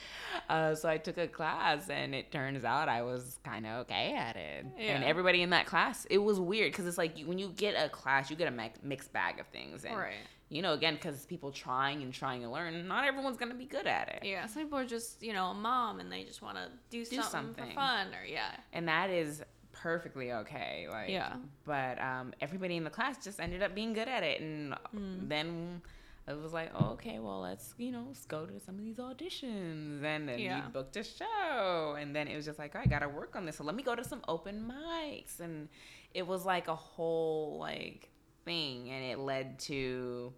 Uh, 0.49 0.75
so 0.75 0.89
I 0.89 0.99
took 0.99 1.17
a 1.17 1.29
class, 1.29 1.89
and 1.89 2.13
it 2.13 2.33
turns 2.33 2.65
out 2.65 2.89
I 2.89 3.03
was 3.03 3.39
kind 3.45 3.65
of 3.65 3.83
okay 3.83 4.15
at 4.17 4.35
it. 4.37 4.67
And 4.77 5.05
everybody 5.05 5.43
in 5.43 5.51
that 5.51 5.65
class, 5.65 6.07
it 6.11 6.19
was 6.19 6.41
weird 6.41 6.73
because 6.73 6.87
it's 6.89 6.99
like 6.99 7.17
you, 7.17 7.27
when 7.27 7.39
you 7.39 7.53
get 7.57 7.75
a 7.77 7.89
class, 7.89 8.31
you 8.31 8.37
get 8.37 8.49
a 8.49 8.51
mi- 8.51 8.73
mixed 8.83 9.13
bag 9.13 9.39
of 9.39 9.47
things. 9.47 9.85
And, 9.85 9.97
right. 9.97 10.13
you 10.49 10.61
know, 10.61 10.73
again, 10.73 10.95
because 10.95 11.25
people 11.25 11.53
trying 11.53 12.03
and 12.03 12.13
trying 12.13 12.43
to 12.43 12.51
learn, 12.51 12.87
not 12.89 13.05
everyone's 13.05 13.37
going 13.37 13.53
to 13.53 13.57
be 13.57 13.65
good 13.65 13.87
at 13.87 14.09
it. 14.09 14.27
Yeah. 14.27 14.47
Some 14.47 14.65
people 14.65 14.79
are 14.79 14.85
just 14.85 15.23
you 15.23 15.33
know 15.33 15.47
a 15.47 15.55
mom 15.55 16.01
and 16.01 16.11
they 16.11 16.25
just 16.25 16.43
want 16.43 16.57
to 16.57 16.67
do, 16.91 17.05
Do 17.05 17.23
something, 17.23 17.31
something. 17.31 17.69
for 17.69 17.75
fun 17.75 18.09
or 18.09 18.27
yeah. 18.27 18.57
and 18.73 18.89
that 18.89 19.11
is 19.11 19.43
perfectly 19.85 20.33
okay 20.33 20.87
like 20.91 21.11
Yeah. 21.11 21.35
but 21.67 22.01
um 22.01 22.33
everybody 22.41 22.77
in 22.77 22.85
the 22.85 22.91
class 22.99 23.23
just 23.23 23.39
ended 23.39 23.63
up 23.63 23.75
being 23.75 23.93
good 23.93 24.09
at 24.09 24.23
it 24.23 24.41
and 24.41 24.73
Mm. 24.97 25.29
then 25.29 25.83
it 26.27 26.37
was 26.45 26.55
like 26.55 26.71
oh, 26.75 26.93
okay 26.97 27.19
well 27.19 27.41
let's 27.49 27.75
you 27.77 27.91
know 27.93 28.05
let's 28.09 28.25
go 28.25 28.47
to 28.47 28.59
some 28.59 28.77
of 28.79 28.85
these 28.89 28.97
auditions 28.97 30.03
and 30.03 30.27
then 30.29 30.39
Yeah. 30.39 30.65
we 30.65 30.73
booked 30.73 30.97
a 30.97 31.05
show 31.05 31.97
and 32.01 32.17
then 32.17 32.29
it 32.29 32.35
was 32.37 32.47
just 32.47 32.59
like 32.59 32.75
i 32.75 32.87
gotta 32.87 33.11
work 33.21 33.37
on 33.37 33.45
this 33.45 33.57
so 33.59 33.65
let 33.65 33.75
me 33.75 33.83
go 33.83 33.95
to 33.95 34.03
some 34.13 34.23
open 34.27 34.57
mics 34.73 35.41
and 35.41 35.69
it 36.15 36.27
was 36.27 36.47
like 36.47 36.67
a 36.69 36.75
whole 36.75 37.59
like 37.61 38.09
thing 38.47 38.89
and 38.89 39.05
it 39.05 39.19
led 39.19 39.59
to 39.71 40.33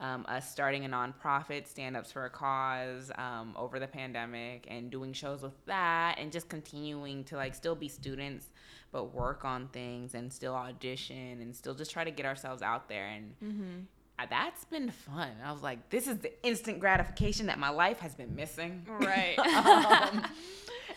um, 0.00 0.24
us 0.28 0.50
starting 0.50 0.84
a 0.84 0.88
nonprofit, 0.88 1.68
Stand 1.68 1.96
Ups 1.96 2.10
for 2.10 2.24
a 2.26 2.30
Cause, 2.30 3.12
um, 3.16 3.54
over 3.56 3.78
the 3.78 3.86
pandemic, 3.86 4.66
and 4.68 4.90
doing 4.90 5.12
shows 5.12 5.40
with 5.40 5.54
that, 5.66 6.16
and 6.18 6.32
just 6.32 6.48
continuing 6.48 7.22
to 7.24 7.36
like 7.36 7.54
still 7.54 7.76
be 7.76 7.86
students, 7.88 8.48
but 8.94 9.12
work 9.12 9.44
on 9.44 9.66
things 9.68 10.14
and 10.14 10.32
still 10.32 10.54
audition 10.54 11.40
and 11.42 11.54
still 11.54 11.74
just 11.74 11.90
try 11.90 12.04
to 12.04 12.12
get 12.12 12.24
ourselves 12.24 12.62
out 12.62 12.88
there. 12.88 13.06
And 13.08 13.34
Mm-hmm. 13.44 14.26
that's 14.30 14.64
been 14.66 14.90
fun. 14.92 15.32
I 15.44 15.50
was 15.50 15.62
like, 15.62 15.90
this 15.90 16.06
is 16.06 16.18
the 16.18 16.32
instant 16.46 16.78
gratification 16.78 17.46
that 17.46 17.58
my 17.58 17.70
life 17.70 17.98
has 17.98 18.14
been 18.14 18.36
missing. 18.36 18.86
Right. 18.88 19.36
um, 19.40 20.24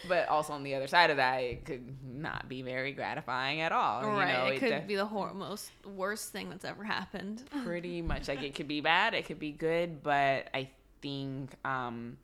but 0.08 0.30
also 0.30 0.54
on 0.54 0.62
the 0.62 0.76
other 0.76 0.86
side 0.86 1.10
of 1.10 1.18
that, 1.18 1.38
it 1.40 1.66
could 1.66 1.92
not 2.06 2.48
be 2.48 2.62
very 2.62 2.92
gratifying 2.92 3.62
at 3.62 3.72
all 3.72 4.04
right 4.08 4.28
you 4.28 4.34
know, 4.38 4.46
it 4.46 4.60
could 4.60 4.70
def- 4.70 4.88
be 4.88 4.96
the 4.96 5.06
hor- 5.06 5.34
most 5.34 5.72
worst 5.84 6.32
thing 6.32 6.50
that's 6.52 6.66
ever 6.66 6.84
happened. 6.84 7.44
pretty 7.64 8.04
much 8.04 8.28
like 8.28 8.44
it 8.44 8.54
could 8.54 8.68
be 8.68 8.80
bad 8.80 9.16
it 9.16 9.26
could 9.26 9.40
be 9.40 9.52
good 9.52 10.04
but 10.04 10.48
i 10.54 10.70
think 11.02 11.52
um 11.66 12.16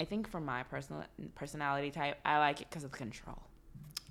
i 0.00 0.04
think 0.04 0.28
for 0.28 0.40
my 0.40 0.62
personal 0.64 1.04
personality 1.34 1.90
type 1.90 2.16
i 2.24 2.38
like 2.38 2.60
it 2.62 2.68
because 2.70 2.84
of 2.84 2.90
control 2.92 3.42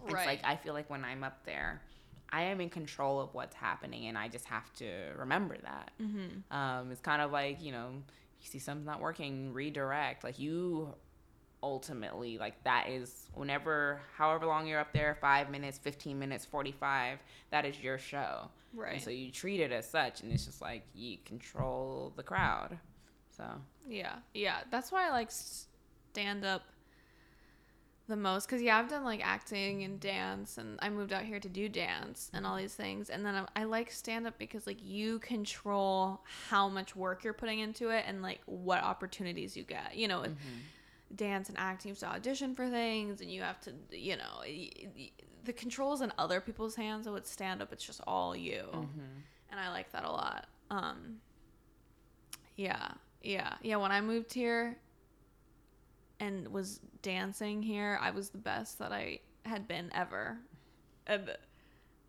it's 0.06 0.26
like 0.26 0.42
i 0.44 0.56
feel 0.56 0.74
like 0.74 0.90
when 0.90 1.04
i'm 1.06 1.24
up 1.24 1.44
there 1.46 1.82
i 2.32 2.44
am 2.44 2.60
in 2.62 2.70
control 2.70 3.20
of 3.22 3.34
what's 3.34 3.56
happening 3.56 4.08
and 4.08 4.18
i 4.18 4.28
just 4.28 4.46
have 4.46 4.72
to 4.74 4.90
remember 5.18 5.58
that 5.62 5.92
Mm-hmm. 6.02 6.56
um 6.56 6.92
it's 6.92 7.02
kind 7.02 7.22
of 7.22 7.32
like 7.32 7.62
you 7.62 7.72
know 7.72 7.90
you 8.42 8.48
see 8.48 8.60
something's 8.60 8.86
not 8.88 9.00
working 9.02 9.54
redirect 9.54 10.24
like 10.24 10.40
you 10.40 10.94
ultimately 11.62 12.38
like 12.38 12.62
that 12.66 12.90
is 12.90 13.30
whenever 13.34 14.02
however 14.18 14.46
long 14.46 14.68
you're 14.68 14.80
up 14.82 14.92
there 14.92 15.16
5 15.22 15.50
minutes 15.50 15.78
15 15.78 16.20
minutes 16.20 16.44
45 16.46 17.20
that 17.52 17.66
is 17.66 17.80
your 17.82 17.98
show 17.98 18.50
Right. 18.76 18.94
and 18.96 19.02
so 19.04 19.12
you 19.12 19.30
treat 19.30 19.60
it 19.60 19.72
as 19.72 19.88
such, 19.88 20.22
and 20.22 20.32
it's 20.32 20.46
just 20.46 20.60
like 20.60 20.82
you 20.96 21.20
control 21.26 22.12
the 22.16 22.24
crowd. 22.24 22.80
So 23.38 23.46
Yeah, 23.88 24.16
yeah. 24.34 24.62
That's 24.72 24.92
why 24.92 25.06
I 25.08 25.12
like 25.12 25.30
stand 25.30 26.44
up 26.44 26.64
the 28.08 28.16
most 28.16 28.46
because 28.48 28.62
yeah 28.62 28.78
i've 28.78 28.90
done 28.90 29.04
like 29.04 29.26
acting 29.26 29.84
and 29.84 30.00
dance 30.00 30.58
and 30.58 30.78
i 30.82 30.90
moved 30.90 31.14
out 31.14 31.24
here 31.24 31.40
to 31.40 31.48
do 31.48 31.70
dance 31.70 32.30
and 32.34 32.46
all 32.46 32.54
mm-hmm. 32.54 32.64
these 32.64 32.76
things 32.76 33.10
and 33.10 33.26
then 33.26 33.36
i, 33.36 33.62
I 33.62 33.64
like 33.64 33.92
stand 33.92 34.28
up 34.28 34.38
because 34.38 34.68
like 34.68 34.84
you 34.84 35.20
control 35.20 36.22
how 36.50 36.68
much 36.68 36.96
work 36.96 37.24
you're 37.24 37.34
putting 37.34 37.60
into 37.60 37.90
it 37.90 38.04
and 38.08 38.22
like 38.22 38.42
what 38.46 38.84
opportunities 38.84 39.56
you 39.56 39.64
get 39.64 39.96
you 39.96 40.08
know 40.08 40.22
with 40.22 40.32
mm-hmm. 40.32 41.16
dance 41.16 41.48
and 41.48 41.58
acting 41.58 41.90
you 41.90 41.94
have 41.94 42.00
to 42.00 42.08
audition 42.08 42.54
for 42.56 42.70
things 42.70 43.22
and 43.22 43.32
you 43.32 43.42
have 43.42 43.60
to 43.62 43.72
you 43.92 44.18
know 44.18 44.42
y- 44.42 44.70
y- 44.98 45.12
the 45.46 45.54
controls 45.54 46.02
in 46.02 46.12
other 46.18 46.40
people's 46.40 46.76
hands 46.76 47.06
so 47.06 47.14
with 47.14 47.28
stand 47.28 47.62
up 47.62 47.72
it's 47.74 47.86
just 47.86 48.02
all 48.08 48.36
you. 48.36 48.64
Mm-hmm. 48.74 49.00
And 49.52 49.60
i 49.60 49.70
like 49.70 49.92
that 49.92 50.04
a 50.04 50.12
lot. 50.12 50.48
Um 50.70 51.18
yeah 52.56 52.90
yeah 53.22 53.54
yeah 53.62 53.76
when 53.78 53.92
i 53.92 54.00
moved 54.00 54.34
here 54.34 54.78
and 56.24 56.48
was 56.48 56.80
dancing 57.02 57.62
here, 57.62 58.00
I 58.02 58.12
was 58.12 58.30
the 58.30 58.38
best 58.38 58.80
that 58.80 58.92
I 58.92 59.20
had 59.46 59.68
been 59.68 59.92
ever. 59.94 60.38
And 61.06 61.36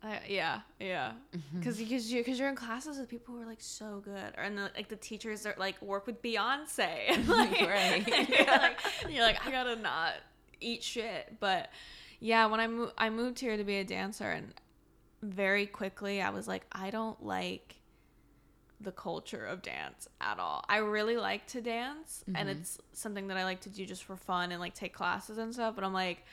I, 0.01 0.21
yeah, 0.27 0.61
yeah, 0.79 1.13
mm-hmm. 1.35 1.59
because 1.59 1.77
because 1.77 2.11
you 2.11 2.19
because 2.21 2.39
you're 2.39 2.49
in 2.49 2.55
classes 2.55 2.97
with 2.97 3.09
people 3.09 3.35
who 3.35 3.41
are 3.41 3.45
like 3.45 3.61
so 3.61 4.01
good, 4.03 4.33
or 4.37 4.43
and 4.43 4.57
the, 4.57 4.71
like 4.75 4.87
the 4.87 4.95
teachers 4.95 5.45
are 5.45 5.55
like 5.57 5.81
work 5.81 6.05
with 6.05 6.21
Beyonce, 6.21 7.27
like, 7.27 7.61
Right. 7.61 8.07
and 8.07 8.29
you're 8.29 8.45
like 8.45 8.79
you're 9.09 9.23
like 9.23 9.45
I 9.45 9.51
gotta 9.51 9.75
not 9.75 10.13
eat 10.61 10.83
shit, 10.83 11.35
but 11.39 11.69
yeah, 12.19 12.45
when 12.45 12.59
I 12.59 12.67
moved 12.67 12.93
I 12.97 13.09
moved 13.09 13.39
here 13.39 13.57
to 13.57 13.63
be 13.63 13.77
a 13.77 13.83
dancer, 13.83 14.29
and 14.29 14.53
very 15.23 15.65
quickly 15.65 16.21
I 16.21 16.29
was 16.29 16.47
like 16.47 16.65
I 16.71 16.91
don't 16.91 17.21
like 17.25 17.75
the 18.81 18.91
culture 18.91 19.45
of 19.45 19.61
dance 19.61 20.07
at 20.19 20.39
all. 20.39 20.63
I 20.67 20.77
really 20.77 21.17
like 21.17 21.47
to 21.47 21.61
dance 21.61 22.23
and 22.33 22.49
it's 22.49 22.77
something 22.93 23.27
that 23.27 23.37
I 23.37 23.43
like 23.43 23.61
to 23.61 23.69
do 23.69 23.85
just 23.85 24.03
for 24.03 24.15
fun 24.17 24.51
and 24.51 24.59
like 24.59 24.73
take 24.73 24.93
classes 24.93 25.37
and 25.37 25.53
stuff, 25.53 25.75
but 25.75 25.83
I'm 25.83 25.93
like 25.93 26.23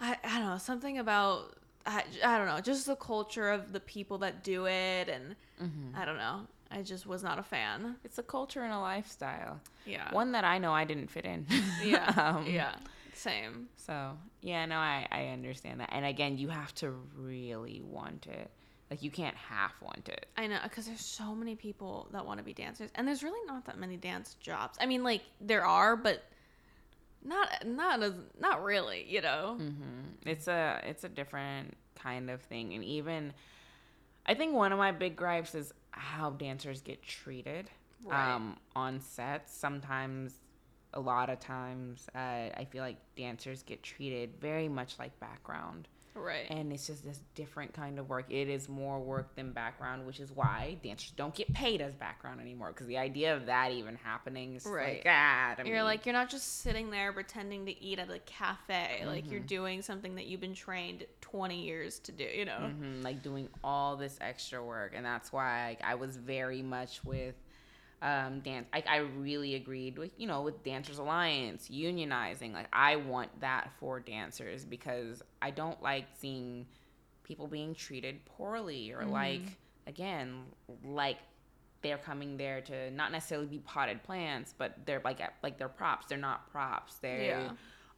I, 0.00 0.16
I 0.24 0.38
don't 0.38 0.48
know, 0.48 0.58
something 0.58 0.98
about 0.98 1.56
I, 1.86 2.02
I 2.24 2.38
don't 2.38 2.46
know, 2.46 2.60
just 2.60 2.86
the 2.86 2.96
culture 2.96 3.50
of 3.50 3.72
the 3.72 3.80
people 3.80 4.18
that 4.18 4.42
do 4.42 4.66
it 4.66 5.08
and 5.08 5.36
I 5.94 6.04
don't 6.04 6.16
know. 6.16 6.40
I 6.70 6.82
just 6.82 7.06
was 7.06 7.22
not 7.22 7.38
a 7.38 7.42
fan. 7.42 7.96
It's 8.04 8.18
a 8.18 8.22
culture 8.22 8.62
and 8.62 8.72
a 8.72 8.80
lifestyle. 8.80 9.60
Yeah. 9.86 10.12
One 10.12 10.32
that 10.32 10.44
I 10.44 10.58
know 10.58 10.72
I 10.72 10.84
didn't 10.84 11.08
fit 11.08 11.24
in. 11.24 11.46
yeah. 11.84 12.12
Um, 12.36 12.46
yeah. 12.46 12.74
Same. 13.12 13.68
So 13.76 14.12
yeah, 14.40 14.66
no, 14.66 14.76
I 14.76 15.06
I 15.10 15.26
understand 15.26 15.80
that. 15.80 15.90
And 15.92 16.04
again, 16.04 16.36
you 16.38 16.48
have 16.48 16.74
to 16.76 16.90
really 17.16 17.80
want 17.82 18.26
it. 18.26 18.50
Like 18.90 19.02
you 19.02 19.10
can't 19.10 19.34
half 19.36 19.80
want 19.82 20.08
it. 20.08 20.26
I 20.36 20.46
know 20.46 20.58
because 20.62 20.86
there's 20.86 21.00
so 21.04 21.34
many 21.34 21.54
people 21.56 22.08
that 22.12 22.24
want 22.26 22.38
to 22.38 22.44
be 22.44 22.52
dancers, 22.52 22.90
and 22.94 23.08
there's 23.08 23.22
really 23.22 23.44
not 23.46 23.64
that 23.66 23.78
many 23.78 23.96
dance 23.96 24.34
jobs. 24.34 24.76
I 24.80 24.86
mean, 24.86 25.02
like 25.02 25.22
there 25.40 25.64
are, 25.64 25.96
but 25.96 26.22
not 27.24 27.66
not 27.66 28.02
as 28.02 28.12
not 28.38 28.62
really. 28.62 29.06
You 29.08 29.22
know. 29.22 29.54
hmm 29.58 30.02
It's 30.26 30.48
a 30.48 30.80
it's 30.84 31.04
a 31.04 31.08
different 31.08 31.76
kind 31.96 32.30
of 32.30 32.42
thing, 32.42 32.74
and 32.74 32.84
even 32.84 33.32
I 34.26 34.34
think 34.34 34.54
one 34.54 34.72
of 34.72 34.78
my 34.78 34.92
big 34.92 35.16
gripes 35.16 35.54
is 35.54 35.72
how 35.90 36.30
dancers 36.30 36.80
get 36.80 37.02
treated 37.02 37.70
Right. 38.04 38.34
um, 38.34 38.58
on 38.76 39.00
sets. 39.00 39.54
Sometimes, 39.54 40.34
a 40.92 41.00
lot 41.00 41.30
of 41.30 41.40
times, 41.40 42.06
uh, 42.14 42.18
I 42.54 42.66
feel 42.70 42.82
like 42.82 42.96
dancers 43.16 43.62
get 43.62 43.82
treated 43.82 44.34
very 44.40 44.68
much 44.68 44.98
like 44.98 45.18
background. 45.20 45.88
Right. 46.14 46.46
and 46.50 46.72
it's 46.72 46.86
just 46.86 47.04
this 47.04 47.20
different 47.34 47.72
kind 47.74 47.98
of 47.98 48.08
work. 48.08 48.26
It 48.30 48.48
is 48.48 48.68
more 48.68 49.00
work 49.00 49.34
than 49.34 49.52
background, 49.52 50.06
which 50.06 50.20
is 50.20 50.30
why 50.32 50.76
dancers 50.82 51.12
don't 51.16 51.34
get 51.34 51.52
paid 51.52 51.80
as 51.80 51.94
background 51.94 52.40
anymore. 52.40 52.68
Because 52.68 52.86
the 52.86 52.98
idea 52.98 53.34
of 53.36 53.46
that 53.46 53.72
even 53.72 53.96
happening 53.96 54.54
is 54.54 54.64
Right. 54.64 54.98
like, 55.04 55.06
ah, 55.06 55.54
you're 55.64 55.76
me. 55.76 55.82
like 55.82 56.06
you're 56.06 56.12
not 56.12 56.30
just 56.30 56.60
sitting 56.62 56.90
there 56.90 57.12
pretending 57.12 57.66
to 57.66 57.82
eat 57.82 57.98
at 57.98 58.10
a 58.10 58.18
cafe. 58.20 59.02
Like 59.04 59.24
Mm-hmm. 59.24 59.32
you're 59.32 59.40
doing 59.40 59.82
something 59.82 60.14
that 60.14 60.26
you've 60.26 60.40
been 60.40 60.54
trained 60.54 61.04
20 61.20 61.62
years 61.64 61.98
to 62.00 62.12
do. 62.12 62.24
You 62.24 62.44
know. 62.44 62.58
Mhm, 62.60 63.02
like 63.02 63.22
doing 63.22 63.48
all 63.64 63.96
this 63.96 64.16
extra 64.20 64.62
work, 64.64 64.92
and 64.94 65.04
that's 65.04 65.32
why 65.32 65.68
like, 65.68 65.82
I 65.82 65.94
was 65.96 66.16
very 66.16 66.62
much 66.62 67.04
with 67.04 67.34
um, 68.04 68.40
dance. 68.40 68.66
Like 68.72 68.86
I 68.86 68.98
really 68.98 69.54
agreed 69.56 69.98
with 69.98 70.12
you 70.18 70.28
know 70.28 70.42
with 70.42 70.62
Dancers 70.62 70.98
Alliance 70.98 71.68
unionizing. 71.72 72.52
Like 72.52 72.68
I 72.72 72.96
want 72.96 73.40
that 73.40 73.70
for 73.80 73.98
dancers 73.98 74.64
because 74.64 75.22
I 75.42 75.50
don't 75.50 75.82
like 75.82 76.04
seeing 76.20 76.66
people 77.24 77.46
being 77.48 77.74
treated 77.74 78.22
poorly 78.26 78.92
or 78.92 79.06
like 79.06 79.40
again 79.86 80.42
like 80.84 81.16
they're 81.80 81.98
coming 81.98 82.36
there 82.36 82.60
to 82.62 82.90
not 82.90 83.10
necessarily 83.12 83.46
be 83.46 83.58
potted 83.58 84.02
plants, 84.02 84.54
but 84.56 84.76
they're 84.86 85.00
like 85.04 85.20
like 85.42 85.58
they're 85.58 85.68
props. 85.68 86.06
They're 86.06 86.18
not 86.18 86.50
props. 86.50 86.96
They 86.98 87.28
Yeah. 87.28 87.52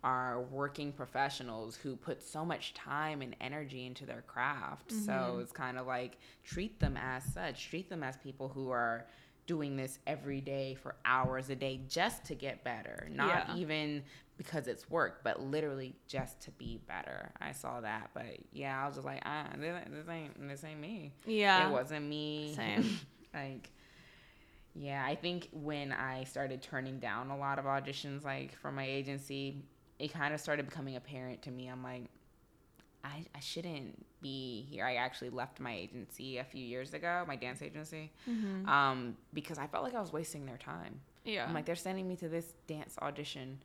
are 0.05 0.43
working 0.53 0.93
professionals 0.93 1.75
who 1.75 1.97
put 1.97 2.23
so 2.23 2.45
much 2.45 2.75
time 2.75 3.23
and 3.23 3.35
energy 3.41 3.87
into 3.87 4.07
their 4.07 4.23
craft. 4.23 4.93
So 4.93 5.39
it's 5.43 5.51
kind 5.51 5.77
of 5.79 5.87
like 5.89 6.19
treat 6.45 6.79
them 6.79 6.97
as 6.97 7.25
such. 7.25 7.69
Treat 7.69 7.89
them 7.89 8.05
as 8.05 8.17
people 8.19 8.49
who 8.49 8.71
are 8.71 9.07
doing 9.47 9.77
this 9.77 9.99
every 10.07 10.41
day 10.41 10.75
for 10.75 10.97
hours 11.05 11.51
a 11.51 11.55
day 11.57 11.81
just 11.89 12.25
to 12.27 12.35
get 12.35 12.65
better. 12.65 13.09
Not 13.11 13.49
Yeah. 13.49 13.57
even 13.57 14.03
because 14.37 14.67
it's 14.67 14.91
work, 14.91 15.21
but 15.25 15.41
literally 15.41 15.95
just 16.07 16.41
to 16.43 16.51
be 16.53 16.79
better. 16.87 17.33
I 17.41 17.53
saw 17.53 17.81
that, 17.81 18.11
but 18.13 18.27
yeah, 18.53 18.83
I 18.83 18.87
was 18.87 18.97
just 18.97 19.07
like, 19.07 19.23
ah, 19.25 19.47
this, 19.59 19.75
this 19.91 20.09
ain't 20.09 20.49
this 20.49 20.65
ain't 20.65 20.81
me. 20.81 21.13
Yeah. 21.25 21.69
It 21.69 21.73
wasn't 21.73 22.07
me. 22.07 22.53
Same. 22.55 22.99
like, 23.35 23.71
yeah, 24.75 25.03
I 25.07 25.15
think 25.15 25.49
when 25.53 25.91
I 25.93 26.25
started 26.25 26.61
turning 26.61 26.99
down 26.99 27.31
a 27.31 27.37
lot 27.39 27.59
of 27.59 27.65
auditions, 27.65 28.25
like 28.25 28.55
from 28.59 28.75
my 28.75 28.85
agency, 28.87 29.63
it 29.99 30.13
kind 30.13 30.35
of 30.35 30.41
started 30.41 30.67
becoming 30.69 30.97
apparent 30.97 31.41
to 31.43 31.51
me. 31.51 31.69
I'm 31.69 31.83
like, 31.83 32.05
I, 33.07 33.25
I 33.35 33.41
shouldn't 33.41 34.05
be 34.21 34.67
here. 34.71 34.85
I 34.85 34.97
actually 34.97 35.31
left 35.31 35.61
my 35.61 35.73
agency 35.75 36.39
a 36.39 36.45
few 36.45 36.65
years 36.65 36.93
ago, 36.95 37.25
my 37.29 37.37
dance 37.37 37.63
agency, 37.63 38.11
Mm-hmm. 38.29 38.69
um, 38.69 39.17
because 39.33 39.59
I 39.59 39.67
felt 39.67 39.85
like 39.85 39.95
I 39.95 40.01
was 40.01 40.13
wasting 40.13 40.45
their 40.47 40.57
time. 40.59 41.01
Yeah. 41.25 41.45
I'm 41.47 41.55
like, 41.55 41.67
they're 41.67 41.77
sending 41.77 42.07
me 42.09 42.17
to 42.17 42.29
this 42.29 42.53
dance 42.67 42.97
audition. 43.03 43.59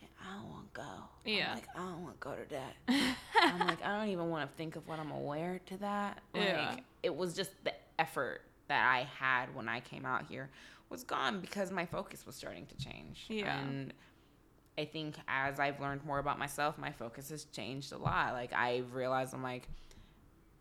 and 0.00 0.10
I 0.20 0.36
don't 0.40 0.50
want 0.50 0.74
to 0.74 0.80
go. 0.80 1.04
Yeah. 1.24 1.48
I'm 1.50 1.54
like, 1.56 1.68
I 1.74 1.78
don't 1.78 2.02
want 2.02 2.20
to 2.20 2.24
go 2.28 2.34
to 2.34 2.50
that. 2.50 3.16
I'm 3.42 3.66
like, 3.66 3.82
I 3.84 3.96
don't 3.98 4.08
even 4.08 4.28
want 4.30 4.48
to 4.50 4.56
think 4.56 4.76
of 4.76 4.86
what 4.86 4.98
I'm 4.98 5.08
gonna 5.08 5.20
wear 5.20 5.60
to 5.66 5.76
that. 5.78 6.20
Like, 6.34 6.44
Yeah. 6.44 6.76
it 7.02 7.14
was 7.16 7.34
just 7.34 7.50
the 7.64 7.72
effort 7.98 8.42
that 8.68 8.86
I 8.86 9.06
had 9.18 9.54
when 9.54 9.68
I 9.68 9.80
came 9.80 10.04
out 10.06 10.26
here 10.28 10.50
was 10.90 11.02
gone 11.04 11.40
because 11.40 11.70
my 11.70 11.86
focus 11.86 12.24
was 12.26 12.34
starting 12.36 12.66
to 12.66 12.76
change. 12.76 13.24
Yeah. 13.28 13.58
And 13.58 13.92
I 14.78 14.84
think 14.86 15.16
as 15.28 15.60
I've 15.60 15.80
learned 15.80 16.04
more 16.04 16.18
about 16.18 16.38
myself, 16.38 16.78
my 16.78 16.92
focus 16.92 17.28
has 17.30 17.44
changed 17.44 17.92
a 17.92 17.98
lot. 17.98 18.32
Like 18.32 18.52
I've 18.52 18.94
realized 18.94 19.34
I'm 19.34 19.42
like, 19.42 19.68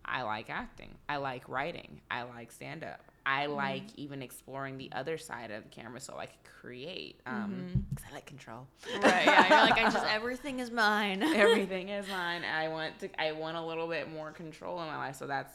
I 0.03 0.23
like 0.23 0.49
acting. 0.49 0.95
I 1.07 1.17
like 1.17 1.47
writing. 1.47 2.01
I 2.09 2.23
like 2.23 2.51
stand 2.51 2.83
up. 2.83 2.99
I 3.25 3.45
Mm-hmm. 3.45 3.53
like 3.55 3.83
even 3.97 4.21
exploring 4.23 4.77
the 4.79 4.91
other 4.93 5.17
side 5.17 5.51
of 5.51 5.63
the 5.63 5.69
camera 5.69 5.99
so 5.99 6.17
I 6.17 6.25
could 6.25 6.43
create. 6.43 7.19
Um, 7.27 7.85
because 7.89 8.05
I 8.11 8.15
like 8.15 8.25
control. 8.25 8.67
Mm-hmm. 8.83 9.01
right. 9.03 9.25
Yeah. 9.25 9.47
You're 9.49 9.69
like 9.69 9.79
I 9.85 9.91
just 9.91 10.05
everything 10.09 10.59
is 10.59 10.71
mine. 10.71 11.21
everything 11.35 11.89
is 11.89 12.07
mine. 12.09 12.41
I 12.43 12.67
want 12.67 12.97
to. 12.99 13.21
I 13.21 13.31
want 13.33 13.57
a 13.57 13.61
little 13.65 13.87
bit 13.87 14.11
more 14.11 14.31
control 14.31 14.81
in 14.81 14.87
my 14.87 14.97
life. 14.97 15.15
So 15.17 15.27
that's 15.27 15.53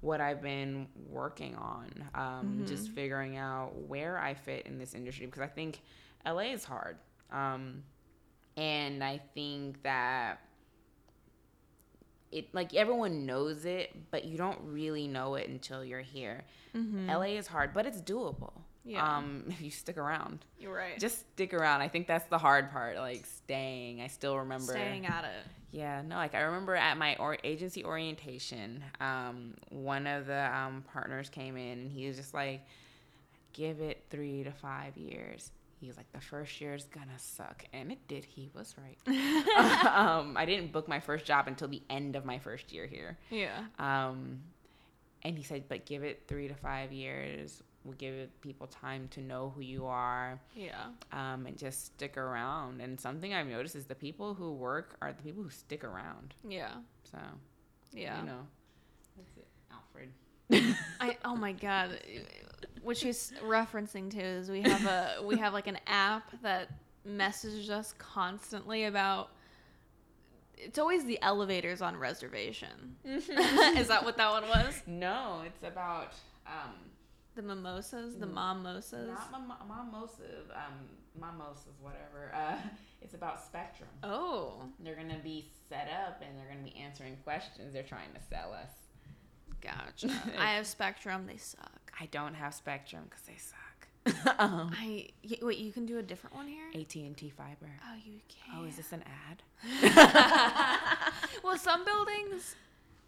what 0.00 0.20
I've 0.20 0.42
been 0.42 0.88
working 1.10 1.54
on. 1.54 1.86
Um, 2.14 2.64
Just 2.66 2.88
figuring 2.90 3.36
out 3.36 3.72
where 3.86 4.18
I 4.18 4.34
fit 4.34 4.66
in 4.66 4.78
this 4.78 4.94
industry 4.94 5.26
because 5.26 5.42
I 5.42 5.46
think 5.46 5.80
LA 6.26 6.52
is 6.54 6.64
hard. 6.64 6.96
Um, 7.30 7.84
and 8.56 9.02
I 9.02 9.20
think 9.34 9.82
that 9.82 10.40
it 12.30 12.54
like 12.54 12.74
everyone 12.74 13.26
knows 13.26 13.64
it, 13.64 13.94
but 14.10 14.24
you 14.24 14.38
don't 14.38 14.58
really 14.64 15.06
know 15.06 15.34
it 15.34 15.48
until 15.48 15.84
you're 15.84 16.00
here. 16.00 16.44
LA 16.74 17.36
is 17.36 17.46
hard, 17.46 17.74
but 17.74 17.84
it's 17.86 18.00
doable. 18.00 18.52
Yeah. 18.84 19.16
Um, 19.16 19.44
if 19.48 19.60
you 19.60 19.70
stick 19.70 19.96
around 19.98 20.44
You're 20.58 20.74
right. 20.74 20.98
just 20.98 21.20
stick 21.34 21.52
around. 21.54 21.82
I 21.82 21.88
think 21.88 22.06
that's 22.06 22.24
the 22.26 22.38
hard 22.38 22.72
part, 22.72 22.96
like 22.96 23.26
staying. 23.26 24.00
I 24.00 24.06
still 24.06 24.38
remember 24.38 24.72
staying 24.72 25.06
at 25.06 25.24
it. 25.24 25.46
Yeah, 25.70 26.02
no, 26.06 26.16
like 26.16 26.34
I 26.34 26.40
remember 26.40 26.74
at 26.74 26.96
my 26.98 27.16
or- 27.16 27.38
agency 27.44 27.84
orientation, 27.84 28.82
um, 29.00 29.54
one 29.70 30.06
of 30.06 30.26
the 30.26 30.54
um, 30.56 30.84
partners 30.92 31.28
came 31.28 31.56
in 31.56 31.78
and 31.80 31.92
he 31.92 32.06
was 32.06 32.16
just 32.16 32.34
like, 32.34 32.62
"Give 33.52 33.80
it 33.80 34.04
three 34.10 34.44
to 34.44 34.52
five 34.52 34.96
years." 34.96 35.50
He 35.82 35.88
was 35.88 35.96
like, 35.96 36.10
"The 36.12 36.20
first 36.20 36.60
year 36.60 36.74
is 36.74 36.84
gonna 36.84 37.18
suck," 37.18 37.64
and 37.72 37.90
it 37.92 37.98
did. 38.08 38.24
He 38.24 38.48
was 38.54 38.74
right. 38.78 38.98
um, 39.86 40.36
I 40.36 40.46
didn't 40.46 40.72
book 40.72 40.86
my 40.88 41.00
first 41.00 41.24
job 41.26 41.48
until 41.48 41.68
the 41.68 41.82
end 41.90 42.14
of 42.16 42.24
my 42.24 42.38
first 42.38 42.72
year 42.72 42.86
here. 42.86 43.18
Yeah. 43.30 43.64
Um, 43.78 44.40
and 45.24 45.36
he 45.36 45.42
said, 45.44 45.64
but 45.68 45.84
give 45.86 46.02
it 46.04 46.24
three 46.28 46.48
to 46.48 46.54
five 46.54 46.92
years. 46.92 47.62
We'll 47.84 47.94
give 47.94 48.28
people 48.42 48.66
time 48.68 49.08
to 49.12 49.20
know 49.20 49.52
who 49.54 49.60
you 49.60 49.86
are 49.86 50.40
Yeah. 50.54 50.86
um, 51.12 51.46
and 51.46 51.56
just 51.58 51.84
stick 51.86 52.16
around. 52.16 52.80
And 52.80 52.98
something 53.00 53.34
I've 53.34 53.46
noticed 53.48 53.74
is 53.76 53.86
the 53.86 53.94
people 53.96 54.34
who 54.34 54.52
work 54.52 54.96
are 55.02 55.12
the 55.12 55.22
people 55.22 55.42
who 55.42 55.50
stick 55.50 55.82
around. 55.84 56.34
Yeah. 56.48 56.74
So, 57.10 57.18
Yeah. 57.92 58.20
you 58.20 58.26
know, 58.26 58.46
that's 59.16 59.36
it. 59.36 59.48
Alfred. 59.72 60.12
I 61.00 61.16
oh 61.24 61.34
my 61.36 61.52
god, 61.52 61.98
what 62.82 62.96
she's 62.96 63.32
referencing 63.44 64.10
to 64.10 64.20
is 64.22 64.50
we 64.50 64.62
have 64.62 64.84
a 64.86 65.22
we 65.24 65.38
have 65.38 65.52
like 65.52 65.66
an 65.66 65.78
app 65.86 66.30
that 66.42 66.68
messages 67.04 67.70
us 67.70 67.94
constantly 67.98 68.84
about 68.84 69.30
it's 70.56 70.78
always 70.78 71.04
the 71.04 71.20
elevators 71.22 71.82
on 71.82 71.96
reservation. 71.96 72.94
Is 73.04 73.26
that 73.88 74.02
what 74.04 74.16
that 74.16 74.30
one 74.30 74.44
was? 74.48 74.80
No, 74.86 75.42
it's 75.44 75.64
about 75.64 76.12
um, 76.46 76.74
The 77.34 77.42
mimosas, 77.42 78.14
the 78.16 78.26
momosas. 78.26 79.08
not 79.08 79.32
mim- 79.32 79.52
mimosas, 79.66 80.48
um, 80.54 80.74
mimosas, 81.20 81.74
whatever. 81.80 82.32
Uh, 82.32 82.56
it's 83.02 83.14
about 83.14 83.42
Spectrum. 83.44 83.88
Oh, 84.04 84.62
They're 84.78 84.94
gonna 84.94 85.18
be 85.24 85.46
set 85.68 85.88
up 86.06 86.22
and 86.24 86.38
they're 86.38 86.46
gonna 86.48 86.62
be 86.64 86.76
answering 86.76 87.16
questions. 87.24 87.72
They're 87.72 87.82
trying 87.82 88.12
to 88.14 88.20
sell 88.30 88.52
us. 88.52 88.70
gotcha. 89.60 90.14
I 90.38 90.52
have 90.54 90.66
Spectrum. 90.68 91.26
They 91.26 91.38
suck. 91.38 91.81
I 92.02 92.06
don't 92.06 92.34
have 92.34 92.52
Spectrum 92.52 93.04
because 93.08 93.22
they 93.26 93.36
suck. 93.36 94.36
um, 94.40 94.72
I 94.80 95.06
y- 95.28 95.38
wait. 95.40 95.58
You 95.58 95.70
can 95.70 95.86
do 95.86 95.98
a 95.98 96.02
different 96.02 96.34
one 96.34 96.48
here. 96.48 96.64
AT 96.74 96.94
and 96.96 97.16
T 97.16 97.30
fiber. 97.30 97.70
Oh, 97.88 97.94
you 98.04 98.18
can. 98.28 98.58
Oh, 98.58 98.64
is 98.64 98.76
this 98.76 98.92
an 98.92 99.04
ad? 99.28 99.42
well, 101.44 101.56
some 101.56 101.84
buildings, 101.84 102.56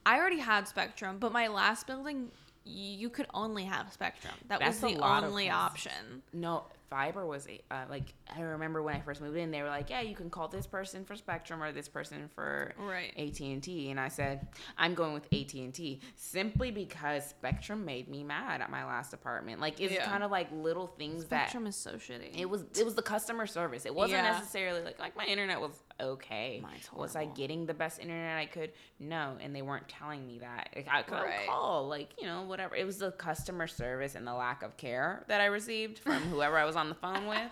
I 0.06 0.16
already 0.18 0.38
had 0.38 0.68
Spectrum, 0.68 1.16
but 1.18 1.32
my 1.32 1.48
last 1.48 1.88
building, 1.88 2.30
y- 2.64 2.70
you 2.72 3.10
could 3.10 3.26
only 3.34 3.64
have 3.64 3.92
Spectrum. 3.92 4.34
That 4.48 4.60
That's 4.60 4.80
was 4.80 4.92
the 4.92 5.00
only 5.00 5.50
option. 5.50 6.22
No, 6.32 6.64
fiber 6.90 7.26
was 7.26 7.46
a- 7.48 7.60
uh, 7.70 7.84
like 7.88 8.14
I 8.34 8.40
remember 8.42 8.82
when 8.82 8.94
I 8.96 9.00
first 9.00 9.20
moved 9.20 9.36
in, 9.36 9.50
they 9.50 9.62
were 9.62 9.68
like, 9.68 9.90
"Yeah, 9.90 10.00
you 10.00 10.14
can 10.14 10.30
call 10.30 10.48
this 10.48 10.66
person 10.66 11.04
for 11.04 11.16
Spectrum 11.16 11.62
or 11.62 11.72
this 11.72 11.88
person 11.88 12.28
for 12.34 12.74
Right. 12.78 13.12
AT 13.16 13.40
and 13.52 13.62
T," 13.62 13.90
and 13.90 13.98
I 14.00 14.08
said, 14.08 14.46
"I'm 14.78 14.94
going 14.94 15.12
with 15.14 15.26
AT 15.32 15.54
and 15.64 15.72
T 15.74 16.00
simply 16.16 16.70
because 16.70 17.26
Spectrum 17.26 17.84
made 17.84 18.08
me 18.08 18.22
mad 18.24 18.60
at 18.60 18.70
my 18.70 18.84
last 18.84 19.12
apartment. 19.12 19.60
Like 19.60 19.80
it's 19.80 19.92
Yeah. 19.94 20.04
kind 20.06 20.22
of 20.22 20.30
like 20.30 20.48
little 20.52 20.86
things 20.86 21.24
that 21.26 21.42
Spectrum 21.48 21.64
that 21.64 21.68
is 21.70 21.76
so 21.76 21.92
shitty. 21.94 22.38
it 22.38 22.48
was. 22.48 22.62
It 22.78 22.84
was 22.84 22.94
the 22.94 23.02
customer 23.02 23.46
service. 23.46 23.86
It 23.86 23.94
wasn't 23.94 24.22
Yeah. 24.24 24.32
necessarily 24.32 24.82
like 24.82 24.98
like 24.98 25.16
my 25.16 25.24
internet 25.24 25.60
was 25.60 25.82
okay. 26.00 26.62
Was 26.92 27.14
I 27.16 27.24
getting 27.26 27.66
the 27.66 27.74
best 27.74 27.98
internet 28.00 28.36
I 28.38 28.46
could? 28.46 28.72
No, 28.98 29.36
and 29.40 29.54
they 29.54 29.62
weren't 29.62 29.88
telling 29.88 30.26
me 30.26 30.38
that. 30.40 30.70
Like, 30.74 30.88
I 30.90 31.02
could 31.02 31.14
Right. 31.14 31.46
call, 31.46 31.88
like 31.88 32.10
you 32.20 32.26
know, 32.26 32.42
whatever. 32.42 32.74
It 32.74 32.84
was 32.84 32.98
the 32.98 33.12
customer 33.12 33.66
service 33.66 34.14
and 34.14 34.26
the 34.26 34.34
lack 34.34 34.62
of 34.62 34.76
care 34.76 35.24
that 35.28 35.40
I 35.40 35.46
received 35.46 35.98
from 35.98 36.22
whoever 36.24 36.56
I 36.58 36.64
was 36.64 36.73
on 36.76 36.88
the 36.88 36.94
phone 36.94 37.26
with. 37.26 37.38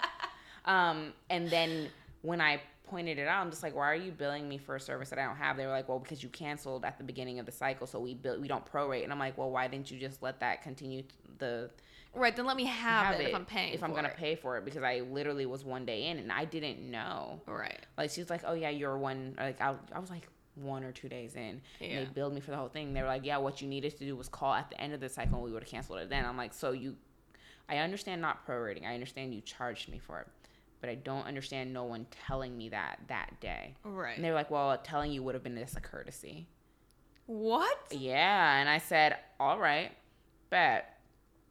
Um, 0.64 1.12
and 1.28 1.50
then 1.50 1.88
when 2.22 2.40
I 2.40 2.60
pointed 2.84 3.18
it 3.18 3.26
out, 3.26 3.40
I'm 3.40 3.50
just 3.50 3.64
like, 3.64 3.74
why 3.74 3.90
are 3.90 3.96
you 3.96 4.12
billing 4.12 4.48
me 4.48 4.58
for 4.58 4.76
a 4.76 4.80
service 4.80 5.10
that 5.10 5.18
I 5.18 5.24
don't 5.24 5.34
have? 5.34 5.56
They 5.56 5.66
were 5.66 5.72
like, 5.72 5.88
well, 5.88 5.98
because 5.98 6.22
you 6.22 6.28
canceled 6.28 6.84
at 6.84 6.98
the 6.98 7.04
beginning 7.04 7.40
of 7.40 7.46
the 7.46 7.52
cycle, 7.52 7.86
so 7.86 7.98
we 7.98 8.14
bill, 8.14 8.38
we 8.40 8.46
don't 8.46 8.64
prorate. 8.64 9.02
And 9.02 9.12
I'm 9.12 9.18
like, 9.18 9.36
well, 9.36 9.50
why 9.50 9.66
didn't 9.66 9.90
you 9.90 9.98
just 9.98 10.22
let 10.22 10.38
that 10.38 10.62
continue 10.62 11.02
the 11.38 11.70
right. 12.14 12.36
Then 12.36 12.46
let 12.46 12.56
me 12.56 12.66
have, 12.66 13.18
it, 13.18 13.28
if 13.28 13.34
I'm 13.34 13.44
paying. 13.44 13.74
if 13.74 13.82
I'm 13.82 13.92
gonna 13.92 14.08
it. 14.08 14.16
pay 14.16 14.36
for 14.36 14.56
it 14.58 14.64
because 14.64 14.84
I 14.84 15.00
literally 15.00 15.46
was 15.46 15.64
one 15.64 15.84
day 15.84 16.06
in 16.08 16.18
and 16.18 16.30
I 16.30 16.44
didn't 16.44 16.78
know. 16.88 17.40
Right. 17.46 17.80
Like 17.98 18.10
she 18.10 18.20
was 18.20 18.30
like, 18.30 18.42
"Oh 18.46 18.54
yeah, 18.54 18.70
you're 18.70 18.96
one." 18.96 19.34
Like 19.38 19.60
I, 19.60 19.74
I 19.92 19.98
was 19.98 20.10
like 20.10 20.28
one 20.54 20.84
or 20.84 20.92
two 20.92 21.08
days 21.08 21.34
in, 21.34 21.40
and 21.80 21.90
Yeah. 21.90 21.98
they 22.00 22.04
billed 22.04 22.34
me 22.34 22.40
for 22.40 22.50
the 22.52 22.56
whole 22.56 22.68
thing. 22.68 22.92
They 22.92 23.00
were 23.02 23.08
like, 23.08 23.24
"Yeah, 23.24 23.38
what 23.38 23.60
you 23.62 23.66
needed 23.66 23.96
to 23.98 24.04
do 24.04 24.14
was 24.14 24.28
call 24.28 24.52
at 24.54 24.70
the 24.70 24.80
end 24.80 24.92
of 24.92 25.00
the 25.00 25.08
cycle, 25.08 25.36
and 25.36 25.42
we 25.44 25.50
would 25.50 25.62
have 25.64 25.70
canceled 25.70 25.98
it 25.98 26.08
then." 26.10 26.24
I'm 26.24 26.36
like, 26.36 26.52
"So 26.54 26.72
you, 26.72 26.94
I 27.68 27.78
understand 27.78 28.20
not 28.20 28.46
prorating. 28.46 28.86
I 28.86 28.94
understand 28.94 29.34
you 29.34 29.40
charged 29.40 29.88
me 29.88 29.98
for 29.98 30.20
it, 30.20 30.28
but 30.80 30.90
I 30.90 30.94
don't 30.94 31.26
understand 31.26 31.72
no 31.72 31.84
one 31.84 32.06
telling 32.10 32.56
me 32.56 32.68
that 32.70 33.00
that 33.08 33.40
day." 33.40 33.74
Right. 33.84 34.16
And 34.16 34.24
they're 34.24 34.34
like, 34.34 34.50
"Well, 34.50 34.76
telling 34.78 35.12
you 35.12 35.22
would 35.22 35.34
have 35.34 35.44
been 35.44 35.56
just 35.56 35.76
a 35.76 35.80
courtesy." 35.80 36.46
What? 37.26 37.78
Yeah, 37.90 38.58
and 38.58 38.68
I 38.68 38.78
said, 38.78 39.18
"All 39.38 39.58
right, 39.58 39.92
bet." 40.50 40.98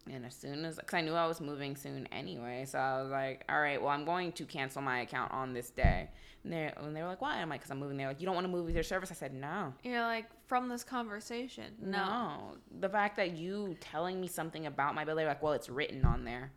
And 0.10 0.26
as 0.26 0.36
soon 0.36 0.66
as, 0.66 0.78
because 0.78 0.94
I 0.94 1.02
knew 1.02 1.14
I 1.14 1.28
was 1.28 1.40
moving 1.40 1.76
soon 1.76 2.08
anyway, 2.12 2.66
so 2.66 2.80
I 2.80 3.02
was 3.02 3.12
like, 3.12 3.44
"All 3.50 3.60
right, 3.62 3.80
well, 3.82 3.92
I'm 3.92 4.06
going 4.06 4.32
to 4.34 4.46
cancel 4.46 4.82
my 4.82 5.02
account 5.02 5.32
on 5.32 5.54
this 5.54 5.70
day." 5.70 6.10
And 6.44 6.52
they 6.52 6.72
and 6.78 6.96
they 6.96 7.02
were 7.02 7.08
like, 7.08 7.22
"Why?" 7.22 7.38
I'm 7.38 7.50
like, 7.50 7.62
"Cause 7.62 7.72
I'm 7.72 7.80
moving." 7.80 7.98
They're 7.98 8.08
like, 8.08 8.20
"You 8.20 8.26
don't 8.26 8.36
want 8.36 8.46
to 8.46 8.52
move 8.52 8.66
with 8.66 8.74
your 8.74 8.84
service?" 8.84 9.12
I 9.12 9.14
said, 9.14 9.34
"No." 9.34 9.74
You're 9.84 10.02
like 10.02 10.26
from 10.48 10.70
this 10.70 10.84
conversation. 10.84 11.76
No. 11.80 11.98
No. 11.98 12.58
The 12.80 12.90
fact 12.90 13.16
that 13.18 13.38
you 13.38 13.78
telling 13.80 14.20
me 14.20 14.28
something 14.28 14.66
about 14.66 14.96
my 14.96 15.06
bill, 15.06 15.16
they're 15.16 15.28
like, 15.28 15.44
"Well, 15.44 15.54
it's 15.54 15.70
written 15.70 16.04
on 16.04 16.26
there," 16.26 16.52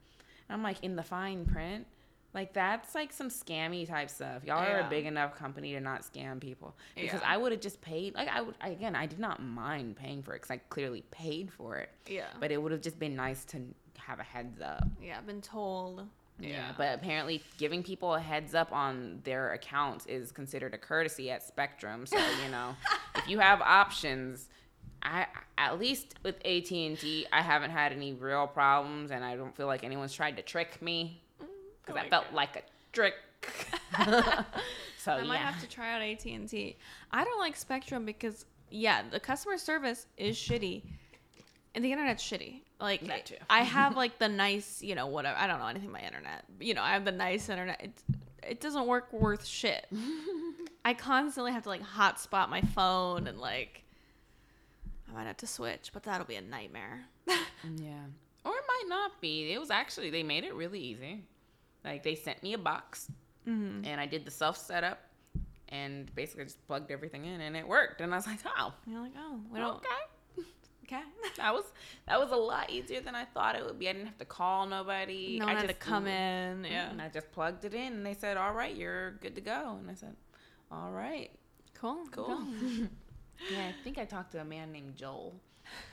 and 0.49 0.57
I'm 0.57 0.63
like, 0.63 0.83
"In 0.83 0.97
the 0.97 1.03
fine 1.03 1.45
print." 1.45 1.87
Like 2.35 2.53
that's 2.53 2.95
like 2.95 3.13
some 3.13 3.29
scammy 3.29 3.87
type 3.89 4.11
stuff. 4.11 4.43
Y'all 4.45 4.59
are 4.59 4.81
a 4.81 4.89
big 4.91 5.07
enough 5.07 5.37
company 5.37 5.73
to 5.75 5.81
not 5.81 6.03
scam 6.03 6.41
people. 6.41 6.75
Because 6.97 7.21
Yeah. 7.21 7.29
I 7.33 7.37
would 7.37 7.53
have 7.53 7.61
just 7.61 7.81
paid. 7.81 8.15
Like 8.17 8.29
I 8.29 8.41
would 8.43 8.57
I, 8.61 8.71
again. 8.71 8.97
I 8.97 9.07
did 9.07 9.21
not 9.21 9.41
mind 9.43 9.97
paying 9.97 10.23
for 10.23 10.33
it 10.35 10.43
because 10.43 10.51
I 10.51 10.57
clearly 10.69 11.03
paid 11.13 11.53
for 11.53 11.77
it. 11.77 11.91
Yeah. 12.09 12.27
But 12.41 12.51
it 12.51 12.61
would 12.61 12.73
have 12.73 12.81
just 12.83 12.99
been 12.99 13.15
nice 13.15 13.45
to 13.47 13.63
have 13.99 14.19
a 14.19 14.25
heads 14.25 14.61
up. 14.61 14.87
yeah. 15.01 15.17
I've 15.17 15.27
been 15.27 15.41
told. 15.41 16.07
Yeah. 16.41 16.73
But 16.77 16.97
apparently, 16.97 17.45
giving 17.59 17.85
people 17.85 18.15
a 18.15 18.21
heads 18.21 18.57
up 18.57 18.73
on 18.73 19.21
their 19.23 19.53
accounts 19.53 20.05
is 20.07 20.33
considered 20.33 20.75
a 20.75 20.79
courtesy 20.79 21.31
at 21.31 21.45
Spectrum. 21.45 22.07
So 22.07 22.19
you 22.45 22.51
know, 22.51 22.75
if 23.15 23.29
you 23.29 23.39
have 23.39 23.61
options, 23.61 24.49
I 25.01 25.27
at 25.57 25.79
least 25.79 26.17
with 26.25 26.35
AT 26.45 26.73
and 26.73 26.99
T, 26.99 27.27
I 27.33 27.41
haven't 27.43 27.71
had 27.71 27.93
any 27.93 28.13
real 28.15 28.49
problems, 28.49 29.13
and 29.13 29.25
I 29.25 29.37
don't 29.37 29.57
feel 29.57 29.69
like 29.69 29.85
anyone's 29.85 30.13
tried 30.13 30.37
to 30.39 30.43
trick 30.43 30.83
me 30.83 31.23
because 31.85 31.99
oh 31.99 32.03
I 32.03 32.07
I 32.07 32.11
felt 32.11 32.27
like 32.33 32.55
like 32.55 32.65
a 32.65 32.93
trick. 32.93 33.15
so 34.99 35.13
I 35.13 35.23
might 35.23 35.35
yeah, 35.35 35.51
have 35.51 35.61
to 35.61 35.69
try 35.69 35.95
out 35.95 36.03
AT 36.03 36.25
and 36.25 36.49
T. 36.49 36.77
I 37.11 37.25
don't 37.25 37.39
like 37.39 37.57
Spectrum 37.57 38.05
because 38.05 38.47
yeah, 38.71 39.03
the 39.11 39.21
customer 39.21 39.59
service 39.59 40.07
is 40.17 40.37
shitty, 40.37 40.83
and 41.75 41.85
the 41.85 41.93
internet's 41.93 42.23
shitty. 42.23 42.61
Like 42.81 43.07
That 43.07 43.27
too. 43.27 43.37
I 43.49 43.63
have 43.63 43.97
like 43.97 44.19
the 44.19 44.29
nice, 44.29 44.83
you 44.83 44.95
know, 44.95 45.07
whatever. 45.07 45.39
I 45.39 45.47
don't 45.47 45.59
know 45.59 45.67
anything 45.67 45.91
about 45.91 46.03
internet. 46.03 46.45
You 46.61 46.75
know, 46.75 46.83
I 46.83 46.93
have 46.93 47.05
the 47.05 47.13
nice 47.13 47.49
internet. 47.49 47.81
It, 47.83 48.03
it 48.47 48.61
doesn't 48.61 48.87
work 48.87 49.13
worth 49.13 49.45
shit. 49.45 49.87
I 50.85 50.93
constantly 50.93 51.53
have 51.53 51.63
to 51.63 51.69
like 51.69 51.83
hotspot 51.83 52.51
my 52.51 52.61
phone 52.61 53.27
and 53.27 53.39
like 53.39 53.85
I 55.09 55.15
might 55.15 55.27
have 55.27 55.39
to 55.39 55.47
switch, 55.47 55.91
but 55.93 56.03
that'll 56.03 56.27
be 56.27 56.35
a 56.35 56.43
nightmare. 56.43 57.05
Mm, 57.29 57.81
yeah, 57.81 58.05
or 58.45 58.53
it 58.53 58.65
might 58.69 58.85
not 58.89 59.21
be. 59.21 59.53
It 59.53 59.59
was 59.59 59.71
actually 59.71 60.11
they 60.11 60.23
made 60.23 60.45
it 60.45 60.55
really 60.55 60.81
easy. 60.81 61.23
Like 61.85 62.03
they 62.03 62.15
sent 62.15 62.43
me 62.43 62.55
a 62.55 62.59
box, 62.59 63.11
mm-hmm. 63.47 63.85
and 63.85 64.01
I 64.01 64.07
did 64.07 64.25
the 64.25 64.31
self 64.31 64.57
setup, 64.57 65.01
and 65.69 66.13
basically 66.15 66.45
just 66.45 66.67
plugged 66.67 66.91
everything 66.91 67.25
in, 67.27 67.41
and 67.41 67.57
it 67.57 67.67
worked. 67.67 68.01
And 68.01 68.13
I 68.13 68.17
was 68.17 68.27
like, 68.27 68.39
oh. 68.59 68.73
You're 68.87 69.01
like, 69.01 69.13
oh, 69.19 69.41
we 69.53 69.59
don't. 69.59 69.77
okay. 69.77 69.89
Okay. 70.87 71.01
That 71.39 71.53
was 71.55 71.65
that 72.07 72.21
was 72.21 72.31
a 72.31 72.37
lot 72.37 72.69
easier 72.71 73.01
than 73.01 73.15
I 73.15 73.25
thought 73.25 73.57
it 73.57 73.65
would 73.65 73.79
be. 73.79 73.89
I 73.89 73.93
didn't 73.95 74.07
have 74.07 74.19
to 74.19 74.25
call 74.27 74.67
nobody. 74.67 75.39
No 75.41 75.47
I 75.47 75.49
one 75.49 75.57
had 75.57 75.63
to 75.63 75.69
just- 75.69 75.81
come 75.81 76.07
in. 76.07 76.65
Yeah. 76.65 76.91
And 76.91 77.01
I 77.03 77.09
just 77.09 77.33
plugged 77.33 77.65
it 77.65 77.73
in, 77.75 77.95
and 77.95 78.07
they 78.07 78.13
said, 78.15 78.37
"All 78.37 78.53
right, 78.53 78.75
you're 78.77 79.13
good 79.13 79.35
to 79.37 79.41
go." 79.41 79.77
And 79.81 79.91
I 79.91 79.95
said, 79.95 80.15
"All 80.71 80.91
right, 80.91 81.31
Cool. 81.73 82.05
cool." 82.13 82.27
Cool. 82.27 82.47
yeah, 83.51 83.69
I 83.69 83.75
think 83.83 83.97
I 83.99 84.05
talked 84.05 84.33
to 84.33 84.41
a 84.41 84.45
man 84.45 84.73
named 84.73 84.95
Joel. 84.95 85.35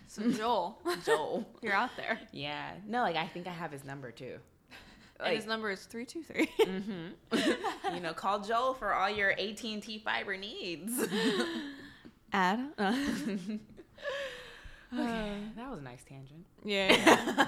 So 0.08 0.30
Joel, 0.30 0.78
Joel. 1.06 1.48
you're 1.62 1.74
out 1.74 1.92
there. 1.96 2.20
yeah. 2.34 2.74
No, 2.86 3.02
like 3.02 3.16
I 3.16 3.28
think 3.28 3.48
I 3.48 3.52
have 3.52 3.72
his 3.72 3.86
number 3.86 4.12
too. 4.12 4.38
And 5.24 5.36
his 5.36 5.46
number 5.46 5.70
is 5.72 5.86
three 5.86 6.06
two 6.06 6.24
three. 6.24 6.50
hmm 6.60 7.08
you 7.94 8.00
know, 8.02 8.14
call 8.14 8.40
Joel 8.40 8.74
for 8.74 8.94
all 8.94 9.10
your 9.10 9.32
AT 9.32 9.64
and 9.64 9.82
T 9.84 10.00
fiber 10.00 10.36
needs. 10.38 11.08
Ad. 12.34 12.60
Uh, 12.78 12.96
okay, 14.94 15.38
that 15.56 15.70
was 15.70 15.80
a 15.80 15.84
nice 15.84 16.04
tangent. 16.04 16.46
yeah. 16.64 16.92
yeah. 16.96 17.48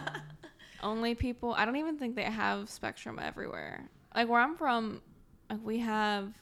Only 0.82 1.16
people. 1.16 1.54
I 1.54 1.64
don't 1.66 1.78
even 1.78 1.98
think 1.98 2.16
they 2.16 2.24
have 2.24 2.70
Spectrum 2.70 3.18
everywhere. 3.22 3.90
Like 4.14 4.28
where 4.28 4.42
I'm 4.42 4.56
from, 4.56 5.02
like 5.50 5.64
we 5.64 5.80
have. 5.80 6.34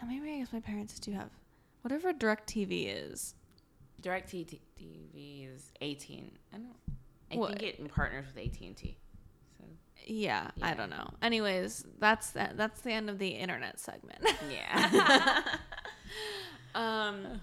No, 0.00 0.08
maybe 0.08 0.30
I 0.32 0.38
guess 0.38 0.52
my 0.52 0.60
parents 0.60 0.98
do 0.98 1.12
have. 1.12 1.30
Whatever 1.82 2.12
Direct 2.12 2.48
TV 2.48 2.86
is. 2.88 3.34
Direct 4.02 4.30
TV 4.30 4.60
is 5.54 5.72
AT 5.80 5.88
and 5.88 5.98
T. 6.00 6.32
I 6.52 6.56
don't. 6.58 6.66
I 7.32 7.36
What? 7.36 7.58
think 7.58 7.62
it 7.62 7.88
partners 7.92 8.26
with 8.34 8.44
AT 8.44 8.60
So 10.06 10.12
Yeah, 10.12 10.50
I 10.62 10.74
don't 10.74 10.90
know. 10.90 11.10
Anyways, 11.22 11.84
that's 11.98 12.30
the, 12.30 12.50
that's 12.54 12.80
the 12.80 12.92
end 12.92 13.08
of 13.10 13.18
the 13.18 13.28
internet 13.28 13.78
segment. 13.80 14.20
yeah. 14.50 15.42
um 16.74 17.40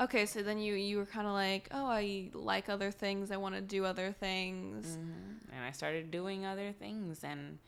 okay, 0.00 0.26
so 0.26 0.42
then 0.42 0.58
you 0.58 0.74
you 0.74 0.98
were 0.98 1.06
kind 1.06 1.26
of 1.26 1.32
like, 1.32 1.68
"Oh, 1.72 1.86
I 1.86 2.30
like 2.34 2.68
other 2.68 2.90
things. 2.90 3.30
I 3.30 3.36
want 3.36 3.54
to 3.54 3.60
do 3.60 3.84
other 3.84 4.12
things." 4.12 4.86
Mhm. 4.96 5.54
And 5.54 5.64
I 5.64 5.70
started 5.72 6.10
doing 6.10 6.44
other 6.44 6.72
things, 6.72 7.24
and 7.24 7.58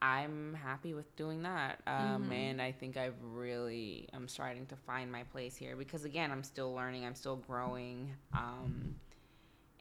I'm 0.00 0.54
happy 0.54 0.94
with 0.94 1.14
doing 1.16 1.42
that. 1.42 1.80
Um, 1.86 2.28
Mhm. 2.28 2.32
And 2.32 2.62
I 2.62 2.70
think 2.72 2.96
I've 2.96 3.20
really, 3.22 4.08
I'm 4.12 4.28
starting 4.28 4.66
to 4.66 4.76
find 4.76 5.10
my 5.10 5.24
place 5.24 5.56
here 5.56 5.74
because, 5.76 6.04
again, 6.04 6.30
I'm 6.30 6.42
still 6.44 6.72
learning, 6.74 7.04
I'm 7.04 7.14
still 7.14 7.36
growing. 7.36 8.14
Um, 8.32 8.94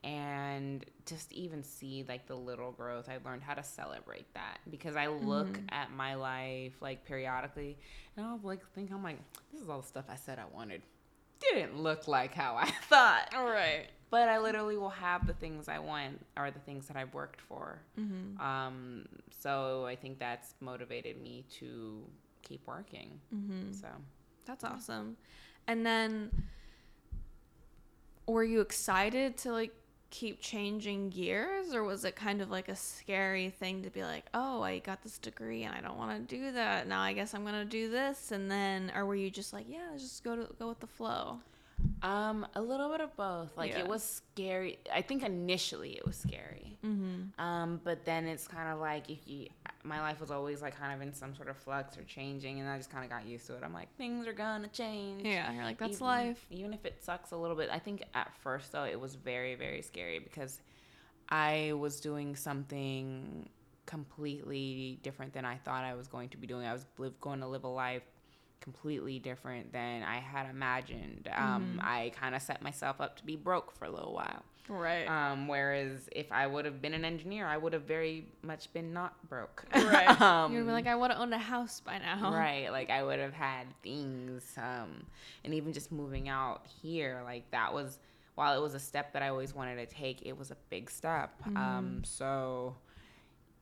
and 0.06 0.86
just 1.06 1.32
even 1.34 1.64
see 1.64 2.06
like 2.08 2.28
the 2.28 2.36
little 2.36 2.72
growth 2.72 3.10
i 3.10 3.18
learned 3.28 3.42
how 3.42 3.54
to 3.56 3.64
celebrate 3.64 4.32
that 4.36 4.60
because 4.70 4.96
i 4.96 5.08
look 5.08 5.48
Mhm. 5.58 5.66
at 5.72 5.92
my 5.92 6.14
life 6.14 6.74
like 6.80 7.04
periodically 7.06 7.78
and 8.16 8.26
i'll 8.26 8.40
like 8.44 8.62
think 8.76 8.92
i'm 8.92 9.02
like 9.04 9.18
this 9.52 9.62
is 9.62 9.68
all 9.68 9.82
the 9.82 9.88
stuff 9.88 10.06
i 10.10 10.16
said 10.16 10.38
i 10.38 10.46
wanted 10.56 10.82
didn't 11.40 11.78
look 11.82 12.08
like 12.08 12.34
how 12.36 12.56
i 12.56 12.66
thought 12.90 13.30
All 13.36 13.46
right. 13.46 13.88
but 14.12 14.30
I 14.30 14.38
literally 14.40 14.78
will 14.78 14.90
have 14.92 15.28
the 15.28 15.34
things 15.34 15.68
I 15.68 15.80
want 15.80 16.24
are 16.38 16.50
the 16.50 16.60
things 16.60 16.88
that 16.88 16.96
I've 16.96 17.14
worked 17.14 17.42
for. 17.42 17.82
Mhm. 18.00 18.40
Um, 18.40 19.06
so 19.42 19.86
I 19.86 19.96
think 19.98 20.20
that's 20.20 20.54
motivated 20.62 21.22
me 21.22 21.44
to 21.60 22.02
keep 22.42 22.66
working. 22.66 23.20
Mhm. 23.34 23.74
So 23.76 23.88
That's 24.46 24.64
awesome. 24.64 25.18
And 25.68 25.86
then 25.86 26.32
were 28.28 28.44
you 28.44 28.62
excited 28.62 29.38
to 29.40 29.52
like 29.52 29.74
keep 30.16 30.40
changing 30.40 31.10
gears 31.10 31.74
or 31.74 31.84
was 31.84 32.06
it 32.06 32.16
kind 32.16 32.42
of 32.42 32.50
like 32.50 32.70
a 32.70 32.76
scary 32.76 33.50
thing 33.50 33.84
to 33.84 33.90
be 33.90 34.02
like, 34.02 34.24
"Oh, 34.34 34.62
I 34.62 34.80
got 34.80 35.04
this 35.04 35.18
degree 35.18 35.64
and 35.64 35.76
I 35.76 35.82
don't 35.82 35.98
want 35.98 36.30
to 36.30 36.36
do 36.36 36.54
that. 36.54 36.88
Now 36.88 37.02
I 37.02 37.12
guess 37.12 37.34
I'm 37.34 37.44
going 37.44 37.56
to 37.56 37.66
do 37.66 37.90
this." 37.90 38.32
And 38.32 38.50
then 38.50 38.94
or 38.96 39.06
were 39.06 39.16
you 39.16 39.30
just 39.30 39.52
like, 39.52 39.66
"Yeah, 39.70 39.98
just 39.98 40.24
go 40.24 40.36
to 40.38 40.48
go 40.58 40.70
with 40.70 40.80
the 40.80 40.88
flow?" 40.88 41.40
Um, 42.06 42.46
a 42.54 42.62
little 42.62 42.90
bit 42.90 43.02
of 43.02 43.16
both. 43.18 43.58
Like 43.58 43.72
Yeah. 43.72 43.80
it 43.80 43.88
was 43.88 44.04
scary. 44.04 44.78
I 44.94 45.02
think 45.02 45.24
initially 45.24 45.98
it 45.98 46.06
was 46.06 46.16
scary. 46.16 46.78
Mhm. 46.84 47.38
Um, 47.40 47.82
but 47.84 48.06
then 48.06 48.28
it's 48.28 48.48
kind 48.48 48.72
of 48.72 48.80
like 48.80 49.10
if 49.10 49.28
you, 49.28 49.48
my 49.84 50.00
life 50.00 50.20
was 50.22 50.30
always 50.30 50.62
like 50.62 50.76
kind 50.78 50.94
of 50.94 51.02
in 51.02 51.14
some 51.14 51.34
sort 51.36 51.50
of 51.50 51.58
flux 51.58 51.98
or 51.98 52.04
changing, 52.04 52.60
and 52.60 52.70
I 52.70 52.78
just 52.78 52.92
kind 52.92 53.04
of 53.04 53.10
got 53.10 53.26
used 53.26 53.48
to 53.48 53.56
it. 53.56 53.64
I'm 53.64 53.74
like, 53.74 53.90
things 53.98 54.28
are 54.28 54.34
gonna 54.34 54.68
change. 54.68 55.24
Yeah, 55.26 55.52
you're 55.52 55.64
like, 55.64 55.80
"That's 55.80 55.96
even, 55.96 56.06
life." 56.08 56.46
Even 56.52 56.74
if 56.74 56.86
it 56.86 57.04
sucks 57.04 57.32
a 57.32 57.38
little 57.38 57.56
bit. 57.58 57.70
I 57.72 57.80
think 57.80 58.04
at 58.14 58.32
first 58.36 58.72
though 58.72 58.84
it 58.86 59.00
was 59.00 59.16
very 59.16 59.56
very 59.56 59.82
scary 59.82 60.20
because 60.20 60.62
I 61.30 61.74
was 61.74 62.00
doing 62.00 62.36
something 62.36 63.50
completely 63.88 65.00
different 65.04 65.34
than 65.34 65.46
I 65.46 65.58
thought 65.58 65.84
I 65.84 65.96
was 65.96 66.08
going 66.08 66.30
to 66.30 66.38
be 66.38 66.46
doing. 66.48 66.68
I 66.68 66.74
was 66.74 66.86
live, 67.00 67.20
going 67.20 67.40
to 67.40 67.48
live 67.48 67.64
a 67.64 67.68
life 67.68 68.04
completely 68.62 69.20
different 69.20 69.72
than 69.72 70.04
I 70.04 70.18
had 70.18 70.50
imagined. 70.50 71.30
Um, 71.36 71.80
I 71.84 72.12
kind 72.20 72.36
of 72.36 72.42
set 72.42 72.62
myself 72.62 73.00
up 73.00 73.18
to 73.18 73.26
be 73.26 73.36
broke 73.36 73.72
for 73.78 73.86
a 73.86 73.90
little 73.90 74.14
while. 74.14 74.44
Right. 74.68 75.06
Um, 75.08 75.48
whereas 75.48 76.10
if 76.12 76.32
I 76.32 76.48
would 76.48 76.66
have 76.66 76.82
been 76.82 76.94
an 76.96 77.06
engineer, 77.06 77.46
I 77.46 77.58
would 77.58 77.74
have 77.74 77.84
very 77.84 78.26
much 78.42 78.74
been 78.74 78.94
not 78.94 79.14
broke. 79.30 79.66
right. 79.74 80.20
um, 80.22 80.54
You'd 80.54 80.66
be 80.66 80.72
like, 80.72 80.88
"I 80.88 80.96
would 80.96 81.12
have 81.12 81.20
owned 81.20 81.34
a 81.34 81.38
house 81.38 81.82
by 81.82 82.00
now." 82.00 82.34
right. 82.34 82.72
Like 82.72 82.90
I 82.90 83.04
would 83.04 83.20
have 83.20 83.34
had 83.34 83.68
things. 83.84 84.44
Um, 84.58 85.06
and 85.44 85.54
even 85.54 85.72
just 85.72 85.92
moving 85.92 86.28
out 86.30 86.66
here, 86.82 87.22
like 87.24 87.50
that 87.52 87.74
was, 87.74 88.00
while 88.34 88.58
it 88.58 88.62
was 88.62 88.74
a 88.74 88.80
step 88.80 89.14
that 89.14 89.22
I 89.22 89.30
always 89.30 89.54
wanted 89.54 89.88
to 89.88 89.96
take, 89.96 90.24
it 90.26 90.36
was 90.38 90.50
a 90.50 90.58
big 90.72 90.90
step. 90.90 91.32
Um, 91.56 92.02
so 92.04 92.76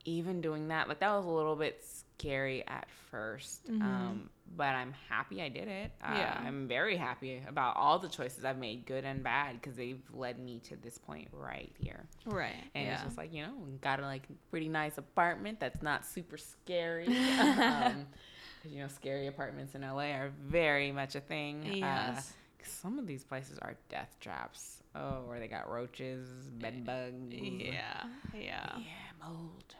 even 0.05 0.39
doing 0.41 0.69
that, 0.69 0.87
like 0.87 0.99
that 0.99 1.13
was 1.13 1.25
a 1.25 1.29
little 1.29 1.55
bit 1.55 1.83
scary 2.17 2.63
at 2.67 2.87
1st 3.11 3.69
Um, 3.81 4.29
but 4.55 4.67
I'm 4.75 4.93
happy 5.09 5.41
I 5.41 5.49
did 5.49 5.67
it. 5.67 5.91
Uh, 6.01 6.13
Yeah. 6.15 6.41
I'm 6.45 6.67
very 6.67 6.95
happy 6.95 7.41
about 7.47 7.75
all 7.75 7.97
the 7.99 8.07
choices 8.09 8.45
I've 8.45 8.57
made, 8.57 8.85
good 8.85 9.03
and 9.03 9.23
bad, 9.23 9.59
because 9.59 9.75
they've 9.75 10.01
led 10.13 10.37
me 10.39 10.59
to 10.69 10.75
this 10.75 10.97
point 10.97 11.27
right 11.31 11.71
here. 11.79 12.07
Right. 12.25 12.53
And 12.75 12.85
yeah. 12.85 12.93
it's 12.93 13.03
just 13.03 13.17
like, 13.17 13.33
you 13.33 13.43
know, 13.43 13.53
got 13.81 13.99
a 13.99 14.03
like 14.03 14.23
pretty 14.51 14.69
nice 14.69 14.97
apartment 14.97 15.59
that's 15.59 15.81
not 15.81 16.05
super 16.05 16.37
scary. 16.37 17.07
um, 17.39 18.05
you 18.63 18.79
know, 18.79 18.87
scary 18.87 19.27
apartments 19.27 19.75
in 19.75 19.81
LA 19.81 20.11
are 20.13 20.31
very 20.45 20.91
much 20.91 21.15
a 21.15 21.19
thing. 21.21 21.63
Uh, 21.65 21.75
Yes. 22.13 22.33
some 22.63 22.99
of 22.99 23.07
these 23.07 23.23
places 23.23 23.57
are 23.59 23.75
death 23.89 24.15
traps. 24.19 24.81
Oh, 24.95 25.23
where 25.25 25.39
they 25.39 25.47
got 25.47 25.69
roaches, 25.69 26.29
bed 26.59 26.85
bugs. 26.85 27.33
yeah. 27.33 28.03
Yeah. 28.35 28.77
Yeah, 28.77 29.25
mold. 29.27 29.75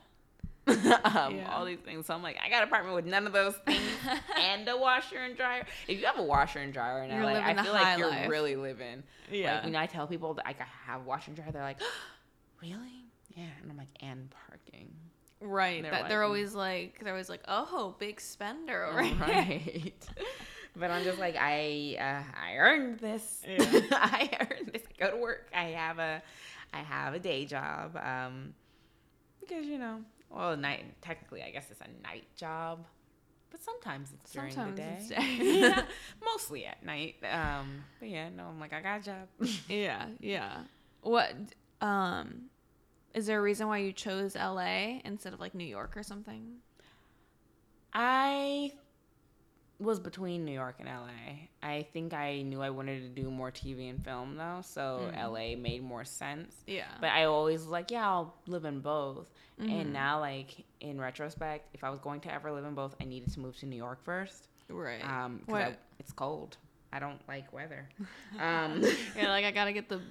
um, 0.68 1.36
Yeah. 1.36 1.50
All 1.52 1.66
these 1.66 1.80
things. 1.80 2.06
So 2.06 2.14
I'm 2.14 2.24
like, 2.24 2.38
I 2.44 2.50
got 2.50 2.62
an 2.64 2.68
apartment 2.68 2.96
with 2.96 3.06
none 3.06 3.28
of 3.28 3.34
those 3.34 3.56
things 3.66 3.82
and 4.38 4.68
a 4.68 4.78
washer 4.78 5.18
and 5.18 5.36
dryer. 5.36 5.66
If 5.88 6.00
you 6.00 6.06
have 6.06 6.18
a 6.20 6.24
washer 6.24 6.60
and 6.60 6.74
dryer 6.74 7.06
You're 7.06 7.24
LA, 7.24 7.40
I 7.40 7.54
feel 7.62 7.74
like 7.74 7.98
you're 7.98 8.10
life. 8.10 8.30
really 8.30 8.56
living. 8.56 9.04
Yeah. 9.32 9.56
Like 9.56 9.64
when 9.66 9.76
I 9.76 9.86
tell 9.88 10.08
people 10.08 10.34
that 10.36 10.48
I 10.48 10.56
have 10.86 11.06
washer 11.06 11.30
and 11.32 11.36
dryer, 11.36 11.52
they're 11.52 11.62
like, 11.64 11.82
really? 12.62 13.06
Yeah. 13.36 13.46
And 13.62 13.72
I'm 13.72 13.78
like, 13.78 13.90
and 14.02 14.30
parking. 14.48 14.94
Right. 15.42 15.82
They're 15.82 15.92
that 15.92 16.02
like- 16.02 16.10
they're 16.10 16.24
always 16.24 16.56
like 16.56 17.00
they're 17.04 17.14
always 17.14 17.30
like, 17.30 17.42
oh, 17.48 17.96
big 18.00 18.22
spender 18.22 19.02
here. 19.02 19.16
Right. 19.20 19.94
but 20.78 20.90
I'm 20.90 21.04
just 21.04 21.20
like 21.20 21.36
I 21.38 21.98
uh, 22.00 22.24
I 22.42 22.56
earned 22.56 23.00
this. 23.00 23.42
Yeah. 23.46 23.82
I 23.92 24.30
earned 24.40 24.72
this. 24.74 24.84
I 25.00 25.04
go 25.04 25.12
to 25.12 25.18
work. 25.18 25.50
I 25.54 25.66
have 25.66 26.00
a 26.00 26.22
I 26.74 26.78
have 26.80 27.14
a 27.14 27.20
day 27.20 27.46
job. 27.46 27.98
Um, 27.98 28.54
because 29.42 29.66
you 29.66 29.78
know, 29.78 30.00
well, 30.34 30.58
night 30.58 30.86
technically 31.02 31.44
I 31.44 31.52
guess 31.52 31.68
it's 31.72 31.82
a 31.82 32.04
night 32.04 32.26
job, 32.36 32.86
but 33.52 33.62
sometimes 33.62 34.10
it's 34.14 34.32
during 34.32 34.52
Sometimes 34.54 34.76
the 34.76 34.82
day. 34.82 34.98
it's 35.00 35.08
day. 35.10 35.60
yeah, 35.62 35.84
mostly 36.26 36.66
at 36.66 36.84
night. 36.84 37.16
Um, 37.30 37.84
but 38.00 38.10
yeah, 38.10 38.30
no, 38.30 38.46
I'm 38.46 38.60
like 38.60 38.74
I 38.74 38.82
got 38.82 39.02
a 39.02 39.04
job. 39.04 39.28
Yeah, 39.70 40.06
yeah. 40.20 40.62
What 41.02 41.34
um 41.82 42.46
is 43.14 43.28
there 43.28 43.40
a 43.40 43.42
reason 43.44 43.68
why 43.68 43.78
you 43.78 43.94
chose 43.94 44.36
LA 44.36 45.00
instead 45.06 45.34
of 45.34 45.40
like 45.40 45.54
New 45.54 45.66
York 45.68 45.96
or 45.96 46.04
something? 46.04 46.56
I 47.94 48.72
was 49.84 50.00
between 50.00 50.46
New 50.46 50.52
York 50.54 50.76
and 50.80 50.88
LA. 50.88 51.48
I 51.62 51.84
think 51.94 52.14
I 52.14 52.42
knew 52.42 52.62
I 52.62 52.70
wanted 52.70 53.02
to 53.02 53.22
do 53.22 53.30
more 53.30 53.52
TV 53.52 53.90
and 53.90 54.04
film 54.04 54.36
though, 54.36 54.60
so 54.64 55.12
LA 55.16 55.56
made 55.56 55.84
more 55.84 56.06
sense. 56.06 56.56
Yeah. 56.68 56.86
But 57.02 57.12
I 57.12 57.26
always 57.26 57.60
was 57.62 57.70
like, 57.70 57.92
yeah, 57.92 58.08
I'll 58.10 58.34
live 58.48 58.66
in 58.66 58.80
both. 58.80 59.28
And 59.60 59.94
now, 59.94 60.20
like 60.20 60.66
in 60.82 61.00
retrospect, 61.00 61.70
if 61.74 61.84
I 61.84 61.90
was 61.90 62.00
going 62.00 62.20
to 62.22 62.34
ever 62.34 62.52
live 62.52 62.66
in 62.66 62.74
both, 62.74 62.96
I 63.00 63.06
needed 63.06 63.32
to 63.34 63.40
move 63.40 63.56
to 63.60 63.66
New 63.66 63.78
York 63.78 64.04
first. 64.04 64.48
right. 64.70 65.04
Um, 65.04 65.40
'cause 65.40 65.48
What- 65.48 65.62
I- 65.62 65.78
it's 66.00 66.12
cold. 66.12 66.58
I 66.92 67.00
don't 67.00 67.22
like 67.28 67.52
weather. 67.54 67.88
Um, 68.40 68.82
yeah, 69.16 69.30
like 69.30 69.46
I 69.46 69.52
got 69.52 69.66
to 69.66 69.74
get 69.74 69.90
the 69.90 70.02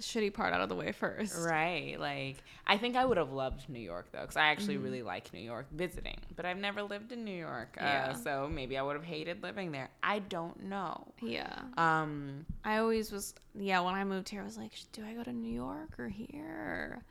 shitty 0.00 0.32
part 0.34 0.52
out 0.52 0.60
of 0.60 0.68
the 0.68 0.74
way 0.74 0.92
first. 0.92 1.36
right. 1.38 1.96
Like 1.98 2.36
I 2.66 2.78
think 2.78 2.96
I 2.96 3.04
would 3.04 3.16
have 3.16 3.32
loved 3.32 3.68
New 3.68 3.80
York 3.80 4.06
though, 4.12 4.20
because 4.22 4.36
I 4.36 4.46
actually 4.46 4.74
Mm-hmm. 4.74 4.84
really 4.84 5.02
like 5.02 5.32
New 5.32 5.40
York 5.40 5.66
visiting. 5.72 6.16
But 6.36 6.46
I've 6.46 6.56
never 6.58 6.82
lived 6.82 7.12
in 7.12 7.24
New 7.24 7.36
York, 7.36 7.76
uh, 7.80 7.84
Yeah. 7.84 8.12
so 8.14 8.48
maybe 8.52 8.76
I 8.78 8.82
would 8.82 8.96
have 8.96 9.04
hated 9.04 9.42
living 9.42 9.72
there. 9.72 9.88
I 10.02 10.20
don't 10.20 10.64
know. 10.64 11.08
Yeah. 11.20 11.58
Um, 11.76 12.46
I 12.64 12.78
always 12.78 13.10
was 13.12 13.34
yeah, 13.54 13.80
when 13.80 13.94
I 13.94 14.04
moved 14.04 14.28
here 14.28 14.42
I 14.42 14.44
was 14.44 14.56
like, 14.58 14.72
do 14.92 15.04
I 15.04 15.14
go 15.14 15.22
to 15.22 15.32
New 15.32 15.52
York 15.52 15.98
or 15.98 16.08
here? 16.08 17.02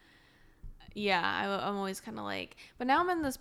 Yeah, 0.95 1.21
I, 1.23 1.67
I'm 1.67 1.75
always 1.75 1.99
kind 2.01 2.17
of 2.17 2.25
like, 2.25 2.55
but 2.77 2.87
now 2.87 2.99
I'm 2.99 3.09
in 3.09 3.21
this 3.21 3.37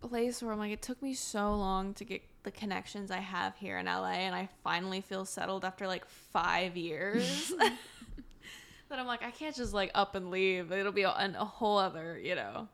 place 0.00 0.42
where 0.42 0.52
I'm 0.52 0.58
like, 0.58 0.72
it 0.72 0.82
took 0.82 1.02
me 1.02 1.14
so 1.14 1.54
long 1.54 1.94
to 1.94 2.04
get 2.04 2.22
the 2.44 2.50
connections 2.50 3.10
I 3.10 3.18
have 3.18 3.54
here 3.56 3.78
in 3.78 3.86
LA, 3.86 4.10
and 4.26 4.34
I 4.34 4.48
finally 4.64 5.00
feel 5.00 5.24
settled 5.24 5.64
after 5.64 5.86
like 5.86 6.04
five 6.06 6.76
years. 6.76 7.52
that 8.92 9.00
I'm 9.00 9.06
like, 9.06 9.22
I 9.22 9.30
can't 9.30 9.56
just 9.56 9.72
like 9.72 9.90
up 9.94 10.14
and 10.14 10.30
leave. 10.30 10.70
It'll 10.70 10.92
be 10.92 11.02
a, 11.02 11.10
a 11.10 11.44
whole 11.44 11.78
other, 11.78 12.20
you 12.22 12.34
know. 12.34 12.68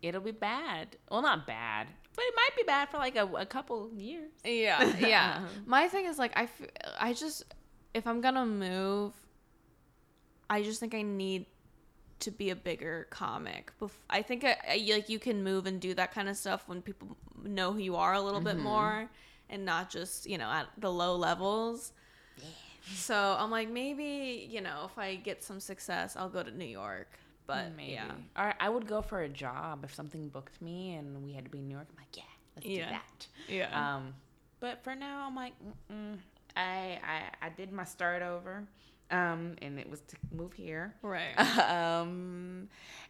it'll 0.00 0.20
be 0.20 0.30
bad. 0.30 0.96
Well, 1.10 1.22
not 1.22 1.46
bad, 1.46 1.88
but 2.14 2.24
it 2.24 2.34
might 2.36 2.56
be 2.56 2.62
bad 2.62 2.88
for 2.88 2.98
like 2.98 3.16
a, 3.16 3.26
a 3.26 3.46
couple 3.46 3.90
years. 3.94 4.30
Yeah, 4.44 4.96
yeah. 5.00 5.38
Um. 5.38 5.48
My 5.66 5.88
thing 5.88 6.06
is 6.06 6.18
like 6.18 6.32
I, 6.36 6.44
f- 6.44 6.70
I 6.98 7.12
just 7.12 7.44
if 7.94 8.06
I'm 8.06 8.20
gonna 8.20 8.46
move, 8.46 9.12
I 10.48 10.62
just 10.62 10.78
think 10.78 10.94
I 10.94 11.02
need 11.02 11.46
to 12.20 12.30
be 12.30 12.50
a 12.50 12.56
bigger 12.56 13.08
comic. 13.10 13.72
Bef- 13.80 13.90
I 14.08 14.22
think 14.22 14.44
I, 14.44 14.56
I, 14.68 14.88
like 14.92 15.08
you 15.08 15.18
can 15.18 15.42
move 15.42 15.66
and 15.66 15.80
do 15.80 15.94
that 15.94 16.12
kind 16.14 16.28
of 16.28 16.36
stuff 16.36 16.62
when 16.66 16.80
people 16.80 17.16
know 17.42 17.72
who 17.72 17.80
you 17.80 17.96
are 17.96 18.14
a 18.14 18.20
little 18.20 18.40
bit 18.40 18.54
mm-hmm. 18.54 18.64
more, 18.64 19.10
and 19.50 19.64
not 19.64 19.90
just 19.90 20.26
you 20.26 20.38
know 20.38 20.48
at 20.48 20.68
the 20.78 20.92
low 20.92 21.16
levels. 21.16 21.92
So 22.94 23.36
I'm 23.38 23.50
like 23.50 23.70
maybe 23.70 24.46
you 24.50 24.60
know 24.60 24.82
if 24.90 24.98
I 24.98 25.16
get 25.16 25.42
some 25.42 25.60
success, 25.60 26.16
I'll 26.16 26.28
go 26.28 26.42
to 26.42 26.50
New 26.50 26.64
York. 26.66 27.08
But 27.46 27.76
Maybe. 27.76 27.92
yeah, 27.92 28.10
Or 28.36 28.54
I 28.58 28.68
would 28.68 28.88
go 28.88 29.02
for 29.02 29.20
a 29.22 29.28
job 29.28 29.84
if 29.84 29.94
something 29.94 30.28
booked 30.30 30.60
me 30.60 30.94
and 30.94 31.22
we 31.22 31.32
had 31.32 31.44
to 31.44 31.50
be 31.50 31.58
in 31.58 31.68
New 31.68 31.74
York. 31.74 31.86
I'm 31.90 31.96
like, 31.96 32.16
yeah, 32.16 32.22
let's 32.56 32.66
Yeah. 32.66 32.86
do 32.86 32.90
that. 32.90 33.26
yeah, 33.46 33.96
Um, 33.96 34.14
but 34.58 34.82
for 34.82 34.94
now, 34.96 35.26
I'm 35.28 35.36
like. 35.36 35.52
I, 36.56 36.98
I 37.04 37.46
I 37.46 37.48
did 37.50 37.70
my 37.70 37.84
start 37.84 38.22
over, 38.22 38.64
um, 39.10 39.56
and 39.60 39.78
it 39.78 39.88
was 39.90 40.00
to 40.08 40.16
move 40.34 40.54
here. 40.54 40.94
right. 41.02 41.38
um, 41.70 42.68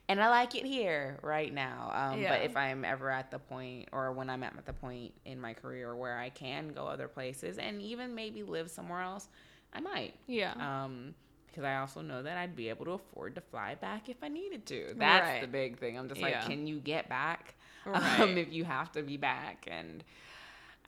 and 0.09 0.20
I 0.20 0.29
like 0.29 0.55
it 0.55 0.64
here 0.66 1.18
right 1.22 1.53
now. 1.55 1.93
Um, 1.95 2.20
Yeah. 2.20 2.31
But 2.33 2.43
if 2.43 2.57
I'm 2.57 2.85
ever 2.85 3.09
at 3.11 3.31
the 3.31 3.39
point, 3.39 3.89
or 3.93 4.12
when 4.12 4.29
I'm 4.29 4.43
at 4.43 4.66
the 4.66 4.72
point 4.72 5.12
in 5.24 5.41
my 5.41 5.55
career 5.55 5.95
where 5.97 6.18
I 6.18 6.29
can 6.31 6.68
go 6.68 6.87
other 6.87 7.09
places 7.09 7.57
and 7.59 7.81
even 7.81 8.14
maybe 8.14 8.43
live 8.43 8.68
somewhere 8.70 9.01
else, 9.01 9.29
I 9.77 9.81
might. 9.81 10.14
yeah. 10.27 10.55
Um, 10.85 11.14
because 11.47 11.64
I 11.64 11.77
also 11.77 12.03
know 12.03 12.22
that 12.22 12.37
I'd 12.37 12.55
be 12.55 12.68
able 12.68 12.85
to 12.85 12.91
afford 12.93 13.35
to 13.37 13.41
fly 13.41 13.77
back 13.77 14.11
if 14.11 14.16
I 14.22 14.29
needed 14.29 14.66
to. 14.66 14.95
That's 14.97 15.27
Right. 15.27 15.41
the 15.41 15.47
big 15.47 15.79
thing. 15.79 15.99
I'm 15.99 16.07
just 16.09 16.20
like, 16.20 16.33
Yeah. 16.35 16.47
can 16.47 16.66
you 16.66 16.81
get 16.81 17.09
back? 17.09 17.55
Right. 17.87 18.20
Um, 18.20 18.37
if 18.37 18.53
you 18.53 18.64
have 18.64 18.91
to 18.93 19.03
be 19.03 19.16
back, 19.16 19.68
and 19.70 20.03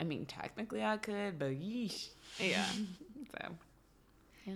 I 0.00 0.04
mean, 0.04 0.26
technically 0.26 0.82
I 0.82 0.96
could, 0.96 1.38
but 1.38 1.50
yeesh. 1.52 2.08
yeah. 2.40 2.66
So 3.32 3.54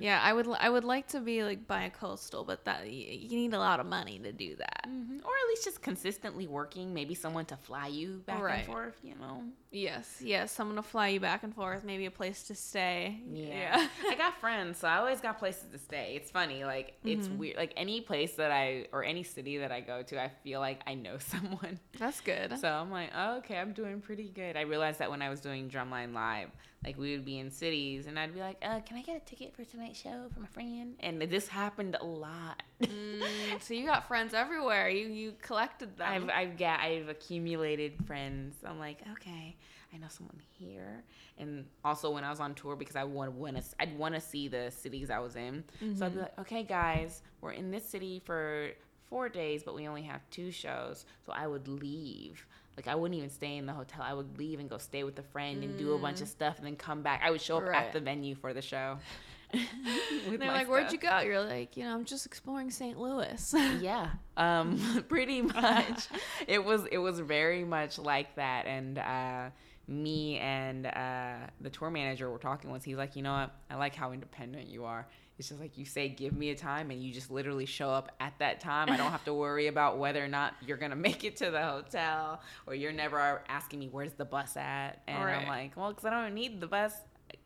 Yeah, 0.01 0.21
I 0.23 0.33
would. 0.33 0.47
I 0.59 0.69
would 0.71 0.85
like 0.85 1.09
to 1.09 1.21
be 1.21 1.43
like 1.45 1.67
by 1.67 1.85
a 1.85 1.91
coastal, 1.91 2.45
but 2.45 2.65
that 2.65 2.91
you 2.91 3.37
need 3.37 3.55
a 3.55 3.59
lot 3.59 3.81
of 3.81 3.87
money 3.87 4.19
to 4.21 4.33
do 4.33 4.57
that. 4.57 4.87
Mhm. 4.89 5.25
or 5.25 5.31
at 5.31 5.49
least 5.49 5.65
just 5.65 5.81
consistently 5.83 6.47
working. 6.49 6.93
Maybe 6.93 7.15
someone 7.15 7.45
to 7.47 7.57
fly 7.57 7.87
you 7.87 8.23
back 8.27 8.41
Right. 8.43 8.57
and 8.59 8.67
forth. 8.67 8.99
You 9.03 9.15
know. 9.17 9.45
Yes, 9.71 10.21
yes, 10.23 10.53
someone 10.53 10.77
to 10.77 10.83
fly 10.83 11.09
you 11.09 11.21
back 11.21 11.45
and 11.45 11.55
forth, 11.55 11.83
maybe 11.85 12.05
a 12.07 12.11
place 12.11 12.43
to 12.45 12.55
stay. 12.55 13.21
Yeah. 13.33 13.89
I 14.07 14.15
got 14.17 14.37
friends, 14.39 14.79
so 14.79 14.89
I 14.89 14.97
always 14.99 15.21
got 15.21 15.39
places 15.39 15.65
to 15.73 15.79
stay. 15.79 16.15
It's 16.17 16.31
funny, 16.31 16.65
like 16.65 16.95
it's 17.05 17.27
Mm-hmm. 17.29 17.39
weird. 17.39 17.57
Like 17.57 17.73
any 17.77 18.01
place 18.03 18.35
that 18.35 18.51
I 18.51 18.87
or 18.93 19.03
any 19.05 19.23
city 19.23 19.59
that 19.59 19.73
I 19.73 19.81
go 19.81 20.03
to, 20.03 20.21
I 20.23 20.29
feel 20.45 20.61
like 20.61 20.81
I 20.87 20.95
know 20.95 21.17
someone. 21.33 21.79
that's 21.99 22.21
good. 22.21 22.59
So 22.59 22.69
I'm 22.69 22.91
like, 22.91 23.11
oh, 23.17 23.39
okay, 23.39 23.57
I'm 23.59 23.73
doing 23.73 24.01
pretty 24.01 24.29
good. 24.29 24.57
I 24.57 24.63
realized 24.63 24.99
that 24.99 25.11
when 25.11 25.23
I 25.23 25.31
was 25.31 25.41
doing 25.41 25.71
Drumline 25.71 26.13
Live, 26.13 26.51
like 26.85 26.99
we 26.99 27.13
would 27.13 27.25
be 27.25 27.39
in 27.39 27.51
cities, 27.51 28.07
and 28.07 28.19
I'd 28.19 28.35
be 28.35 28.41
like, 28.41 28.57
uh, 28.63 28.81
"Can 28.81 28.97
I 28.97 29.03
get 29.03 29.17
a 29.17 29.21
ticket 29.21 29.55
for 29.55 29.65
tonight's 29.65 30.01
show 30.01 30.29
for 30.33 30.41
my 30.41 30.47
friend?" 30.47 30.95
And 31.01 31.23
this 31.23 31.49
happened 31.49 31.97
a 32.01 32.05
lot. 32.05 32.63
Mm, 32.83 33.23
so 33.61 33.75
you 33.75 33.87
got 33.87 34.09
friends 34.09 34.35
everywhere. 34.35 34.89
You 34.89 35.07
you 35.09 35.35
collected 35.41 35.97
them. 35.97 36.09
I've 36.11 36.31
I've 36.31 36.59
got 36.59 36.81
I've 36.81 37.09
accumulated 37.09 38.05
friends. 38.07 38.57
I'm 38.67 38.79
like, 38.79 38.99
okay, 39.13 39.57
I 39.95 39.99
know 39.99 40.09
someone 40.09 40.41
here, 40.59 41.05
and 41.39 41.67
also 41.85 42.11
when 42.11 42.25
I 42.25 42.31
was 42.31 42.41
on 42.41 42.55
tour 42.55 42.75
because 42.75 42.97
I 42.97 43.05
want 43.05 43.33
want 43.33 43.57
to 43.57 43.63
I'd 43.79 43.97
want 43.97 44.15
to 44.15 44.21
see 44.21 44.49
the 44.49 44.71
cities 44.71 45.11
I 45.11 45.21
was 45.21 45.37
in. 45.37 45.65
So 45.97 46.07
I'd 46.07 46.15
be 46.15 46.21
like, 46.21 46.39
okay, 46.41 46.63
guys, 46.65 47.23
we're 47.41 47.53
in 47.53 47.71
this 47.71 47.89
city 47.89 48.21
for 48.25 48.71
four 49.09 49.29
days, 49.29 49.63
but 49.63 49.75
we 49.75 49.87
only 49.87 50.03
have 50.03 50.23
two 50.31 50.51
shows. 50.51 51.05
So 51.25 51.33
I 51.33 51.47
would 51.47 51.69
leave. 51.69 52.47
Like 52.77 52.89
I 52.89 52.95
wouldn't 52.95 53.17
even 53.19 53.31
stay 53.31 53.57
in 53.57 53.67
the 53.67 53.73
hotel. 53.73 54.01
I 54.03 54.15
would 54.15 54.39
leave 54.39 54.59
and 54.61 54.69
go 54.71 54.79
stay 54.79 55.05
with 55.05 55.19
a 55.19 55.23
friend 55.23 55.63
and 55.63 55.77
do 55.79 55.93
a 55.95 55.99
bunch 55.99 56.21
of 56.23 56.29
stuff, 56.29 56.57
and 56.59 56.67
then 56.67 56.77
come 56.77 57.03
back. 57.03 57.21
I 57.25 57.31
would 57.31 57.41
show 57.41 57.59
up 57.59 57.65
Right. 57.65 57.85
at 57.87 57.93
the 57.93 58.01
venue 58.01 58.35
for 58.35 58.53
the 58.55 58.63
show. 58.63 58.99
And 59.53 60.41
they're 60.41 60.49
like, 60.51 60.69
"Where'd 60.71 60.91
you 60.93 60.99
go?" 60.99 61.19
You're 61.21 61.45
like, 61.45 61.77
"You 61.77 61.85
know, 61.85 61.95
I'm 61.95 62.05
just 62.07 62.25
exploring 62.25 62.71
St. 62.71 62.99
Louis." 62.99 63.55
yeah 63.81 64.09
um 64.39 65.05
pretty 65.09 65.43
much 65.43 66.09
it 66.49 66.65
was 66.65 66.87
it 66.91 66.97
was 66.97 67.21
very 67.21 67.63
much 67.65 67.99
like 67.99 68.35
that 68.37 68.65
and 68.67 68.99
uh 68.99 69.51
me 69.89 70.39
and 70.39 70.87
uh 70.87 71.35
the 71.61 71.69
tour 71.69 71.91
manager 71.91 72.31
were 72.31 72.39
talking 72.39 72.71
once 72.71 72.83
he's 72.85 72.97
like 72.97 73.15
you 73.15 73.21
know 73.23 73.33
what 73.33 73.51
i 73.69 73.75
like 73.75 73.95
how 73.95 74.13
independent 74.13 74.69
you 74.69 74.85
are 74.87 75.07
it's 75.39 75.49
just 75.49 75.61
like 75.61 75.77
you 75.79 75.85
say 75.85 76.09
give 76.09 76.33
me 76.35 76.51
a 76.51 76.55
time 76.55 76.91
and 76.91 77.03
you 77.03 77.13
just 77.13 77.31
literally 77.31 77.67
show 77.67 77.91
up 77.91 78.13
at 78.21 78.33
that 78.39 78.61
time 78.61 78.91
i 78.91 78.97
don't 78.97 79.11
have 79.11 79.25
to 79.25 79.35
worry 79.35 79.67
about 79.67 79.99
whether 79.99 80.23
or 80.25 80.29
not 80.29 80.55
you're 80.65 80.77
gonna 80.77 80.97
make 81.09 81.25
it 81.25 81.37
to 81.37 81.51
the 81.51 81.63
hotel 81.63 82.41
or 82.67 82.75
you're 82.75 82.93
never 82.93 83.43
asking 83.49 83.79
me 83.79 83.89
where's 83.91 84.13
the 84.13 84.25
bus 84.25 84.57
at 84.57 85.03
and 85.07 85.25
Right. 85.25 85.37
i'm 85.43 85.49
like 85.49 85.77
well 85.77 85.89
because 85.91 86.05
i 86.05 86.11
don't 86.11 86.35
need 86.35 86.61
the 86.61 86.67
bus 86.67 86.93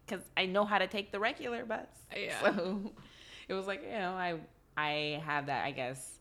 because 0.05 0.25
i 0.37 0.47
know 0.47 0.65
how 0.65 0.79
to 0.79 0.87
take 0.87 1.13
the 1.13 1.21
regular 1.21 1.65
bus 1.65 1.87
Yeah. 2.17 2.41
so 2.41 2.93
it 3.49 3.55
was 3.55 3.67
like 3.67 3.83
you 3.83 3.99
know 3.99 4.13
i 4.13 4.35
i 4.77 5.23
have 5.25 5.47
that 5.47 5.65
i 5.65 5.71
guess 5.71 6.13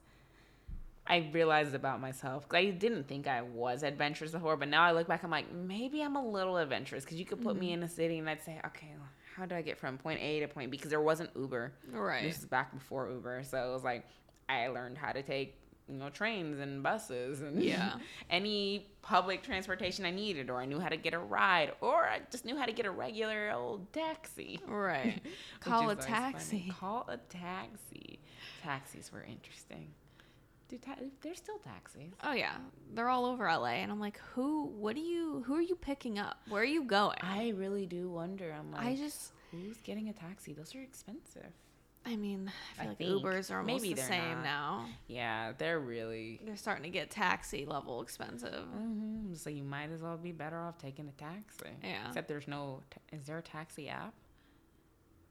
I 1.07 1.29
realized 1.33 1.75
about 1.75 2.01
myself 2.01 2.49
'cause 2.49 2.57
I 2.57 2.71
didn't 2.71 3.03
think 3.07 3.27
I 3.27 3.43
was 3.43 3.83
adventurous 3.83 4.31
before, 4.31 4.57
but 4.57 4.69
now 4.69 4.81
I 4.81 4.91
look 4.91 5.07
back, 5.07 5.23
I'm 5.23 5.29
like, 5.29 5.51
maybe 5.51 6.01
I'm 6.01 6.15
a 6.15 6.27
little 6.27 6.57
adventurous 6.57 7.03
because 7.05 7.19
you 7.19 7.25
could 7.25 7.41
put 7.43 7.55
me 7.55 7.67
mm-hmm. 7.67 7.73
in 7.75 7.83
a 7.83 7.87
city 7.87 8.17
and 8.17 8.27
I'd 8.27 8.41
say, 8.41 8.59
okay, 8.65 8.89
how 9.35 9.45
do 9.45 9.55
I 9.55 9.61
get 9.61 9.77
from 9.77 9.97
point 9.97 10.19
A 10.21 10.39
to 10.41 10.47
point 10.47 10.71
B? 10.71 10.77
Because 10.77 10.89
there 10.89 11.01
wasn't 11.01 11.29
Uber. 11.35 11.73
right. 11.91 12.23
This 12.23 12.39
is 12.39 12.45
back 12.45 12.73
before 12.73 13.09
Uber, 13.09 13.43
so 13.43 13.57
it 13.69 13.73
was 13.73 13.83
like 13.83 14.05
I 14.47 14.67
learned 14.67 14.97
how 14.97 15.11
to 15.11 15.21
take 15.21 15.55
you 15.87 15.95
know 15.97 16.09
trains 16.09 16.59
and 16.59 16.81
buses 16.81 17.41
and 17.41 17.61
Yeah. 17.61 17.97
any 18.29 18.87
public 19.01 19.43
transportation 19.43 20.05
I 20.05 20.11
needed, 20.11 20.49
or 20.49 20.59
I 20.59 20.65
knew 20.65 20.79
how 20.79 20.89
to 20.89 20.97
get 20.97 21.13
a 21.13 21.19
ride, 21.19 21.73
or 21.81 22.05
I 22.07 22.21
just 22.31 22.45
knew 22.45 22.57
how 22.57 22.65
to 22.65 22.71
get 22.71 22.85
a 22.85 22.91
regular 22.91 23.51
old 23.53 23.91
taxi. 23.93 24.59
Right. 24.67 25.21
Call 25.59 25.79
a 25.79 25.81
always 25.83 25.97
funny. 25.99 26.11
taxi. 26.11 26.73
Call 26.79 27.05
a 27.09 27.17
taxi. 27.17 28.19
Taxis 28.63 29.11
were 29.11 29.23
interesting. 29.23 29.89
Dude, 30.67 30.81
ta- 30.81 30.95
they're 31.21 31.35
still 31.35 31.59
taxis. 31.59 32.13
Oh 32.23 32.33
yeah, 32.33 32.55
they're 32.93 33.09
all 33.09 33.25
over 33.25 33.45
LA, 33.45 33.75
and 33.83 33.91
I'm 33.91 33.99
like, 33.99 34.19
who? 34.33 34.65
What 34.65 34.95
do 34.95 35.01
you? 35.01 35.43
Who 35.45 35.55
are 35.55 35.61
you 35.61 35.75
picking 35.75 36.17
up? 36.17 36.37
Where 36.49 36.61
are 36.61 36.65
you 36.65 36.83
going? 36.83 37.17
I 37.21 37.49
really 37.49 37.85
do 37.85 38.09
wonder. 38.09 38.51
I'm 38.57 38.71
like, 38.71 38.85
I 38.85 38.95
just, 38.95 39.31
who's 39.51 39.77
getting 39.81 40.09
a 40.09 40.13
taxi? 40.13 40.53
Those 40.53 40.73
are 40.73 40.81
expensive. 40.81 41.51
I 42.07 42.15
mean, 42.15 42.51
I 42.79 42.81
feel 42.81 42.85
I 42.85 42.89
like 42.89 42.97
think. 42.97 43.09
Ubers 43.23 43.51
are 43.51 43.59
almost 43.59 43.81
Maybe 43.83 43.93
the 43.95 44.01
same 44.01 44.35
not. 44.35 44.43
now. 44.43 44.85
Yeah, 45.07 45.53
they're 45.57 45.79
really. 45.79 46.39
They're 46.45 46.55
starting 46.55 46.83
to 46.83 46.89
get 46.89 47.09
taxi 47.09 47.65
level 47.65 48.01
expensive. 48.01 48.53
Mm-hmm. 48.53 49.33
So 49.35 49.49
you 49.49 49.63
might 49.63 49.91
as 49.91 50.01
well 50.01 50.17
be 50.17 50.31
better 50.31 50.59
off 50.59 50.77
taking 50.77 51.07
a 51.07 51.11
taxi. 51.11 51.69
Yeah. 51.83 52.07
Except 52.07 52.27
there's 52.27 52.47
no. 52.47 52.81
Is 53.11 53.25
there 53.25 53.37
a 53.39 53.41
taxi 53.43 53.89
app? 53.89 54.13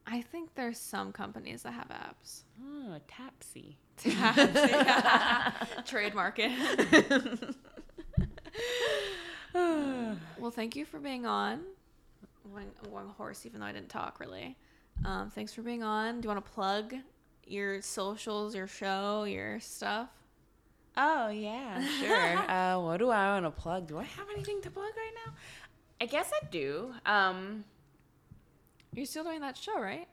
I 0.07 0.21
think 0.21 0.55
there's 0.55 0.79
some 0.79 1.13
companies 1.13 1.63
that 1.63 1.73
have 1.73 1.89
apps. 1.89 2.43
Oh, 2.63 2.99
Tapsy. 3.09 3.77
Trademark 5.85 6.39
it. 6.39 7.55
well, 9.55 10.51
thank 10.51 10.77
you 10.77 10.85
for 10.85 10.99
being 10.99 11.27
on. 11.27 11.61
I'm 12.45 12.53
going, 12.53 12.71
I'm 12.85 12.91
going 12.91 13.09
horse, 13.17 13.47
even 13.47 13.61
though 13.61 13.67
I 13.67 13.73
didn't 13.73 13.89
talk 13.89 14.21
really. 14.21 14.57
Um, 15.05 15.31
thanks 15.31 15.53
for 15.53 15.63
being 15.63 15.83
on. 15.83 16.21
Do 16.21 16.27
you 16.27 16.35
want 16.35 16.45
to 16.45 16.51
plug 16.53 16.95
your 17.47 17.83
socials, 17.83 18.55
your 18.55 18.67
show, 18.67 19.25
your 19.25 19.61
stuff? 19.61 20.09
Oh 20.97 21.29
yeah, 21.29 21.85
sure. 22.01 22.39
uh, 22.51 22.81
what 22.81 22.99
do 22.99 23.11
I 23.11 23.35
want 23.35 23.45
to 23.45 23.51
plug? 23.51 23.89
Do 23.89 23.99
I 23.99 24.05
have 24.05 24.27
anything 24.35 24.61
to 24.63 24.71
plug 24.71 24.93
right 24.97 25.13
now? 25.27 25.33
I 26.01 26.07
guess 26.07 26.31
I 26.33 26.47
do. 26.51 26.93
Um. 27.07 27.65
You're 28.95 29.07
still 29.07 29.25
doing 29.25 29.41
that 29.41 29.57
show, 29.57 29.81
right? 29.81 30.07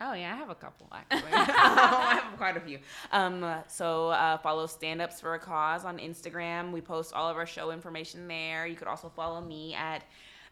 Oh 0.00 0.12
yeah, 0.12 0.32
I 0.34 0.36
have 0.36 0.50
a 0.50 0.54
couple 0.54 0.88
actually. 0.92 1.22
I 1.32 2.20
have 2.22 2.36
quite 2.36 2.56
a 2.56 2.60
few. 2.60 2.78
Um, 3.12 3.44
so 3.68 4.08
uh, 4.10 4.38
follow 4.38 4.66
Stand 4.66 5.00
Ups 5.00 5.20
for 5.20 5.34
a 5.34 5.38
Cause 5.38 5.84
on 5.84 5.98
Instagram. 5.98 6.72
We 6.72 6.80
post 6.80 7.12
all 7.12 7.28
of 7.28 7.36
our 7.36 7.46
show 7.46 7.70
information 7.70 8.26
there. 8.28 8.66
You 8.66 8.76
could 8.76 8.88
also 8.88 9.08
follow 9.08 9.40
me 9.40 9.74
at 9.74 10.04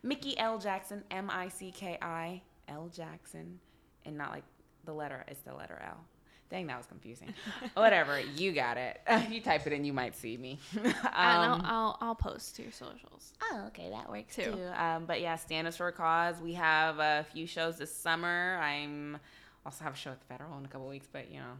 Micki 0.04 0.34
L 0.36 0.58
Jackson, 0.58 1.02
M 1.10 1.28
I 1.30 1.48
C 1.48 1.70
K 1.70 1.98
I 2.00 2.42
L 2.68 2.90
Jackson, 2.94 3.58
and 4.04 4.16
not 4.16 4.30
like 4.30 4.44
the 4.84 4.92
letter. 4.92 5.24
It's 5.28 5.42
the 5.42 5.54
letter 5.54 5.80
L. 5.86 6.04
Dang, 6.52 6.66
that 6.66 6.76
was 6.76 6.84
confusing. 6.84 7.32
Whatever, 7.74 8.20
you 8.20 8.52
got 8.52 8.76
it. 8.76 9.00
if 9.08 9.30
you 9.32 9.40
type 9.40 9.66
it 9.66 9.72
in, 9.72 9.86
you 9.86 9.94
might 9.94 10.14
see 10.14 10.36
me. 10.36 10.58
and 10.84 10.94
I'll, 11.14 11.52
Um, 11.54 11.62
I'll, 11.64 11.98
I'll 12.02 12.14
post 12.14 12.56
to 12.56 12.62
your 12.62 12.72
socials. 12.72 13.32
Oh, 13.42 13.64
okay, 13.68 13.88
that 13.88 14.10
works 14.10 14.36
Too. 14.36 14.52
too. 14.52 14.68
Um, 14.76 15.06
but 15.06 15.22
yeah, 15.22 15.36
Stand 15.36 15.66
Ups 15.66 15.78
for 15.78 15.88
a 15.88 15.92
Cause. 15.92 16.42
We 16.42 16.52
have 16.52 16.98
a 16.98 17.24
few 17.32 17.46
shows 17.46 17.78
this 17.78 17.90
summer. 17.94 18.58
I'm 18.62 19.16
also 19.64 19.82
have 19.82 19.94
a 19.94 19.96
show 19.96 20.10
at 20.10 20.20
the 20.20 20.26
Federal 20.26 20.58
in 20.58 20.66
a 20.66 20.68
couple 20.68 20.88
weeks, 20.88 21.08
but 21.10 21.30
you 21.30 21.38
know, 21.38 21.56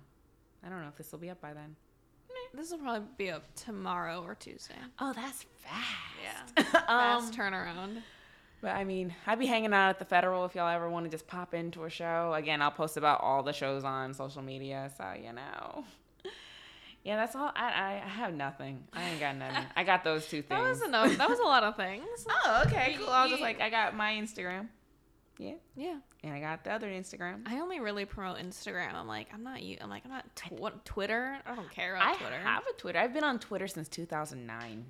I 0.63 0.69
don't 0.69 0.83
know 0.83 0.89
if 0.89 0.97
this 0.97 1.11
will 1.11 1.21
be 1.21 1.31
up 1.31 1.41
by 1.41 1.55
then. 1.55 1.75
This 2.53 2.71
will 2.71 2.79
probably 2.79 3.09
be 3.17 3.31
up 3.31 3.45
tomorrow 3.55 4.23
or 4.23 4.35
Tuesday. 4.35 4.75
Oh, 4.99 5.15
that's 5.15 5.47
fast. 5.61 5.87
Yeah. 6.23 6.63
um, 6.87 7.23
Fast 7.23 7.33
turnaround. 7.33 8.03
But 8.63 8.71
I 8.71 8.85
mean, 8.85 9.15
I'd 9.27 9.39
be 9.39 9.47
hanging 9.47 9.75
out 9.75 9.91
at 9.91 9.99
the 9.99 10.05
Federal 10.05 10.45
if 10.47 10.55
y'all 10.55 10.69
ever 10.69 10.89
want 10.89 11.05
to 11.05 11.11
just 11.11 11.27
pop 11.27 11.53
into 11.53 11.85
a 11.85 11.91
show. 11.91 12.33
Again, 12.33 12.63
I'll 12.63 12.71
post 12.71 12.97
about 12.97 13.21
all 13.21 13.43
the 13.43 13.53
shows 13.53 13.85
on 13.85 14.15
social 14.15 14.41
media, 14.41 14.91
so 14.97 15.13
you 15.21 15.33
know. 15.33 15.85
Yeah, 17.05 17.17
that's 17.17 17.35
all. 17.35 17.51
I, 17.57 17.73
I, 17.73 18.03
I 18.05 18.09
have 18.09 18.33
nothing. 18.33 18.85
I 18.93 19.03
ain't 19.03 19.19
got 19.19 19.35
nothing. 19.35 19.65
I 19.77 19.83
got 19.83 20.05
those 20.05 20.25
two 20.25 20.41
things. 20.41 20.49
That 20.49 20.69
was 20.69 20.83
enough. 20.83 21.19
That 21.19 21.29
was 21.29 21.41
a 21.41 21.43
lot 21.43 21.65
of 21.65 21.77
things. 21.77 22.05
Oh, 22.45 22.63
okay, 22.67 22.97
cool. 22.97 23.09
I 23.09 23.23
was 23.23 23.31
just 23.33 23.43
like, 23.43 23.61
I 23.61 23.71
got 23.71 23.97
my 23.97 24.13
Instagram. 24.13 24.69
Yeah. 25.39 25.55
Yeah. 25.75 25.97
And 26.23 26.33
I 26.33 26.39
got 26.39 26.63
the 26.63 26.71
other 26.73 26.87
Instagram. 26.87 27.43
I 27.47 27.59
only 27.59 27.81
really 27.81 28.05
promote 28.05 28.39
Instagram. 28.39 28.95
I'm 28.95 29.09
like, 29.09 29.29
I'm 29.35 29.43
not 29.43 29.63
you. 29.63 29.79
I'm 29.81 29.91
like, 29.91 30.03
I'm 30.05 30.13
not 30.13 30.25
tw- 30.37 30.85
Twitter. 30.85 31.39
I 31.45 31.55
don't 31.57 31.71
care 31.71 31.97
I 31.97 32.11
about 32.13 32.19
Twitter. 32.19 32.37
I 32.37 32.49
have 32.49 32.63
a 32.73 32.79
Twitter. 32.79 32.99
I've 33.01 33.13
been 33.13 33.25
on 33.25 33.41
Twitter 33.41 33.67
since 33.67 33.89
2009. 33.89 34.85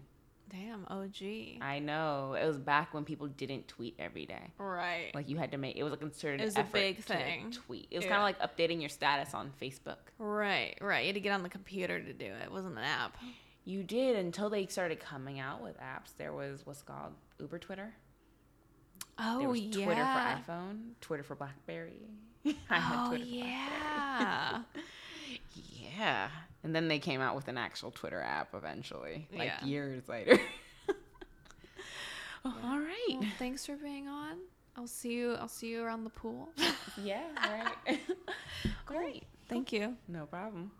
Damn, 0.53 0.85
OG. 0.91 1.63
I 1.63 1.79
know. 1.79 2.35
It 2.35 2.47
was 2.47 2.59
back 2.59 2.93
when 2.93 3.05
people 3.05 3.27
didn't 3.27 3.69
tweet 3.69 3.97
every 3.99 4.27
day. 4.27 4.53
right. 4.59 5.11
Like 5.15 5.29
you 5.31 5.39
had 5.39 5.51
to 5.53 5.57
make 5.59 5.77
it 5.77 5.83
was 5.83 5.95
a 5.95 5.97
concerted 5.97 6.43
It 6.43 6.45
was 6.45 6.57
a 6.59 6.63
big 6.71 6.99
to 6.99 7.03
thing. 7.03 7.51
tweet. 7.53 7.89
It 7.91 7.97
was 7.97 8.05
Yeah. 8.05 8.11
kind 8.19 8.21
of 8.37 8.43
like 8.43 8.57
updating 8.57 8.81
your 8.81 8.91
status 8.91 9.33
on 9.33 9.51
Facebook. 9.61 9.97
right. 10.19 10.77
Right. 10.81 11.01
You 11.01 11.07
had 11.07 11.15
to 11.15 11.21
get 11.21 11.33
on 11.33 11.43
the 11.43 11.49
computer 11.49 11.99
to 12.03 12.13
do 12.13 12.27
it. 12.27 12.43
It 12.45 12.53
wasn't 12.53 12.77
an 12.77 12.85
app. 12.85 13.17
You 13.65 13.83
did 13.83 14.17
until 14.17 14.51
they 14.51 14.67
started 14.67 15.01
coming 15.01 15.41
out 15.41 15.63
with 15.63 15.79
apps. 15.81 16.15
There 16.19 16.33
was 16.35 16.67
what's 16.67 16.83
called 16.83 17.15
Uber 17.41 17.59
Twitter. 17.59 17.95
Oh 19.19 19.39
there 19.39 19.49
was 19.49 19.61
yeah. 19.61 19.85
Twitter 19.85 20.03
for 20.05 20.53
iPhone, 20.53 20.79
Twitter 21.01 21.23
for 21.23 21.35
BlackBerry. 21.37 22.11
I 22.69 22.79
had 22.79 23.05
oh 23.07 23.09
Twitter 23.09 23.25
for 23.25 23.31
yeah. 23.31 24.51
BlackBerry. 24.51 25.41
yeah. 25.97 26.29
And 26.65 26.75
then 26.75 26.89
they 26.89 26.99
came 26.99 27.21
out 27.21 27.35
with 27.35 27.49
an 27.49 27.59
actual 27.59 27.91
Twitter 27.91 28.21
app 28.21 28.55
eventually, 28.55 29.27
like 29.37 29.49
Yeah. 29.61 29.65
years 29.65 30.09
later. 30.09 30.39
All 32.45 32.79
right. 32.79 33.17
well, 33.21 33.29
thanks 33.39 33.65
for 33.67 33.77
being 33.77 34.09
on. 34.09 34.37
I'll 34.77 34.87
see 34.87 35.13
you. 35.13 35.35
I'll 35.35 35.49
see 35.49 35.69
you 35.69 35.83
around 35.83 36.05
the 36.05 36.11
pool. 36.11 36.49
Yeah, 37.03 37.23
right. 37.87 38.01
Great. 38.87 39.23
Thank 39.49 39.73
you. 39.73 39.97
No 40.09 40.27
problem. 40.27 40.71